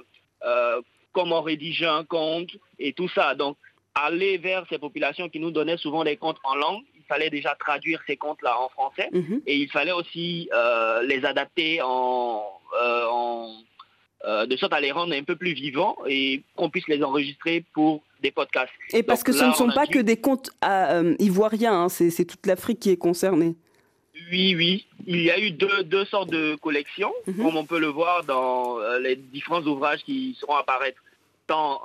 euh, 0.51 0.81
comment 1.17 1.43
rédiger 1.51 1.87
un 2.01 2.05
conte 2.17 2.51
et 2.79 2.93
tout 2.99 3.11
ça. 3.17 3.35
Donc 3.43 3.57
aller 3.95 4.39
vers 4.39 4.63
ces 4.71 4.79
populations 4.87 5.29
qui 5.33 5.41
nous 5.45 5.51
donnaient 5.51 5.83
souvent 5.87 6.05
des 6.11 6.17
contes 6.17 6.41
en 6.45 6.55
langue, 6.65 6.85
il 7.03 7.07
fallait 7.09 7.31
déjà 7.31 7.55
traduire 7.59 8.01
ces 8.07 8.17
contes-là 8.17 8.59
en 8.61 8.69
français 8.69 9.09
et 9.47 9.57
il 9.57 9.69
fallait 9.71 9.93
aussi 9.93 10.49
euh, 10.53 11.03
les 11.03 11.25
adapter 11.25 11.81
en, 11.83 12.43
euh, 12.81 13.07
en 13.11 13.53
euh, 14.25 14.47
de 14.47 14.57
sorte 14.57 14.73
à 14.73 14.81
les 14.81 14.93
rendre 14.93 15.15
un 15.15 15.25
peu 15.25 15.35
plus 15.37 15.53
vivants 15.53 15.97
et 16.07 16.43
qu'on 16.55 16.71
puisse 16.71 16.87
les 16.87 17.03
enregistrer 17.03 17.65
pour 17.75 18.03
des 18.23 18.31
podcasts. 18.31 18.73
Et 18.93 19.03
parce 19.03 19.21
Donc 19.21 19.27
que 19.27 19.33
ce 19.33 19.43
là, 19.43 19.49
ne 19.49 19.55
sont 19.55 19.69
pas 19.71 19.87
dû- 19.87 19.95
que 19.95 19.99
des 19.99 20.17
comptes 20.17 20.51
euh, 20.65 21.15
ivoiriens, 21.19 21.75
hein, 21.85 21.89
c'est 21.89 22.25
toute 22.25 22.47
l'Afrique 22.47 22.79
qui 22.79 22.91
est 22.91 22.97
concernée. 22.97 23.57
Oui, 24.31 24.55
oui. 24.55 24.87
Il 25.07 25.21
y 25.23 25.31
a 25.33 25.39
eu 25.41 25.51
deux, 25.51 25.83
deux 25.83 26.05
sortes 26.05 26.31
de 26.31 26.55
collections, 26.55 27.13
comme 27.27 27.57
on 27.57 27.65
peut 27.65 27.81
le 27.81 27.89
voir 27.89 28.23
dans 28.25 28.79
les 29.01 29.17
différents 29.17 29.63
ouvrages 29.63 30.03
qui 30.05 30.37
seront 30.41 30.55
apparaître, 30.55 31.03
tant 31.49 31.81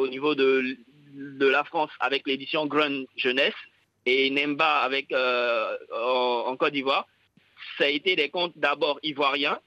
au 0.00 0.08
niveau 0.08 0.34
de, 0.34 0.76
de 1.14 1.46
la 1.46 1.62
France 1.62 1.90
avec 2.00 2.26
l'édition 2.26 2.66
Grande 2.66 3.06
Jeunesse 3.16 3.54
et 4.06 4.30
Nemba 4.30 4.78
avec, 4.78 5.12
euh, 5.12 5.76
en, 5.94 6.44
en 6.48 6.56
Côte 6.56 6.72
d'Ivoire. 6.72 7.06
Ça 7.78 7.84
a 7.84 7.88
été 7.88 8.16
des 8.16 8.28
contes 8.28 8.52
d'abord 8.56 8.98
ivoiriens. 9.02 9.60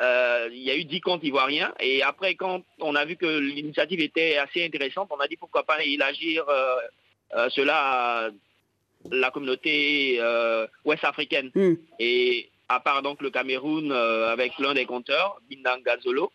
Euh, 0.00 0.48
il 0.50 0.62
y 0.62 0.70
a 0.70 0.76
eu 0.76 0.84
dix 0.84 1.00
contes 1.00 1.22
ivoiriens. 1.22 1.72
Et 1.78 2.02
après, 2.02 2.34
quand 2.34 2.62
on 2.80 2.94
a 2.94 3.04
vu 3.04 3.16
que 3.16 3.38
l'initiative 3.38 4.00
était 4.00 4.38
assez 4.38 4.64
intéressante, 4.64 5.08
on 5.10 5.20
a 5.20 5.28
dit 5.28 5.36
pourquoi 5.36 5.64
pas 5.64 5.82
élargir 5.84 6.48
euh, 6.48 6.76
euh, 7.34 7.48
cela 7.50 8.26
à 8.26 8.30
la 9.10 9.30
communauté 9.30 10.16
euh, 10.20 10.66
ouest-africaine. 10.84 11.50
Et 11.98 12.50
à 12.68 12.80
part 12.80 13.02
donc 13.02 13.20
le 13.20 13.30
Cameroun 13.30 13.92
avec 13.92 14.58
l'un 14.58 14.74
des 14.74 14.86
compteurs, 14.86 15.38
Bindanga 15.50 15.98
Zolo, 16.00 16.32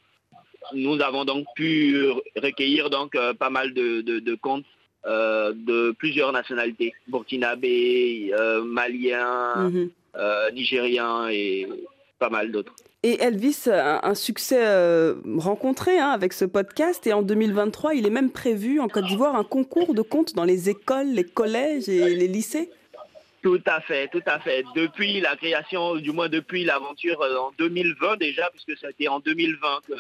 nous 0.74 1.02
avons 1.02 1.26
donc 1.26 1.46
pu 1.56 2.06
recueillir 2.36 2.90
donc 2.90 3.18
pas 3.40 3.50
mal 3.50 3.74
de, 3.74 4.02
de, 4.02 4.20
de 4.20 4.36
comptes 4.36 4.66
euh, 5.08 5.54
de 5.56 5.92
plusieurs 5.98 6.32
nationalités, 6.32 6.94
burkinabé, 7.08 8.32
euh, 8.34 8.64
malien, 8.64 9.70
Mhm. 9.70 9.90
euh, 10.16 10.52
nigérien 10.52 11.30
et 11.30 11.68
pas 12.20 12.30
mal 12.30 12.52
d'autres. 12.52 12.74
Et 13.04 13.22
Elvis, 13.22 13.68
un, 13.68 14.00
un 14.04 14.16
succès 14.16 14.60
rencontré 15.38 16.00
hein, 16.00 16.10
avec 16.10 16.34
ce 16.34 16.46
podcast. 16.46 17.06
Et 17.08 17.14
en 17.14 17.22
2023, 17.22 17.94
il 17.94 18.06
est 18.06 18.10
même 18.10 18.32
prévu 18.32 18.80
en 18.80 18.88
Côte 18.88 19.06
d'Ivoire 19.06 19.36
un 19.36 19.44
concours 19.44 19.94
de 19.94 20.02
contes 20.02 20.34
dans 20.34 20.44
les 20.44 20.70
écoles, 20.70 21.08
les 21.14 21.24
collèges 21.24 21.88
et 21.90 22.16
les 22.16 22.28
lycées. 22.28 22.70
Tout 23.44 23.62
à 23.68 23.80
fait, 23.82 24.08
tout 24.10 24.24
à 24.26 24.40
fait. 24.40 24.64
Depuis 24.76 25.22
la 25.22 25.36
création, 25.36 25.96
du 25.98 26.12
moins 26.12 26.28
depuis 26.28 26.66
l'aventure 26.66 27.22
en 27.22 27.52
2020 27.60 28.18
déjà, 28.18 28.50
puisque 28.50 28.78
c'était 28.84 29.08
en 29.08 29.20
2020 29.20 29.68
que 29.88 29.94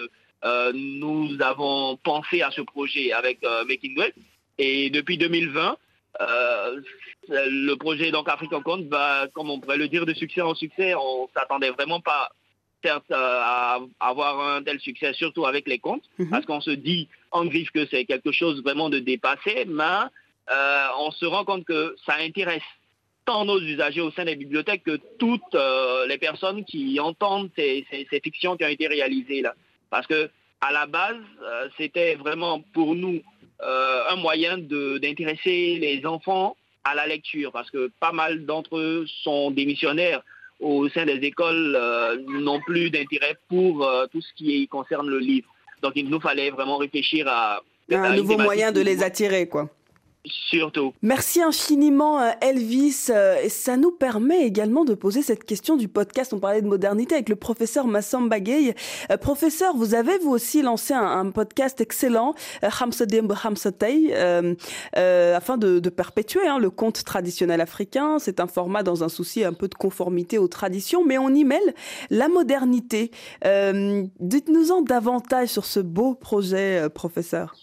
euh, 0.45 0.72
nous 0.74 1.30
avons 1.39 1.97
pensé 1.97 2.41
à 2.41 2.51
ce 2.51 2.62
projet 2.62 3.12
avec 3.14 3.38
euh, 3.43 3.64
Making 3.66 3.97
Web. 3.97 4.12
Et 4.58 4.89
depuis 4.89 5.18
2020, 5.18 5.78
euh, 6.22 6.82
le 7.30 7.76
projet 7.76 8.12
donc 8.12 8.28
African 8.30 8.62
Compte 8.62 8.86
va, 8.88 9.28
comme 9.34 9.49
on 9.49 9.60
pourrait 9.60 9.78
le 9.78 9.88
dire, 9.88 10.05
de 10.05 10.14
succès 10.14 10.41
en 10.41 10.55
succès. 10.55 10.95
On 10.95 11.30
s'attendait 11.36 11.70
vraiment 11.72 11.99
pas 12.01 12.30
certes 12.84 13.12
euh, 13.12 13.16
à 13.43 13.80
avoir 13.99 14.39
un 14.55 14.64
tel 14.64 14.80
succès, 14.80 15.14
surtout 15.14 15.45
avec 15.45 15.68
les 15.68 15.80
comptes, 15.80 16.03
parce 16.30 16.45
qu'on 16.45 16.62
se 16.62 16.72
dit 16.72 17.08
en 17.32 17.45
griffe 17.45 17.72
que 17.72 17.86
c'est 17.88 18.05
quelque 18.05 18.32
chose 18.32 18.62
vraiment 18.64 18.89
de 18.89 18.99
dépassé, 18.99 19.66
mais 19.68 19.84
euh, 20.51 20.86
on 20.99 21.12
se 21.12 21.26
rend 21.26 21.43
compte 21.43 21.66
que 21.66 21.95
ça 22.05 22.16
intéresse 22.22 22.62
tant 23.26 23.43
nos 23.45 23.60
usagers 23.60 23.99
au 24.01 24.12
sein 24.12 24.24
des 24.26 24.36
bibliothèques 24.38 24.84
que 24.86 24.99
toutes 25.20 25.53
euh, 25.55 26.05
les 26.08 26.18
personnes 26.18 26.64
qui 26.64 26.99
entendent 26.99 27.49
ces, 27.58 27.86
ces- 27.91 28.08
ces 28.10 28.20
fictions 28.22 28.55
qui 28.55 28.64
ont 28.64 28.70
été 28.70 28.88
réalisées 28.88 29.41
là. 29.41 29.53
Parce 29.89 30.08
que 30.08 30.30
à 30.62 30.72
la 30.72 30.86
base, 30.86 31.18
euh, 31.43 31.68
c'était 31.78 32.16
vraiment 32.16 32.62
pour 32.74 32.95
nous 32.95 33.22
un 33.60 34.16
moyen 34.18 34.58
d'intéresser 34.58 35.78
les 35.80 36.05
enfants 36.05 36.55
à 36.84 36.95
la 36.95 37.08
lecture, 37.08 37.51
parce 37.51 37.70
que 37.70 37.91
pas 37.99 38.12
mal 38.12 38.45
d'entre 38.45 38.78
eux 38.78 39.05
sont 39.24 39.51
des 39.51 39.66
missionnaires 39.66 40.22
au 40.60 40.89
sein 40.89 41.05
des 41.05 41.20
écoles, 41.26 41.78
euh, 41.80 42.18
n'ont 42.28 42.60
plus 42.62 42.89
d'intérêt 42.89 43.36
pour 43.47 43.86
euh, 43.86 44.08
tout 44.12 44.22
ce 44.22 44.34
qui 44.36 44.68
concerne 44.68 45.08
le 45.08 45.20
livre. 45.20 45.47
Donc 45.84 45.93
il 45.95 46.10
nous 46.10 46.20
fallait 46.20 46.49
vraiment 46.49 46.78
réfléchir 46.78 47.28
à, 47.28 47.62
à 47.91 47.95
Un 47.95 48.16
nouveau 48.16 48.38
moyen 48.38 48.72
de 48.72 48.82
les 48.82 49.03
attirer, 49.03 49.47
quoi. 49.47 49.70
Surtout. 50.49 50.93
Merci 51.01 51.41
infiniment 51.41 52.19
euh, 52.19 52.32
Elvis. 52.41 53.07
Euh, 53.09 53.38
ça 53.49 53.78
nous 53.78 53.91
permet 53.91 54.45
également 54.45 54.86
de 54.86 54.93
poser 54.93 55.21
cette 55.21 55.43
question 55.43 55.75
du 55.75 55.88
podcast. 55.88 56.34
On 56.34 56.39
parlait 56.39 56.61
de 56.61 56.67
modernité 56.67 57.15
avec 57.15 57.30
le 57.30 57.36
professeur 57.36 57.88
Massamba 57.88 58.39
Gueye. 58.39 58.73
Euh, 59.11 59.17
professeur, 59.17 59.75
vous 59.75 59.93
avez 59.93 60.17
vous 60.19 60.32
aussi 60.32 60.61
lancé 60.61 60.93
un, 60.93 61.32
podcast 61.32 61.82
excellent, 61.82 62.34
euh, 62.63 62.69
Hamsadem 62.80 63.28
Hamsatei, 63.43 64.11
euh, 64.13 64.55
afin 65.36 65.57
de, 65.57 65.80
perpétuer 65.89 66.47
hein, 66.47 66.59
le 66.59 66.69
conte 66.69 67.03
traditionnel 67.03 67.61
africain. 67.61 68.19
C'est 68.19 68.39
un 68.39 68.47
format 68.47 68.84
dans 68.84 69.03
un 69.03 69.09
souci 69.09 69.43
un 69.43 69.53
peu 69.53 69.67
de 69.67 69.75
conformité 69.75 70.38
aux 70.38 70.47
traditions, 70.47 71.03
mais 71.05 71.17
on 71.17 71.30
y 71.30 71.43
mêle 71.43 71.73
la 72.09 72.28
modernité. 72.28 73.11
Euh, 73.45 74.03
Dites-nous-en 74.19 74.82
davantage 74.82 75.49
sur 75.49 75.65
ce 75.65 75.80
beau 75.80 76.13
projet, 76.13 76.88
professeur. 76.93 77.55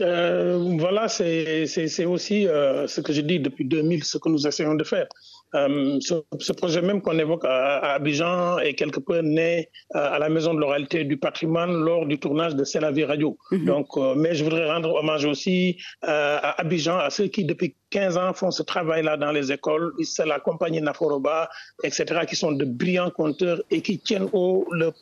Euh, 0.00 0.76
voilà, 0.78 1.08
c'est 1.08 2.04
aussi 2.04 2.46
euh, 2.46 2.86
ce 2.86 3.00
que 3.00 3.12
je 3.12 3.20
dis 3.20 3.40
depuis 3.40 3.64
2000, 3.64 4.04
ce 4.04 4.18
que 4.18 4.28
nous 4.28 4.46
essayons 4.46 4.74
de 4.74 4.84
faire. 4.84 5.06
Euh, 5.54 5.98
ce, 6.00 6.14
ce, 6.38 6.52
projet 6.52 6.82
même 6.82 7.00
qu'on 7.00 7.18
évoque 7.18 7.44
à, 7.46 7.78
à, 7.78 7.94
Abidjan 7.94 8.58
est 8.58 8.74
quelque 8.74 9.00
peu 9.00 9.20
né 9.20 9.70
à 9.94 10.18
la 10.18 10.28
Maison 10.28 10.52
de 10.52 10.60
l'oralité 10.60 11.04
du 11.04 11.16
patrimoine 11.16 11.72
lors 11.72 12.04
du 12.04 12.18
tournage 12.18 12.54
de 12.54 12.64
C'est 12.64 12.80
la 12.80 12.90
vie 12.90 13.04
radio. 13.04 13.38
Mm 13.50 13.56
-hmm. 13.56 13.64
Donc, 13.64 13.88
mais 14.16 14.34
je 14.34 14.44
voudrais 14.44 14.70
rendre 14.70 14.90
hommage 15.00 15.24
aussi 15.24 15.78
à 16.02 16.60
Abidjan, 16.60 16.98
à 16.98 17.10
ceux 17.10 17.28
qui 17.28 17.44
depuis 17.44 17.74
15 17.90 18.16
ans 18.16 18.32
font 18.32 18.50
ce 18.50 18.62
travail-là 18.62 19.16
dans 19.16 19.32
les 19.32 19.52
écoles. 19.52 19.92
C'est 20.02 20.26
la 20.26 20.40
compagnie 20.40 20.80
Naforoba, 20.80 21.48
etc., 21.82 22.20
qui 22.28 22.36
sont 22.36 22.52
de 22.52 22.64
brillants 22.64 23.10
conteurs 23.10 23.62
et 23.70 23.82
qui 23.82 23.98
tiennent 23.98 24.28
haut 24.32 24.66
le, 24.72 24.92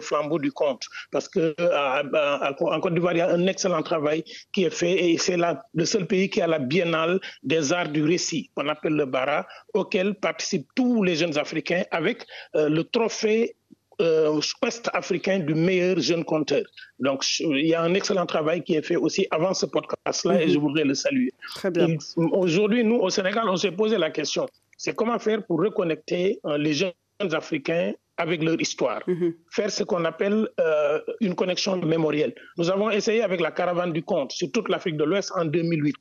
flambeau 0.00 0.38
du 0.38 0.52
conte. 0.52 0.84
Parce 1.10 1.28
que 1.28 1.54
en 1.58 2.80
Côte 2.80 2.94
d'Ivoire, 2.94 3.14
il 3.14 3.18
y 3.18 3.22
a 3.22 3.30
un 3.30 3.46
excellent 3.46 3.82
travail 3.82 4.24
qui 4.52 4.64
est 4.64 4.70
fait 4.70 5.10
et 5.10 5.18
c'est 5.18 5.36
le 5.36 5.84
seul 5.84 6.06
pays 6.06 6.28
qui 6.28 6.40
a 6.40 6.46
la 6.46 6.58
biennale 6.58 7.20
des 7.42 7.72
arts 7.72 7.88
du 7.88 8.04
récit, 8.04 8.50
qu'on 8.54 8.68
appelle 8.68 8.94
le 8.94 9.06
Bara, 9.06 9.46
auquel 9.74 10.14
participent 10.14 10.68
tous 10.74 11.02
les 11.02 11.16
jeunes 11.16 11.38
Africains 11.38 11.84
avec 11.90 12.26
euh, 12.54 12.68
le 12.68 12.84
trophée 12.84 13.56
euh, 14.00 14.40
ouest-africain 14.62 15.40
du 15.40 15.54
meilleur 15.54 15.98
jeune 15.98 16.24
conteur. 16.24 16.62
Donc, 16.98 17.24
il 17.40 17.66
y 17.66 17.74
a 17.74 17.82
un 17.82 17.94
excellent 17.94 18.26
travail 18.26 18.62
qui 18.62 18.74
est 18.74 18.82
fait 18.82 18.96
aussi 18.96 19.26
avant 19.30 19.54
ce 19.54 19.66
podcast-là 19.66 20.42
et 20.42 20.48
je 20.48 20.58
voudrais 20.58 20.84
le 20.84 20.94
saluer. 20.94 21.32
Très 21.54 21.70
bien. 21.70 21.96
Aujourd'hui, 22.16 22.84
nous, 22.84 22.96
au 22.96 23.10
Sénégal, 23.10 23.48
on 23.48 23.56
s'est 23.56 23.70
posé 23.70 23.98
la 23.98 24.10
question, 24.10 24.46
c'est 24.76 24.94
comment 24.94 25.18
faire 25.18 25.44
pour 25.44 25.60
reconnecter 25.60 26.38
euh, 26.44 26.58
les 26.58 26.74
jeunes 26.74 26.92
Africains 27.32 27.92
avec 28.18 28.42
leur 28.42 28.58
histoire, 28.60 29.02
mm 29.06 29.12
-hmm. 29.14 29.32
faire 29.56 29.70
ce 29.70 29.82
qu'on 29.88 30.04
appelle 30.04 30.38
euh, 30.60 31.00
une 31.26 31.34
connexion 31.34 31.74
mémorielle. 31.94 32.34
Nous 32.58 32.68
avons 32.74 32.90
essayé 32.98 33.20
avec 33.28 33.40
la 33.46 33.50
caravane 33.58 33.92
du 33.98 34.02
conte 34.02 34.32
sur 34.38 34.48
toute 34.54 34.68
l'Afrique 34.72 34.96
de 34.96 35.04
l'Ouest 35.04 35.30
en 35.40 35.44
2008. 35.44 35.94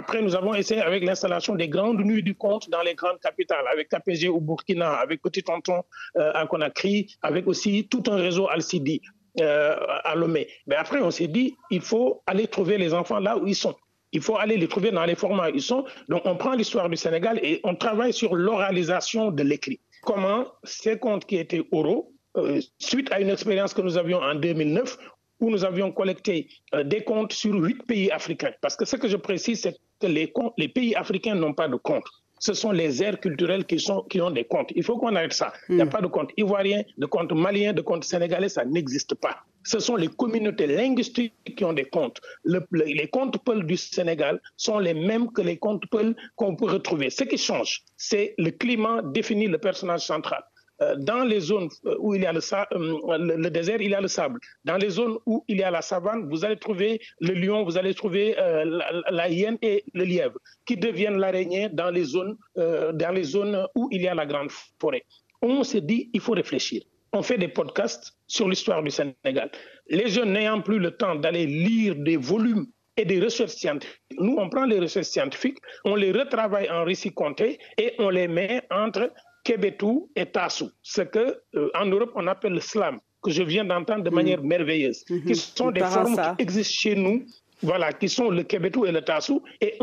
Après, 0.00 0.20
nous 0.22 0.34
avons 0.40 0.54
essayé 0.54 0.80
avec 0.90 1.00
l'installation 1.08 1.54
des 1.62 1.68
grandes 1.68 2.00
nuits 2.08 2.22
du 2.22 2.34
conte 2.44 2.64
dans 2.70 2.82
les 2.88 2.94
grandes 2.94 3.20
capitales, 3.28 3.66
avec 3.74 3.88
KPG 3.92 4.28
au 4.28 4.40
Burkina, 4.40 4.90
avec 5.04 5.20
Petit 5.26 5.42
Tonton 5.42 5.80
euh, 6.20 6.40
à 6.40 6.46
Conakry, 6.46 6.96
avec 7.22 7.46
aussi 7.46 7.88
tout 7.92 8.04
un 8.14 8.16
réseau 8.26 8.46
Al-Sidi 8.48 8.96
euh, 9.40 9.76
à 10.10 10.14
Lomé. 10.14 10.48
Mais 10.68 10.76
après, 10.76 11.00
on 11.08 11.10
s'est 11.10 11.28
dit, 11.38 11.48
il 11.70 11.82
faut 11.90 12.22
aller 12.26 12.46
trouver 12.46 12.76
les 12.78 12.94
enfants 12.94 13.20
là 13.28 13.32
où 13.38 13.46
ils 13.46 13.60
sont. 13.64 13.76
Il 14.12 14.22
faut 14.22 14.36
aller 14.44 14.56
les 14.56 14.68
trouver 14.74 14.90
dans 14.90 15.04
les 15.04 15.14
formats 15.14 15.50
où 15.50 15.54
ils 15.54 15.62
sont. 15.62 15.84
Donc, 16.08 16.22
on 16.24 16.36
prend 16.36 16.54
l'histoire 16.54 16.88
du 16.88 16.96
Sénégal 16.96 17.38
et 17.42 17.60
on 17.64 17.74
travaille 17.74 18.12
sur 18.12 18.34
l'oralisation 18.34 19.30
de 19.30 19.42
l'écrit 19.50 19.80
comment 20.02 20.46
ces 20.64 20.98
comptes 20.98 21.24
qui 21.26 21.36
étaient 21.36 21.66
oraux, 21.72 22.12
euh, 22.36 22.60
suite 22.78 23.10
à 23.12 23.20
une 23.20 23.30
expérience 23.30 23.74
que 23.74 23.82
nous 23.82 23.96
avions 23.96 24.18
en 24.18 24.34
2009, 24.34 24.96
où 25.40 25.50
nous 25.50 25.64
avions 25.64 25.90
collecté 25.90 26.48
euh, 26.74 26.84
des 26.84 27.02
comptes 27.02 27.32
sur 27.32 27.54
huit 27.54 27.82
pays 27.86 28.10
africains. 28.10 28.52
Parce 28.60 28.76
que 28.76 28.84
ce 28.84 28.96
que 28.96 29.08
je 29.08 29.16
précise, 29.16 29.62
c'est 29.62 29.76
que 30.00 30.06
les, 30.06 30.32
les 30.58 30.68
pays 30.68 30.94
africains 30.94 31.34
n'ont 31.34 31.54
pas 31.54 31.68
de 31.68 31.76
comptes. 31.76 32.08
Ce 32.40 32.52
sont 32.54 32.72
les 32.72 33.02
aires 33.02 33.20
culturelles 33.20 33.64
qui, 33.64 33.78
sont, 33.78 34.02
qui 34.10 34.20
ont 34.20 34.30
des 34.30 34.44
comptes. 34.44 34.72
Il 34.74 34.82
faut 34.82 34.98
qu'on 34.98 35.14
arrête 35.14 35.32
ça. 35.32 35.52
Il 35.68 35.76
n'y 35.76 35.82
a 35.82 35.86
pas 35.86 36.00
de 36.00 36.08
compte 36.08 36.30
ivoirien, 36.36 36.82
de 36.98 37.06
compte 37.06 37.32
malien, 37.32 37.72
de 37.72 37.82
compte 37.82 38.02
sénégalais, 38.02 38.48
ça 38.48 38.64
n'existe 38.64 39.14
pas. 39.14 39.44
Ce 39.62 39.78
sont 39.78 39.96
les 39.96 40.08
communautés 40.08 40.66
linguistiques 40.66 41.34
qui 41.56 41.64
ont 41.64 41.74
des 41.74 41.84
comptes. 41.84 42.18
Le, 42.44 42.66
le, 42.70 42.84
les 42.84 43.08
comptes 43.08 43.38
Peul 43.44 43.66
du 43.66 43.76
Sénégal 43.76 44.40
sont 44.56 44.78
les 44.78 44.94
mêmes 44.94 45.30
que 45.30 45.42
les 45.42 45.58
comptes 45.58 45.84
Peul 45.90 46.16
qu'on 46.34 46.56
peut 46.56 46.64
retrouver. 46.64 47.10
Ce 47.10 47.24
qui 47.24 47.36
change, 47.36 47.82
c'est 47.96 48.34
le 48.38 48.50
climat 48.50 49.02
définit 49.02 49.46
le 49.46 49.58
personnage 49.58 50.06
central. 50.06 50.42
Euh, 50.82 50.96
dans 50.96 51.24
les 51.24 51.40
zones 51.40 51.68
où 51.98 52.14
il 52.14 52.22
y 52.22 52.26
a 52.26 52.32
le, 52.32 53.36
le, 53.36 53.50
désert, 53.50 53.80
il 53.80 53.90
y 53.90 53.94
a 53.94 54.00
le 54.00 54.08
sable. 54.08 54.40
Dans 54.64 54.76
les 54.76 54.88
zones 54.88 55.18
où 55.26 55.44
il 55.46 55.58
y 55.58 55.62
a 55.62 55.70
la 55.70 55.82
savane, 55.82 56.28
vous 56.30 56.44
allez 56.44 56.56
trouver 56.56 57.00
le 57.20 57.34
lion, 57.34 57.64
vous 57.64 57.76
allez 57.76 57.94
trouver 57.94 58.38
euh, 58.38 58.80
la, 59.10 59.28
hyène 59.28 59.58
et 59.60 59.84
le 59.92 60.04
lièvre, 60.04 60.38
qui 60.64 60.76
deviennent 60.76 61.18
l'araignée 61.18 61.68
dans 61.68 61.90
les 61.90 62.04
zones, 62.04 62.36
euh, 62.56 62.92
dans 62.92 63.10
les 63.10 63.24
zones 63.24 63.66
où 63.74 63.88
il 63.90 64.02
y 64.02 64.08
a 64.08 64.14
la 64.14 64.24
grande 64.24 64.50
forêt. 64.80 65.04
On 65.42 65.62
s'est 65.64 65.82
dit, 65.82 66.10
il 66.14 66.20
faut 66.20 66.32
réfléchir. 66.32 66.82
On 67.12 67.22
fait 67.22 67.38
des 67.38 67.48
podcasts 67.48 68.12
sur 68.26 68.48
l'histoire 68.48 68.82
du 68.82 68.90
Sénégal. 68.90 69.50
Les 69.88 70.08
jeunes 70.08 70.32
n'ayant 70.32 70.62
plus 70.62 70.78
le 70.78 70.92
temps 70.92 71.16
d'aller 71.16 71.46
lire 71.46 71.96
des 71.96 72.16
volumes 72.16 72.66
et 72.96 73.04
des 73.04 73.20
recherches 73.20 73.52
scientifiques. 73.52 74.00
Nous, 74.18 74.36
on 74.38 74.48
prend 74.48 74.64
les 74.64 74.78
recherches 74.78 75.06
scientifiques, 75.06 75.58
on 75.84 75.94
les 75.94 76.12
retravaille 76.12 76.70
en 76.70 76.84
récits 76.84 77.12
comptés 77.12 77.58
et 77.78 77.94
on 77.98 78.10
les 78.10 78.28
met 78.28 78.62
entre 78.70 79.10
Kebetou 79.50 80.08
et 80.14 80.26
Tassou, 80.26 80.70
ce 80.82 81.02
que 81.02 81.40
euh, 81.56 81.70
en 81.74 81.86
Europe 81.86 82.12
on 82.14 82.28
appelle 82.28 82.52
le 82.52 82.60
slam, 82.60 83.00
que 83.20 83.32
je 83.32 83.42
viens 83.42 83.64
d'entendre 83.64 84.04
de 84.04 84.10
mmh. 84.10 84.14
manière 84.14 84.42
merveilleuse, 84.42 85.04
mmh. 85.10 85.26
qui 85.26 85.34
sont 85.34 85.72
des 85.72 85.80
formes 85.80 86.14
ça. 86.14 86.34
qui 86.36 86.44
existent 86.44 86.72
chez 86.72 86.94
nous, 86.94 87.26
voilà, 87.60 87.92
qui 87.92 88.08
sont 88.08 88.30
le 88.30 88.44
Kebetou 88.44 88.86
et 88.86 88.92
le 88.92 89.02
Tassou, 89.02 89.42
et 89.60 89.76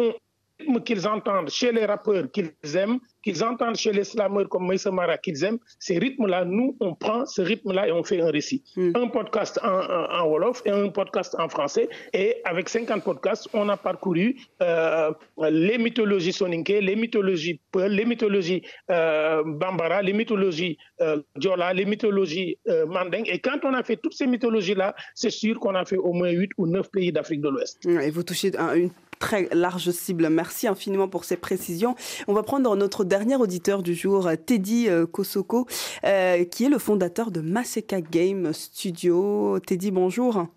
qu'ils 0.83 1.07
entendent 1.07 1.49
chez 1.49 1.71
les 1.71 1.85
rappeurs 1.85 2.31
qu'ils 2.31 2.51
aiment, 2.75 2.99
qu'ils 3.23 3.43
entendent 3.43 3.75
chez 3.75 3.91
les 3.91 4.03
slameurs 4.03 4.47
comme 4.49 4.67
Maïssa 4.67 4.91
Mara 4.91 5.17
qu'ils 5.17 5.43
aiment, 5.43 5.59
ces 5.79 5.97
rythmes-là, 5.99 6.45
nous, 6.45 6.77
on 6.79 6.95
prend 6.95 7.25
ce 7.25 7.41
rythme-là 7.41 7.87
et 7.87 7.91
on 7.91 8.03
fait 8.03 8.21
un 8.21 8.31
récit. 8.31 8.63
Mm. 8.75 8.91
Un 8.95 9.07
podcast 9.07 9.59
en, 9.63 9.67
en, 9.67 10.21
en, 10.21 10.27
Wolof 10.27 10.61
et 10.65 10.71
un 10.71 10.89
podcast 10.89 11.35
en 11.39 11.49
français. 11.49 11.89
Et 12.13 12.37
avec 12.45 12.69
50 12.69 13.03
podcasts, 13.03 13.47
on 13.53 13.67
a 13.69 13.77
parcouru 13.77 14.37
euh, 14.61 15.11
les 15.49 15.77
mythologies 15.77 16.33
soninke, 16.33 16.69
les 16.69 16.95
mythologies 16.95 17.59
Peul, 17.71 17.91
les 17.91 18.05
mythologies 18.05 18.63
euh, 18.91 19.43
Bambara, 19.45 20.01
les 20.01 20.13
mythologies 20.13 20.77
euh, 21.01 21.21
Diola, 21.35 21.73
les 21.73 21.85
mythologies 21.85 22.57
Manding. 22.87 23.25
Et 23.29 23.39
quand 23.39 23.59
on 23.63 23.73
a 23.73 23.83
fait 23.83 23.97
toutes 23.97 24.13
ces 24.13 24.27
mythologies-là, 24.27 24.95
c'est 25.15 25.29
sûr 25.29 25.59
qu'on 25.59 25.75
a 25.75 25.85
fait 25.85 25.97
au 25.97 26.13
moins 26.13 26.29
8 26.29 26.51
ou 26.57 26.67
9 26.67 26.89
pays 26.91 27.11
d'Afrique 27.11 27.41
de 27.41 27.49
l'Ouest. 27.49 27.85
Et 27.85 28.09
vous 28.09 28.23
touchez 28.23 28.51
une 28.55 28.91
très 29.19 29.49
large 29.51 29.91
cible. 29.91 30.29
Merci 30.29 30.67
infiniment 30.67 31.07
pour 31.07 31.23
ces 31.23 31.37
précisions. 31.37 31.95
On 32.27 32.33
va 32.33 32.43
prendre 32.43 32.75
notre 32.75 33.03
dernier 33.03 33.35
auditeur 33.35 33.83
du 33.83 33.95
jour, 33.95 34.29
Teddy 34.45 34.87
Kosoko, 35.11 35.67
euh, 36.03 36.43
qui 36.45 36.65
est 36.65 36.69
le 36.69 36.79
fondateur 36.79 37.31
de 37.31 37.41
Maseka 37.41 38.01
Game 38.01 38.53
Studio. 38.53 39.59
Teddy, 39.59 39.91
bonjour. 39.91 40.47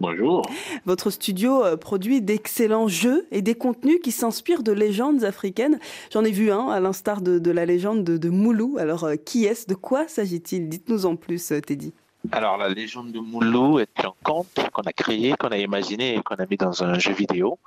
Bonjour. 0.00 0.42
Votre 0.86 1.10
studio 1.10 1.76
produit 1.76 2.20
d'excellents 2.20 2.88
jeux 2.88 3.26
et 3.30 3.42
des 3.42 3.54
contenus 3.54 3.98
qui 4.02 4.12
s'inspirent 4.12 4.62
de 4.62 4.72
légendes 4.72 5.24
africaines. 5.24 5.78
J'en 6.12 6.24
ai 6.24 6.30
vu 6.30 6.50
un, 6.50 6.68
à 6.68 6.80
l'instar 6.80 7.20
de, 7.20 7.38
de, 7.38 7.50
la 7.50 7.66
légende 7.66 8.04
de, 8.04 8.16
de 8.16 8.28
Moulou. 8.28 8.76
Alors, 8.78 9.08
qui 9.24 9.44
est-ce? 9.44 9.66
De 9.66 9.74
quoi 9.74 10.06
s'agit-il? 10.08 10.68
Dites-nous 10.68 11.06
en 11.06 11.16
plus, 11.16 11.52
Teddy. 11.66 11.92
Alors, 12.32 12.56
la 12.56 12.68
légende 12.68 13.12
de 13.12 13.20
Moulou 13.20 13.78
est 13.78 14.04
un 14.04 14.12
conte 14.22 14.58
qu'on 14.72 14.82
a 14.82 14.92
créé, 14.92 15.34
qu'on 15.38 15.48
a 15.48 15.58
imaginé 15.58 16.16
et 16.16 16.22
qu'on 16.22 16.36
a 16.36 16.46
mis 16.46 16.56
dans 16.56 16.82
un 16.82 16.98
jeu 16.98 17.12
vidéo, 17.12 17.58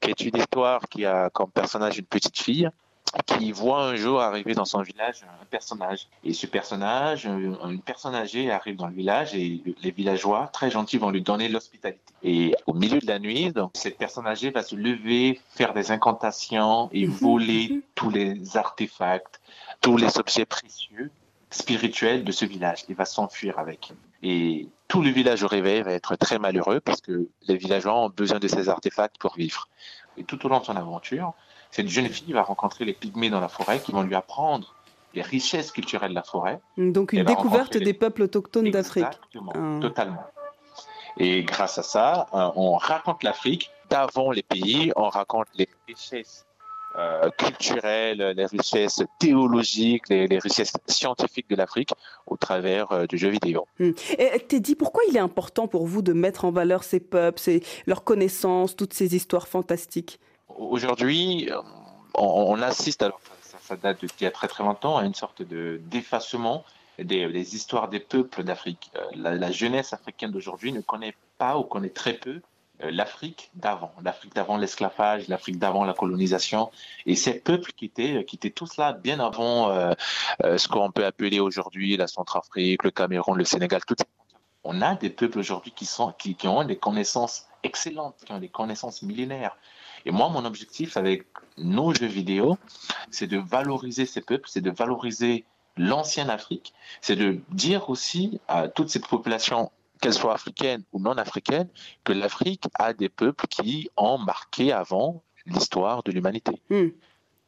qui 0.00 0.10
est 0.10 0.20
une 0.20 0.36
histoire 0.36 0.80
qui 0.88 1.04
a 1.04 1.30
comme 1.30 1.50
personnage 1.50 1.98
une 1.98 2.06
petite 2.06 2.38
fille 2.38 2.70
qui 3.24 3.52
voit 3.52 3.84
un 3.84 3.96
jour 3.96 4.20
arriver 4.20 4.54
dans 4.54 4.64
son 4.64 4.82
village 4.82 5.24
un 5.40 5.44
personnage. 5.46 6.08
Et 6.24 6.32
ce 6.32 6.46
personnage, 6.46 7.24
une 7.24 7.80
personne 7.80 8.14
âgée 8.14 8.50
arrive 8.50 8.76
dans 8.76 8.88
le 8.88 8.94
village 8.94 9.34
et 9.34 9.62
les 9.82 9.90
villageois, 9.90 10.50
très 10.52 10.70
gentils, 10.70 10.98
vont 10.98 11.10
lui 11.10 11.22
donner 11.22 11.48
l'hospitalité. 11.48 12.12
Et 12.22 12.54
au 12.66 12.74
milieu 12.74 12.98
de 12.98 13.06
la 13.06 13.18
nuit, 13.18 13.52
donc, 13.52 13.70
cette 13.74 13.98
personne 13.98 14.26
âgée 14.26 14.50
va 14.50 14.62
se 14.62 14.74
lever, 14.74 15.40
faire 15.50 15.72
des 15.72 15.90
incantations 15.90 16.90
et 16.92 17.06
voler 17.06 17.80
tous 17.94 18.10
les 18.10 18.56
artefacts, 18.56 19.40
tous 19.80 19.96
les 19.96 20.18
objets 20.18 20.46
précieux 20.46 21.10
spirituel 21.56 22.24
de 22.24 22.32
ce 22.32 22.44
village. 22.44 22.84
Il 22.88 22.94
va 22.94 23.04
s'enfuir 23.04 23.58
avec. 23.58 23.92
Et 24.22 24.68
tout 24.88 25.02
le 25.02 25.10
village 25.10 25.42
au 25.42 25.48
réveil 25.48 25.82
va 25.82 25.92
être 25.92 26.16
très 26.16 26.38
malheureux 26.38 26.80
parce 26.80 27.00
que 27.00 27.28
les 27.48 27.56
villageois 27.56 27.94
ont 27.94 28.08
besoin 28.08 28.38
de 28.38 28.48
ces 28.48 28.68
artefacts 28.68 29.18
pour 29.18 29.34
vivre. 29.34 29.68
Et 30.16 30.24
tout 30.24 30.44
au 30.46 30.48
long 30.48 30.60
de 30.60 30.64
son 30.64 30.76
aventure, 30.76 31.34
cette 31.70 31.88
jeune 31.88 32.08
fille 32.08 32.32
va 32.32 32.42
rencontrer 32.42 32.84
les 32.84 32.92
pygmées 32.92 33.30
dans 33.30 33.40
la 33.40 33.48
forêt 33.48 33.80
qui 33.80 33.92
vont 33.92 34.02
lui 34.02 34.14
apprendre 34.14 34.74
les 35.14 35.22
richesses 35.22 35.72
culturelles 35.72 36.10
de 36.10 36.14
la 36.14 36.22
forêt. 36.22 36.60
Donc 36.76 37.12
une 37.12 37.24
découverte 37.24 37.76
des 37.76 37.94
peuples 37.94 38.22
autochtones 38.22 38.70
d'Afrique. 38.70 39.04
Exactement, 39.04 39.52
ah. 39.54 39.78
totalement. 39.80 40.24
Et 41.18 41.42
grâce 41.44 41.78
à 41.78 41.82
ça, 41.82 42.26
on 42.32 42.76
raconte 42.76 43.22
l'Afrique 43.22 43.70
d'avant 43.88 44.30
les 44.30 44.42
pays, 44.42 44.92
on 44.96 45.08
raconte 45.08 45.46
les 45.54 45.68
richesses 45.88 46.45
euh, 46.98 47.30
culturelles, 47.30 48.34
les 48.36 48.46
richesses 48.46 49.02
théologiques, 49.18 50.08
les, 50.08 50.26
les 50.26 50.38
richesses 50.38 50.72
scientifiques 50.86 51.48
de 51.50 51.56
l'Afrique 51.56 51.90
au 52.26 52.36
travers 52.36 52.90
euh, 52.92 53.06
du 53.06 53.18
jeu 53.18 53.28
vidéo. 53.28 53.66
Et 53.78 54.40
Teddy, 54.48 54.74
pourquoi 54.74 55.02
il 55.08 55.16
est 55.16 55.20
important 55.20 55.68
pour 55.68 55.86
vous 55.86 56.02
de 56.02 56.12
mettre 56.12 56.44
en 56.44 56.50
valeur 56.50 56.84
ces 56.84 57.00
peuples, 57.00 57.38
ces, 57.38 57.62
leurs 57.86 58.04
connaissances, 58.04 58.76
toutes 58.76 58.94
ces 58.94 59.14
histoires 59.14 59.46
fantastiques? 59.46 60.20
Aujourd'hui, 60.48 61.50
on, 62.14 62.52
on, 62.52 62.62
assiste, 62.62 63.02
alors 63.02 63.20
ça, 63.42 63.58
ça 63.60 63.76
date 63.76 64.00
d'il 64.00 64.10
y 64.22 64.26
a 64.26 64.30
très 64.30 64.48
très 64.48 64.64
longtemps, 64.64 64.96
à 64.96 65.04
une 65.04 65.14
sorte 65.14 65.42
de 65.42 65.80
d'effacement 65.84 66.64
des, 66.98 67.28
des, 67.30 67.54
histoires 67.54 67.88
des 67.88 68.00
peuples 68.00 68.42
d'Afrique. 68.42 68.90
Euh, 68.96 69.00
la, 69.14 69.34
la 69.34 69.50
jeunesse 69.50 69.92
africaine 69.92 70.30
d'aujourd'hui 70.30 70.72
ne 70.72 70.80
connaît 70.80 71.14
pas 71.38 71.58
ou 71.58 71.62
connaît 71.64 71.90
très 71.90 72.14
peu 72.14 72.40
l'Afrique 72.80 73.50
d'avant, 73.54 73.92
l'Afrique 74.02 74.34
d'avant 74.34 74.56
l'esclavage, 74.56 75.28
l'Afrique 75.28 75.58
d'avant 75.58 75.84
la 75.84 75.94
colonisation, 75.94 76.70
et 77.06 77.16
ces 77.16 77.34
peuples 77.34 77.72
qui 77.72 77.86
étaient, 77.86 78.24
qui 78.24 78.36
étaient 78.36 78.50
tous 78.50 78.76
là 78.76 78.92
bien 78.92 79.20
avant 79.20 79.70
euh, 79.70 79.92
euh, 80.44 80.58
ce 80.58 80.68
qu'on 80.68 80.90
peut 80.90 81.04
appeler 81.04 81.40
aujourd'hui 81.40 81.96
la 81.96 82.06
Centrafrique, 82.06 82.84
le 82.84 82.90
Cameroun, 82.90 83.36
le 83.36 83.44
Sénégal, 83.44 83.84
tout 83.84 83.96
On 84.64 84.82
a 84.82 84.94
des 84.94 85.10
peuples 85.10 85.38
aujourd'hui 85.38 85.72
qui, 85.74 85.86
sont, 85.86 86.12
qui, 86.18 86.34
qui 86.34 86.48
ont 86.48 86.64
des 86.64 86.76
connaissances 86.76 87.46
excellentes, 87.62 88.16
qui 88.24 88.32
ont 88.32 88.38
des 88.38 88.48
connaissances 88.48 89.02
millénaires. 89.02 89.56
Et 90.04 90.10
moi, 90.10 90.28
mon 90.28 90.44
objectif 90.44 90.96
avec 90.96 91.26
nos 91.56 91.92
jeux 91.92 92.06
vidéo, 92.06 92.58
c'est 93.10 93.26
de 93.26 93.38
valoriser 93.38 94.06
ces 94.06 94.20
peuples, 94.20 94.48
c'est 94.48 94.60
de 94.60 94.70
valoriser 94.70 95.44
l'ancienne 95.76 96.30
Afrique, 96.30 96.72
c'est 97.00 97.16
de 97.16 97.40
dire 97.50 97.90
aussi 97.90 98.40
à 98.48 98.68
toutes 98.68 98.88
ces 98.88 99.00
populations 99.00 99.70
qu'elles 100.00 100.14
soient 100.14 100.34
africaines 100.34 100.82
ou 100.92 101.00
non 101.00 101.12
africaines, 101.12 101.68
que 102.04 102.12
l'Afrique 102.12 102.64
a 102.74 102.92
des 102.92 103.08
peuples 103.08 103.46
qui 103.48 103.88
ont 103.96 104.18
marqué 104.18 104.72
avant 104.72 105.22
l'histoire 105.46 106.02
de 106.02 106.12
l'humanité. 106.12 106.60
Hmm. 106.70 106.88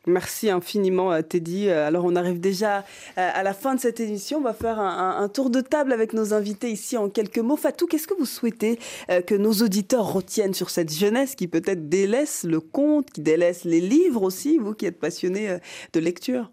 Merci 0.07 0.49
infiniment 0.49 1.13
euh, 1.13 1.23
Teddy. 1.23 1.69
Euh, 1.69 1.87
alors 1.87 2.05
on 2.05 2.17
arrive 2.17 2.41
déjà 2.41 2.79
euh, 2.79 2.83
à 3.17 3.43
la 3.43 3.53
fin 3.53 3.75
de 3.75 3.81
cette 3.81 4.01
émission. 4.01 4.39
On 4.39 4.43
va 4.43 4.55
faire 4.55 4.79
un, 4.79 5.29
tour 5.29 5.51
de 5.51 5.61
table 5.61 5.93
avec 5.93 6.15
nos 6.15 6.33
invités 6.33 6.71
ici 6.71 6.97
en 6.97 7.11
quelques 7.11 7.39
mots. 7.39 7.57
Fatou, 7.57 7.87
qu'est-ce 7.87 8.07
que 8.07 8.15
vous 8.15 8.25
souhaitez 8.25 8.79
que 9.27 9.35
nos 9.35 9.53
auditeurs 9.53 10.11
retiennent 10.11 10.55
sur 10.55 10.71
cette 10.71 10.93
jeunesse 10.93 11.35
qui 11.35 11.49
peut-être 11.49 11.89
délaisse 11.89 12.45
le 12.45 12.61
conte, 12.61 13.11
qui 13.11 13.21
délaisse 13.21 13.65
les 13.65 13.81
livres 13.81 14.23
aussi, 14.23 14.59
vous 14.59 14.73
qui 14.73 14.87
êtes 14.87 14.99
passionné 14.99 15.59
de 15.93 16.01
lecture? 16.01 16.51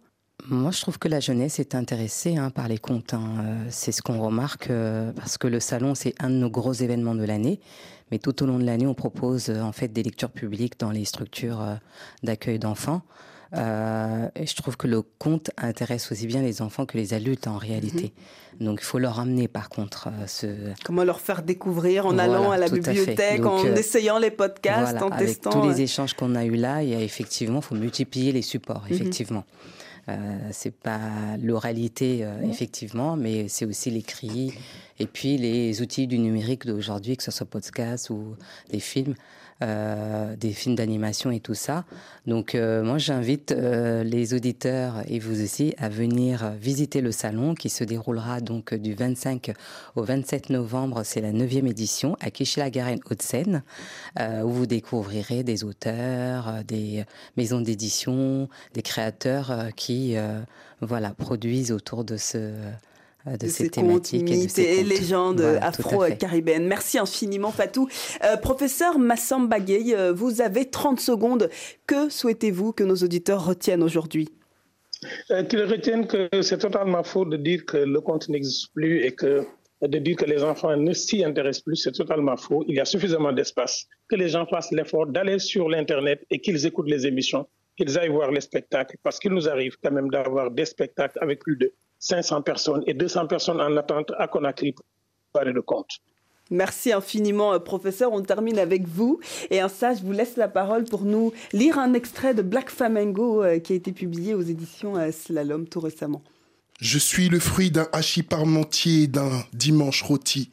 Moi, 0.49 0.71
je 0.71 0.81
trouve 0.81 0.99
que 0.99 1.07
la 1.07 1.19
jeunesse 1.19 1.59
est 1.59 1.75
intéressée 1.75 2.37
hein, 2.37 2.49
par 2.49 2.67
les 2.67 2.77
contes. 2.77 3.13
Hein. 3.13 3.65
C'est 3.69 3.91
ce 3.91 4.01
qu'on 4.01 4.19
remarque 4.19 4.69
parce 5.15 5.37
que 5.37 5.47
le 5.47 5.59
salon, 5.59 5.95
c'est 5.95 6.13
un 6.19 6.29
de 6.29 6.35
nos 6.35 6.49
gros 6.49 6.73
événements 6.73 7.15
de 7.15 7.23
l'année. 7.23 7.59
Mais 8.11 8.19
tout 8.19 8.43
au 8.43 8.45
long 8.45 8.59
de 8.59 8.63
l'année, 8.63 8.85
on 8.85 8.93
propose 8.93 9.49
en 9.49 9.71
fait 9.71 9.87
des 9.87 10.03
lectures 10.03 10.29
publiques 10.29 10.79
dans 10.79 10.91
les 10.91 11.05
structures 11.05 11.63
d'accueil 12.23 12.59
d'enfants. 12.59 13.01
Euh, 13.53 14.27
et 14.35 14.45
je 14.45 14.55
trouve 14.55 14.75
que 14.75 14.87
le 14.87 15.01
conte 15.01 15.51
intéresse 15.57 16.11
aussi 16.11 16.27
bien 16.27 16.41
les 16.41 16.61
enfants 16.61 16.85
que 16.85 16.97
les 16.97 17.13
adultes 17.13 17.47
en 17.47 17.57
réalité. 17.57 18.13
Mhm. 18.59 18.67
Donc 18.67 18.79
il 18.81 18.85
faut 18.85 18.99
leur 18.99 19.19
amener 19.19 19.47
par 19.47 19.69
contre 19.69 20.07
euh, 20.07 20.27
ce... 20.27 20.47
Comment 20.83 21.03
leur 21.03 21.19
faire 21.19 21.43
découvrir 21.43 22.05
en 22.05 22.17
allant 22.17 22.51
à 22.51 22.57
la 22.57 22.69
bibliothèque, 22.69 23.45
en 23.45 23.63
euh, 23.65 23.75
essayant 23.75 24.17
les 24.17 24.31
podcasts, 24.31 25.01
en 25.01 25.09
avec 25.09 25.27
testant. 25.27 25.51
tous 25.51 25.69
les 25.69 25.81
échanges 25.81 26.13
qu'on 26.13 26.35
a 26.35 26.45
eu 26.45 26.55
là, 26.55 26.83
il 26.83 26.89
y 26.89 26.95
a 26.95 27.01
effectivement, 27.01 27.61
faut 27.61 27.75
multiplier 27.75 28.31
les 28.31 28.41
supports, 28.41 28.83
mhm. 28.89 28.95
effectivement. 28.95 29.45
C'est 30.51 30.75
pas 30.75 31.37
l'oralité 31.41 32.27
effectivement, 32.43 33.15
mais 33.15 33.47
c'est 33.47 33.65
aussi 33.65 33.89
l'écrit 33.89 34.53
et 34.99 35.07
puis 35.07 35.37
les 35.37 35.81
outils 35.81 36.07
du 36.07 36.19
numérique 36.19 36.65
d'aujourd'hui, 36.65 37.17
que 37.17 37.23
ce 37.23 37.31
soit 37.31 37.47
podcast 37.47 38.09
ou 38.09 38.35
des 38.69 38.79
films. 38.79 39.15
Euh, 39.63 40.35
des 40.35 40.51
films 40.51 40.75
d'animation 40.75 41.31
et 41.31 41.39
tout 41.39 41.53
ça. 41.53 41.85
Donc 42.27 42.55
euh, 42.55 42.83
moi 42.83 42.97
j'invite 42.97 43.53
euh, 43.53 44.03
les 44.03 44.33
auditeurs 44.33 44.95
et 45.07 45.17
vous 45.17 45.41
aussi 45.41 45.73
à 45.77 45.87
venir 45.87 46.51
visiter 46.59 46.99
le 46.99 47.13
salon 47.13 47.55
qui 47.55 47.69
se 47.69 47.85
déroulera 47.85 48.41
donc 48.41 48.73
du 48.73 48.93
25 48.93 49.53
au 49.95 50.03
27 50.03 50.49
novembre. 50.49 51.03
C'est 51.05 51.21
la 51.21 51.31
neuvième 51.31 51.67
édition 51.67 52.17
à 52.19 52.31
Kichila-Garenne, 52.31 52.99
Haute-Seine, 53.09 53.63
où 54.19 54.49
vous 54.49 54.65
découvrirez 54.65 55.43
des 55.43 55.63
auteurs, 55.63 56.65
des 56.67 57.05
maisons 57.37 57.61
d'édition, 57.61 58.49
des 58.73 58.81
créateurs 58.81 59.69
qui 59.77 60.17
voilà 60.81 61.11
produisent 61.11 61.71
autour 61.71 62.03
de 62.03 62.17
ce 62.17 62.51
euh, 63.27 63.37
de, 63.37 63.47
ces, 63.47 63.69
thématiques 63.69 64.29
et, 64.59 64.83
légendes 64.83 65.41
afro-caribéennes. 65.61 66.67
Merci 66.67 66.99
infiniment 66.99 67.51
Fatou. 67.51 67.87
Euh, 68.23 68.37
professeur 68.37 68.99
Massamba 68.99 69.59
Gueye, 69.59 69.95
euh, 69.95 70.13
vous 70.13 70.41
avez 70.41 70.69
30 70.69 70.99
secondes. 70.99 71.49
Que 71.87 72.09
souhaitez-vous 72.09 72.71
que 72.71 72.83
nos 72.83 72.95
auditeurs 72.95 73.45
retiennent 73.45 73.83
aujourd'hui? 73.83 74.29
Qu'ils 75.49 75.63
retiennent 75.63 76.07
que 76.07 76.29
c'est 76.41 76.59
totalement 76.59 77.03
faux 77.03 77.25
de 77.25 77.37
dire 77.37 77.65
que 77.65 77.77
le 77.77 77.99
compte 78.01 78.29
n'existe 78.29 78.71
plus 78.73 79.03
et 79.03 79.11
que 79.11 79.45
de 79.81 79.97
dire 79.99 80.15
que 80.15 80.25
les 80.25 80.43
enfants 80.43 80.75
ne 80.75 80.93
s'y 80.93 81.23
intéressent 81.23 81.63
plus, 81.63 81.75
c'est 81.75 81.91
totalement 81.91 82.37
faux. 82.37 82.63
Il 82.67 82.75
y 82.75 82.79
a 82.79 82.85
suffisamment 82.85 83.33
d'espace. 83.33 83.87
Que 84.07 84.15
les 84.15 84.29
gens 84.29 84.45
fassent 84.45 84.71
l'effort 84.71 85.07
d'aller 85.07 85.39
sur 85.39 85.69
l'Internet 85.69 86.25
et 86.29 86.39
qu'ils 86.39 86.65
écoutent 86.65 86.89
les 86.89 87.05
émissions, 87.05 87.47
qu'ils 87.75 87.97
aillent 87.99 88.09
voir 88.09 88.31
les 88.31 88.41
spectacles, 88.41 88.97
parce 89.03 89.19
qu'il 89.19 89.31
nous 89.31 89.49
arrive 89.49 89.75
quand 89.83 89.91
même 89.91 90.09
d'avoir 90.09 90.49
des 90.51 90.65
spectacles 90.65 91.17
avec 91.21 91.39
plus 91.39 91.57
de 91.57 91.73
500 91.99 92.41
personnes 92.41 92.83
et 92.87 92.93
200 92.93 93.27
personnes 93.27 93.61
en 93.61 93.75
attente 93.77 94.11
à 94.17 94.27
Conakry 94.27 94.73
pour 94.73 94.85
parler 95.33 95.53
de 95.53 95.59
compte. 95.59 95.99
Merci 96.51 96.91
infiniment, 96.91 97.53
euh, 97.53 97.59
professeur. 97.59 98.13
On 98.13 98.21
termine 98.21 98.59
avec 98.59 98.87
vous. 98.87 99.19
Et 99.49 99.63
en 99.63 99.69
ça, 99.69 99.95
je 99.95 100.03
vous 100.03 100.11
laisse 100.11 100.37
la 100.37 100.47
parole 100.47 100.83
pour 100.83 101.03
nous 101.03 101.33
lire 101.53 101.79
un 101.79 101.93
extrait 101.93 102.35
de 102.35 102.43
Black 102.43 102.69
Flamingo 102.69 103.43
euh, 103.43 103.59
qui 103.59 103.73
a 103.73 103.75
été 103.75 103.91
publié 103.91 104.35
aux 104.35 104.41
éditions 104.41 104.95
euh, 104.95 105.11
Slalom 105.11 105.67
tout 105.67 105.79
récemment. 105.79 106.21
Je 106.79 106.99
suis 106.99 107.29
le 107.29 107.39
fruit 107.39 107.71
d'un 107.71 107.87
hachis 107.93 108.21
parmentier 108.21 109.03
et 109.03 109.07
d'un 109.07 109.31
dimanche 109.53 110.03
rôti. 110.03 110.51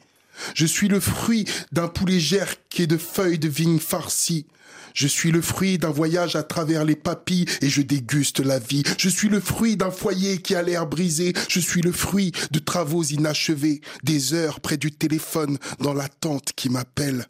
Je 0.55 0.65
suis 0.65 0.87
le 0.87 0.99
fruit 0.99 1.45
d'un 1.71 1.87
poulet 1.87 2.19
gerque 2.19 2.79
et 2.79 2.87
de 2.87 2.97
feuilles 2.97 3.39
de 3.39 3.49
vigne 3.49 3.79
farcies. 3.79 4.45
Je 4.93 5.07
suis 5.07 5.31
le 5.31 5.41
fruit 5.41 5.77
d'un 5.77 5.89
voyage 5.89 6.35
à 6.35 6.43
travers 6.43 6.85
les 6.85 6.95
papilles 6.95 7.45
et 7.61 7.69
je 7.69 7.81
déguste 7.81 8.39
la 8.39 8.59
vie. 8.59 8.83
Je 8.97 9.09
suis 9.09 9.29
le 9.29 9.39
fruit 9.39 9.75
d'un 9.75 9.91
foyer 9.91 10.37
qui 10.37 10.55
a 10.55 10.61
l'air 10.61 10.85
brisé. 10.85 11.33
Je 11.49 11.59
suis 11.59 11.81
le 11.81 11.91
fruit 11.91 12.31
de 12.51 12.59
travaux 12.59 13.03
inachevés, 13.03 13.81
des 14.03 14.33
heures 14.33 14.59
près 14.59 14.77
du 14.77 14.91
téléphone 14.91 15.57
dans 15.79 15.93
l'attente 15.93 16.51
qui 16.55 16.69
m'appelle. 16.69 17.27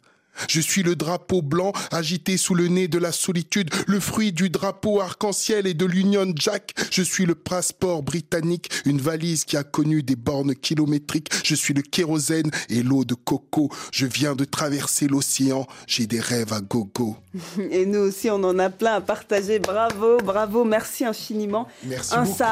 Je 0.48 0.60
suis 0.60 0.82
le 0.82 0.96
drapeau 0.96 1.42
blanc 1.42 1.72
agité 1.90 2.36
sous 2.36 2.54
le 2.54 2.68
nez 2.68 2.88
de 2.88 2.98
la 2.98 3.12
solitude, 3.12 3.70
le 3.86 4.00
fruit 4.00 4.32
du 4.32 4.50
drapeau 4.50 5.00
arc-en-ciel 5.00 5.66
et 5.66 5.74
de 5.74 5.86
l'Union 5.86 6.32
Jack. 6.34 6.74
Je 6.90 7.02
suis 7.02 7.26
le 7.26 7.34
passeport 7.34 8.02
britannique, 8.02 8.70
une 8.84 9.00
valise 9.00 9.44
qui 9.44 9.56
a 9.56 9.64
connu 9.64 10.02
des 10.02 10.16
bornes 10.16 10.54
kilométriques. 10.54 11.30
Je 11.44 11.54
suis 11.54 11.74
le 11.74 11.82
kérosène 11.82 12.50
et 12.68 12.82
l'eau 12.82 13.04
de 13.04 13.14
coco. 13.14 13.70
Je 13.92 14.06
viens 14.06 14.34
de 14.34 14.44
traverser 14.44 15.06
l'océan, 15.08 15.66
j'ai 15.86 16.06
des 16.06 16.20
rêves 16.20 16.52
à 16.52 16.60
gogo. 16.60 17.16
Et 17.70 17.86
nous 17.86 18.00
aussi, 18.00 18.30
on 18.30 18.42
en 18.44 18.58
a 18.58 18.70
plein 18.70 18.94
à 18.94 19.00
partager. 19.00 19.58
Bravo, 19.58 20.18
bravo, 20.18 20.64
merci 20.64 21.04
infiniment. 21.04 21.66
Merci 21.84 22.14
beaucoup. 22.16 22.42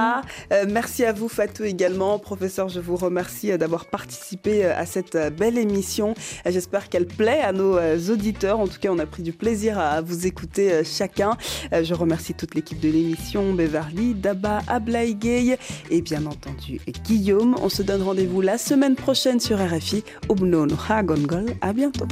Euh, 0.52 0.64
merci 0.68 1.04
à 1.04 1.12
vous, 1.12 1.28
Fatou, 1.28 1.64
également. 1.64 2.18
Professeur, 2.18 2.68
je 2.68 2.80
vous 2.80 2.96
remercie 2.96 3.52
euh, 3.52 3.58
d'avoir 3.58 3.86
participé 3.86 4.64
euh, 4.64 4.76
à 4.76 4.86
cette 4.86 5.16
belle 5.36 5.58
émission. 5.58 6.14
J'espère 6.46 6.88
qu'elle 6.88 7.06
plaît 7.06 7.40
à 7.40 7.52
nos 7.52 7.71
euh, 7.76 7.98
auditeurs. 8.10 8.60
En 8.60 8.66
tout 8.66 8.78
cas, 8.80 8.90
on 8.90 8.98
a 8.98 9.06
pris 9.06 9.22
du 9.22 9.32
plaisir 9.32 9.78
à 9.78 10.00
vous 10.00 10.26
écouter 10.26 10.72
euh, 10.72 10.82
chacun. 10.84 11.36
Euh, 11.72 11.84
je 11.84 11.94
remercie 11.94 12.34
toute 12.34 12.54
l'équipe 12.54 12.80
de 12.80 12.88
l'émission, 12.88 13.52
Beverly, 13.52 14.14
Daba, 14.14 14.60
Ablaï 14.68 15.14
Gay 15.14 15.58
et 15.90 16.02
bien 16.02 16.26
entendu 16.26 16.80
Guillaume. 17.04 17.56
On 17.62 17.68
se 17.68 17.82
donne 17.82 18.02
rendez-vous 18.02 18.40
la 18.40 18.58
semaine 18.58 18.96
prochaine 18.96 19.40
sur 19.40 19.58
RFI. 19.58 20.04
Obnon 20.28 20.68
Hagongol. 20.88 21.46
À 21.60 21.72
bientôt. 21.72 22.06